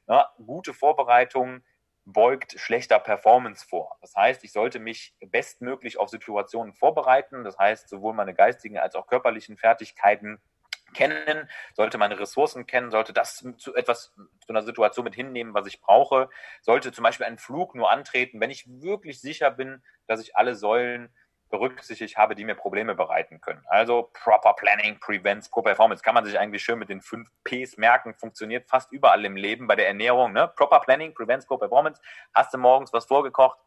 Ja, 0.06 0.30
gute 0.46 0.72
Vorbereitung 0.72 1.62
beugt 2.06 2.58
schlechter 2.58 2.98
Performance 2.98 3.66
vor. 3.66 3.96
Das 4.00 4.14
heißt, 4.14 4.44
ich 4.44 4.52
sollte 4.52 4.78
mich 4.78 5.14
bestmöglich 5.20 5.98
auf 5.98 6.10
Situationen 6.10 6.74
vorbereiten. 6.74 7.44
Das 7.44 7.58
heißt, 7.58 7.88
sowohl 7.88 8.14
meine 8.14 8.34
geistigen 8.34 8.78
als 8.78 8.94
auch 8.94 9.06
körperlichen 9.06 9.56
Fertigkeiten 9.56 10.40
kennen, 10.92 11.48
sollte 11.74 11.98
meine 11.98 12.18
Ressourcen 12.18 12.66
kennen, 12.66 12.90
sollte 12.90 13.12
das 13.12 13.44
zu 13.56 13.74
etwas 13.74 14.14
zu 14.14 14.48
einer 14.48 14.62
Situation 14.62 15.04
mit 15.04 15.14
hinnehmen, 15.14 15.54
was 15.54 15.66
ich 15.66 15.80
brauche, 15.80 16.28
sollte 16.62 16.92
zum 16.92 17.02
Beispiel 17.02 17.26
einen 17.26 17.38
Flug 17.38 17.74
nur 17.74 17.90
antreten, 17.90 18.40
wenn 18.40 18.50
ich 18.50 18.66
wirklich 18.66 19.20
sicher 19.20 19.50
bin, 19.50 19.82
dass 20.06 20.20
ich 20.20 20.36
alle 20.36 20.54
Säulen 20.54 21.12
berücksichtigt 21.50 22.16
habe, 22.16 22.34
die 22.34 22.44
mir 22.44 22.54
Probleme 22.54 22.94
bereiten 22.94 23.40
können. 23.40 23.62
Also 23.66 24.10
Proper 24.12 24.54
Planning 24.54 24.98
prevents 24.98 25.48
Poor 25.48 25.62
Performance. 25.62 26.02
Kann 26.02 26.14
man 26.14 26.24
sich 26.24 26.38
eigentlich 26.38 26.62
schön 26.62 26.78
mit 26.78 26.88
den 26.88 27.00
fünf 27.00 27.28
Ps 27.44 27.76
merken. 27.76 28.14
Funktioniert 28.14 28.68
fast 28.68 28.90
überall 28.92 29.24
im 29.24 29.36
Leben 29.36 29.66
bei 29.66 29.76
der 29.76 29.86
Ernährung. 29.86 30.32
Ne? 30.32 30.48
Proper 30.48 30.80
Planning 30.80 31.14
prevents 31.14 31.46
Poor 31.46 31.58
Performance. 31.58 32.00
Hast 32.34 32.52
du 32.54 32.58
morgens 32.58 32.92
was 32.92 33.06
vorgekocht, 33.06 33.58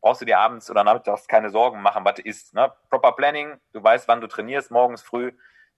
brauchst 0.00 0.20
du 0.20 0.24
dir 0.24 0.38
abends 0.38 0.70
oder 0.70 0.82
nachmittags 0.84 1.28
keine 1.28 1.50
Sorgen 1.50 1.82
machen, 1.82 2.04
was 2.04 2.14
du 2.14 2.22
isst. 2.22 2.54
Ne? 2.54 2.72
Proper 2.90 3.12
Planning, 3.12 3.60
du 3.72 3.82
weißt, 3.82 4.08
wann 4.08 4.20
du 4.20 4.26
trainierst, 4.26 4.70
morgens 4.70 5.02
früh. 5.02 5.32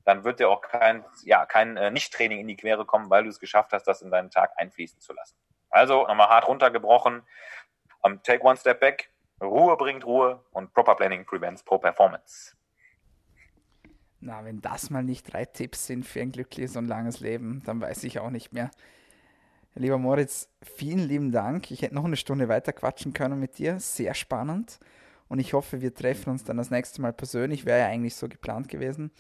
Dann 0.05 0.25
wird 0.25 0.41
dir 0.41 0.49
auch 0.49 0.63
kein, 0.63 1.05
ja, 1.25 1.45
kein 1.45 1.77
äh, 1.77 1.91
Nicht-Training 1.91 2.41
in 2.41 2.49
die 2.49 2.57
Quere 2.57 2.87
kommen, 2.87 3.11
weil 3.11 3.25
du 3.25 3.29
es 3.29 3.41
geschafft 3.41 3.73
hast, 3.73 3.85
das 3.85 4.01
in 4.01 4.11
deinen 4.11 4.31
Tag 4.31 4.53
einfließen 4.57 5.01
zu 5.01 5.13
lassen. 5.13 5.37
Also 5.71 6.07
nochmal 6.07 6.29
hart 6.29 6.49
runtergebrochen. 6.49 7.27
Um, 8.01 8.23
take 8.23 8.45
one 8.45 8.57
step 8.57 8.81
back, 8.81 9.11
Ruhe 9.41 9.77
bringt 9.77 10.05
Ruhe 10.05 10.43
und 10.53 10.73
Proper 10.75 10.97
Planning 10.97 11.25
prevents 11.25 11.63
Poor 11.63 11.81
Performance. 11.81 12.55
Na, 14.21 14.45
wenn 14.45 14.61
das 14.61 14.91
mal 14.91 15.05
nicht 15.05 15.33
drei 15.33 15.45
Tipps 15.45 15.87
sind 15.87 16.05
für 16.05 16.21
ein 16.21 16.33
glückliches 16.33 16.77
und 16.77 16.89
langes 16.89 17.21
Leben, 17.21 17.63
dann 17.65 17.81
weiß 17.81 18.03
ich 18.05 18.19
auch 18.19 18.31
nicht 18.31 18.53
mehr. 18.53 18.71
Lieber 19.75 19.99
Moritz, 19.99 20.49
vielen 20.63 20.99
lieben 20.99 21.31
Dank. 21.31 21.71
Ich 21.71 21.83
hätte 21.83 21.95
noch 21.95 22.05
eine 22.05 22.17
Stunde 22.17 22.49
weiter 22.49 22.73
quatschen 22.73 23.13
können 23.13 23.39
mit 23.39 23.59
dir. 23.59 23.79
Sehr 23.79 24.15
spannend. 24.15 24.81
Und 25.29 25.39
ich 25.39 25.53
hoffe, 25.53 25.81
wir 25.81 25.95
treffen 25.95 26.31
uns 26.31 26.43
dann 26.43 26.57
das 26.57 26.71
nächste 26.71 27.01
Mal 27.01 27.13
persönlich. 27.13 27.65
Wäre 27.65 27.81
ja 27.81 27.87
eigentlich 27.87 28.17
so 28.17 28.29
geplant 28.29 28.69
gewesen. 28.69 29.13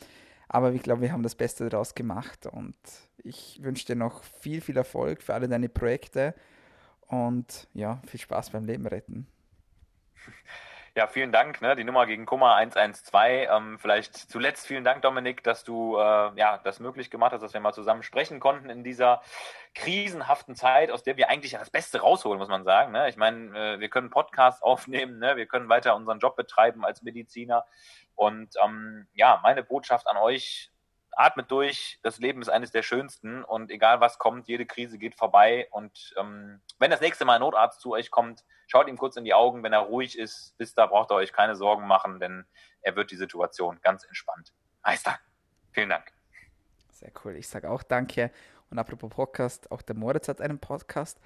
Aber 0.48 0.72
ich 0.72 0.82
glaube, 0.82 1.02
wir 1.02 1.12
haben 1.12 1.22
das 1.22 1.36
Beste 1.36 1.68
daraus 1.68 1.94
gemacht. 1.94 2.46
Und 2.46 2.76
ich 3.18 3.62
wünsche 3.62 3.86
dir 3.86 3.94
noch 3.94 4.24
viel, 4.24 4.60
viel 4.60 4.76
Erfolg 4.76 5.22
für 5.22 5.34
alle 5.34 5.48
deine 5.48 5.68
Projekte. 5.68 6.34
Und 7.06 7.68
ja, 7.72 8.02
viel 8.06 8.18
Spaß 8.18 8.50
beim 8.50 8.64
Leben 8.64 8.86
retten. 8.86 9.28
Ja, 10.98 11.06
vielen 11.06 11.30
Dank. 11.30 11.60
Ne? 11.60 11.76
Die 11.76 11.84
Nummer 11.84 12.06
gegen 12.06 12.26
Kummer 12.26 12.56
112. 12.56 13.48
Ähm, 13.50 13.78
vielleicht 13.78 14.16
zuletzt 14.16 14.66
vielen 14.66 14.82
Dank, 14.82 15.02
Dominik, 15.02 15.44
dass 15.44 15.62
du 15.62 15.96
äh, 15.96 16.32
ja, 16.34 16.58
das 16.64 16.80
möglich 16.80 17.08
gemacht 17.08 17.32
hast, 17.32 17.42
dass 17.42 17.54
wir 17.54 17.60
mal 17.60 17.72
zusammen 17.72 18.02
sprechen 18.02 18.40
konnten 18.40 18.68
in 18.68 18.82
dieser 18.82 19.22
krisenhaften 19.76 20.56
Zeit, 20.56 20.90
aus 20.90 21.04
der 21.04 21.16
wir 21.16 21.30
eigentlich 21.30 21.52
das 21.52 21.70
Beste 21.70 22.00
rausholen, 22.00 22.40
muss 22.40 22.48
man 22.48 22.64
sagen. 22.64 22.90
Ne? 22.90 23.08
Ich 23.08 23.16
meine, 23.16 23.74
äh, 23.76 23.78
wir 23.78 23.88
können 23.90 24.10
Podcasts 24.10 24.60
aufnehmen, 24.64 25.20
ne? 25.20 25.36
wir 25.36 25.46
können 25.46 25.68
weiter 25.68 25.94
unseren 25.94 26.18
Job 26.18 26.34
betreiben 26.34 26.84
als 26.84 27.02
Mediziner. 27.02 27.64
Und 28.16 28.56
ähm, 28.64 29.06
ja, 29.14 29.38
meine 29.44 29.62
Botschaft 29.62 30.08
an 30.08 30.16
euch, 30.16 30.72
atmet 31.18 31.50
durch, 31.50 31.98
das 32.02 32.18
Leben 32.18 32.40
ist 32.40 32.48
eines 32.48 32.70
der 32.70 32.82
schönsten 32.82 33.42
und 33.42 33.72
egal 33.72 34.00
was 34.00 34.18
kommt, 34.18 34.46
jede 34.46 34.66
Krise 34.66 34.98
geht 34.98 35.16
vorbei 35.16 35.66
und 35.72 36.14
ähm, 36.16 36.60
wenn 36.78 36.92
das 36.92 37.00
nächste 37.00 37.24
Mal 37.24 37.34
ein 37.34 37.40
Notarzt 37.40 37.80
zu 37.80 37.92
euch 37.92 38.12
kommt, 38.12 38.44
schaut 38.68 38.86
ihm 38.86 38.96
kurz 38.96 39.16
in 39.16 39.24
die 39.24 39.34
Augen, 39.34 39.64
wenn 39.64 39.72
er 39.72 39.80
ruhig 39.80 40.16
ist, 40.16 40.56
bis 40.58 40.74
da 40.74 40.86
braucht 40.86 41.10
ihr 41.10 41.16
euch 41.16 41.32
keine 41.32 41.56
Sorgen 41.56 41.88
machen, 41.88 42.20
denn 42.20 42.46
er 42.82 42.94
wird 42.94 43.10
die 43.10 43.16
Situation 43.16 43.80
ganz 43.82 44.04
entspannt 44.04 44.52
meistern. 44.84 45.16
Vielen 45.72 45.88
Dank. 45.88 46.12
Sehr 46.92 47.10
cool, 47.24 47.34
ich 47.34 47.48
sage 47.48 47.68
auch 47.68 47.82
danke 47.82 48.30
und 48.70 48.78
apropos 48.78 49.10
Podcast, 49.10 49.72
auch 49.72 49.82
der 49.82 49.96
Moritz 49.96 50.28
hat 50.28 50.40
einen 50.40 50.60
Podcast 50.60 51.18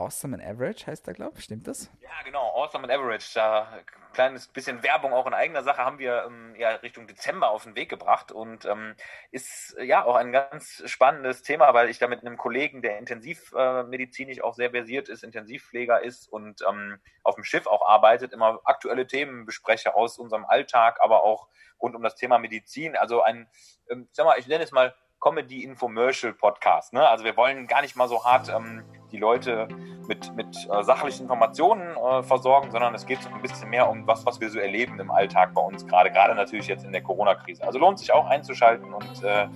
Awesome 0.00 0.34
and 0.34 0.42
Average 0.42 0.86
heißt 0.86 1.06
er, 1.08 1.14
glaube 1.14 1.34
ich. 1.36 1.44
Stimmt 1.44 1.66
das? 1.66 1.90
Ja, 2.00 2.08
genau. 2.24 2.54
Awesome 2.54 2.84
and 2.84 2.92
Average. 2.92 3.32
Da 3.34 3.68
ein 3.68 3.84
kleines 4.14 4.48
bisschen 4.48 4.82
Werbung 4.82 5.12
auch 5.12 5.26
in 5.26 5.34
eigener 5.34 5.62
Sache 5.62 5.84
haben 5.84 5.98
wir 5.98 6.24
ähm, 6.26 6.54
ja 6.56 6.70
Richtung 6.76 7.06
Dezember 7.06 7.50
auf 7.50 7.64
den 7.64 7.76
Weg 7.76 7.90
gebracht 7.90 8.32
und 8.32 8.64
ähm, 8.64 8.94
ist 9.30 9.76
ja 9.78 10.02
auch 10.04 10.16
ein 10.16 10.32
ganz 10.32 10.82
spannendes 10.86 11.42
Thema, 11.42 11.74
weil 11.74 11.90
ich 11.90 11.98
da 11.98 12.08
mit 12.08 12.20
einem 12.20 12.38
Kollegen, 12.38 12.80
der 12.80 12.98
intensivmedizinisch 12.98 14.38
äh, 14.38 14.40
auch 14.40 14.54
sehr 14.54 14.70
versiert 14.70 15.10
ist, 15.10 15.22
Intensivpfleger 15.22 16.02
ist 16.02 16.32
und 16.32 16.62
ähm, 16.66 16.98
auf 17.22 17.34
dem 17.34 17.44
Schiff 17.44 17.66
auch 17.66 17.86
arbeitet, 17.86 18.32
immer 18.32 18.58
aktuelle 18.64 19.06
Themen 19.06 19.44
bespreche 19.44 19.94
aus 19.94 20.18
unserem 20.18 20.46
Alltag, 20.46 20.98
aber 21.02 21.24
auch 21.24 21.48
rund 21.78 21.94
um 21.94 22.02
das 22.02 22.16
Thema 22.16 22.38
Medizin. 22.38 22.96
Also 22.96 23.22
ein, 23.22 23.50
ähm, 23.90 24.08
sag 24.12 24.24
mal, 24.24 24.38
ich 24.38 24.46
nenne 24.46 24.64
es 24.64 24.72
mal 24.72 24.94
Comedy-Infomercial-Podcast. 25.20 26.94
Ne? 26.94 27.06
Also 27.06 27.24
wir 27.24 27.36
wollen 27.36 27.66
gar 27.66 27.82
nicht 27.82 27.96
mal 27.96 28.08
so 28.08 28.24
hart 28.24 28.48
ähm, 28.48 28.82
die 29.10 29.18
Leute 29.18 29.68
mit, 30.08 30.34
mit 30.34 30.56
äh, 30.56 30.82
sachlichen 30.82 31.22
Informationen 31.22 31.96
äh, 31.96 32.22
versorgen, 32.22 32.70
sondern 32.70 32.94
es 32.94 33.06
geht 33.06 33.18
ein 33.32 33.42
bisschen 33.42 33.70
mehr 33.70 33.88
um 33.88 34.06
was, 34.06 34.26
was 34.26 34.40
wir 34.40 34.50
so 34.50 34.58
erleben 34.58 34.98
im 34.98 35.10
Alltag 35.10 35.54
bei 35.54 35.60
uns 35.62 35.86
gerade, 35.86 36.10
gerade 36.10 36.34
natürlich 36.34 36.66
jetzt 36.66 36.84
in 36.84 36.92
der 36.92 37.02
Corona-Krise. 37.02 37.62
Also 37.64 37.78
lohnt 37.78 37.98
sich 37.98 38.12
auch 38.12 38.26
einzuschalten 38.26 38.92
und 38.92 39.22
äh, 39.22 39.46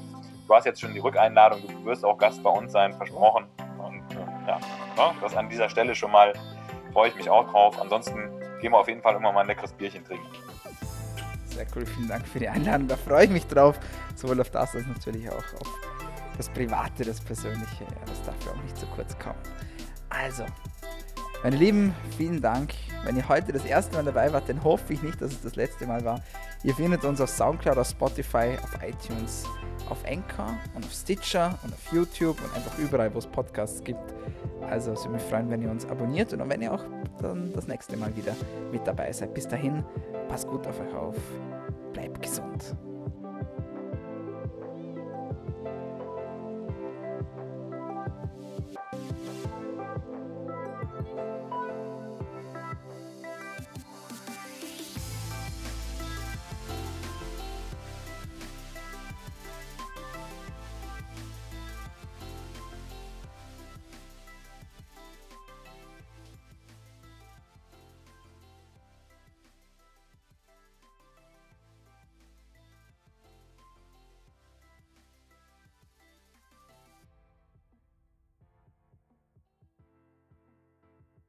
du 0.47 0.55
hast 0.55 0.65
jetzt 0.65 0.81
schon 0.81 0.93
die 0.95 1.01
Rückeinladung, 1.01 1.61
du 1.67 1.85
wirst 1.85 2.05
auch 2.05 2.19
Gast 2.19 2.43
bei 2.43 2.51
uns 2.51 2.73
sein, 2.73 2.95
versprochen. 2.95 3.47
Und 3.79 4.03
äh, 4.13 4.49
ja, 4.49 4.59
ne? 4.97 5.15
das 5.21 5.37
an 5.37 5.49
dieser 5.49 5.69
Stelle 5.69 5.95
schon 5.95 6.13
mal 6.13 6.33
freue 6.93 7.09
ich 7.09 7.17
mich 7.17 7.29
auch 7.29 7.51
drauf. 7.51 7.81
Ansonsten 7.81 8.31
gehen 8.61 8.73
wir 8.73 8.79
auf 8.79 8.89
jeden 8.89 9.03
Fall 9.03 9.17
immer 9.17 9.33
mal 9.33 9.41
ein 9.41 9.47
leckeres 9.49 9.73
Bierchen 9.73 10.05
trinken. 10.05 10.27
Sehr 11.47 11.67
cool, 11.75 11.87
vielen 11.87 12.09
Dank 12.09 12.27
für 12.27 12.39
die 12.39 12.49
Einladung. 12.49 12.89
Da 12.89 12.97
freue 12.97 13.25
ich 13.25 13.31
mich 13.31 13.47
drauf. 13.47 13.79
Sowohl 14.17 14.41
auf 14.41 14.51
das 14.51 14.75
als 14.75 14.87
natürlich 14.87 15.29
auch 15.29 15.37
auf 15.61 15.84
das 16.37 16.49
Private, 16.49 17.05
das 17.05 17.21
Persönliche. 17.21 17.85
Ja, 17.85 18.05
das 18.07 18.23
darf 18.23 18.37
ja 18.47 18.53
auch 18.53 18.63
nicht 18.63 18.77
zu 18.77 18.87
kurz 18.87 19.19
kommen. 19.19 19.39
Also, 20.09 20.45
meine 21.43 21.57
Lieben, 21.57 21.95
vielen 22.17 22.41
Dank. 22.41 22.73
Wenn 23.05 23.17
ihr 23.17 23.29
heute 23.29 23.53
das 23.53 23.67
erste 23.67 23.95
Mal 23.97 24.05
dabei 24.05 24.33
wart, 24.33 24.49
dann 24.49 24.65
hoffe 24.65 24.95
ich 24.95 25.03
nicht, 25.03 25.21
dass 25.21 25.33
es 25.33 25.43
das 25.43 25.57
letzte 25.57 25.87
Mal 25.87 26.03
war. 26.05 26.23
Ihr 26.63 26.75
findet 26.75 27.05
uns 27.05 27.21
auf 27.21 27.29
Soundcloud, 27.29 27.77
auf 27.77 27.89
Spotify, 27.89 28.57
auf 28.63 28.79
iTunes, 28.83 29.45
auf 29.91 29.99
Anchor 30.07 30.55
und 30.75 30.85
auf 30.85 30.93
Stitcher 30.93 31.59
und 31.63 31.75
auf 31.75 31.93
YouTube 31.93 32.39
und 32.43 32.57
einfach 32.57 32.79
überall, 32.79 33.13
wo 33.13 33.19
es 33.19 33.27
Podcasts 33.27 33.85
gibt. 33.85 34.15
Also 34.71 34.93
es 34.93 35.01
würde 35.05 35.17
mich 35.17 35.23
freuen, 35.23 35.51
wenn 35.51 35.61
ihr 35.61 35.71
uns 35.71 35.85
abonniert 35.85 36.33
und 36.33 36.49
wenn 36.49 36.63
ihr 36.63 36.73
auch 36.73 36.85
dann 37.21 37.53
das 37.53 37.69
nächste 37.69 37.97
Mal 37.99 38.17
wieder 38.17 38.35
mit 38.73 38.87
dabei 38.87 39.13
seid. 39.13 39.35
Bis 39.35 39.47
dahin, 39.47 39.85
passt 40.29 40.49
gut 40.49 40.67
auf 40.67 40.81
euch 40.81 40.95
auf, 40.95 41.17
bleibt 41.93 42.23
gesund. 42.23 42.75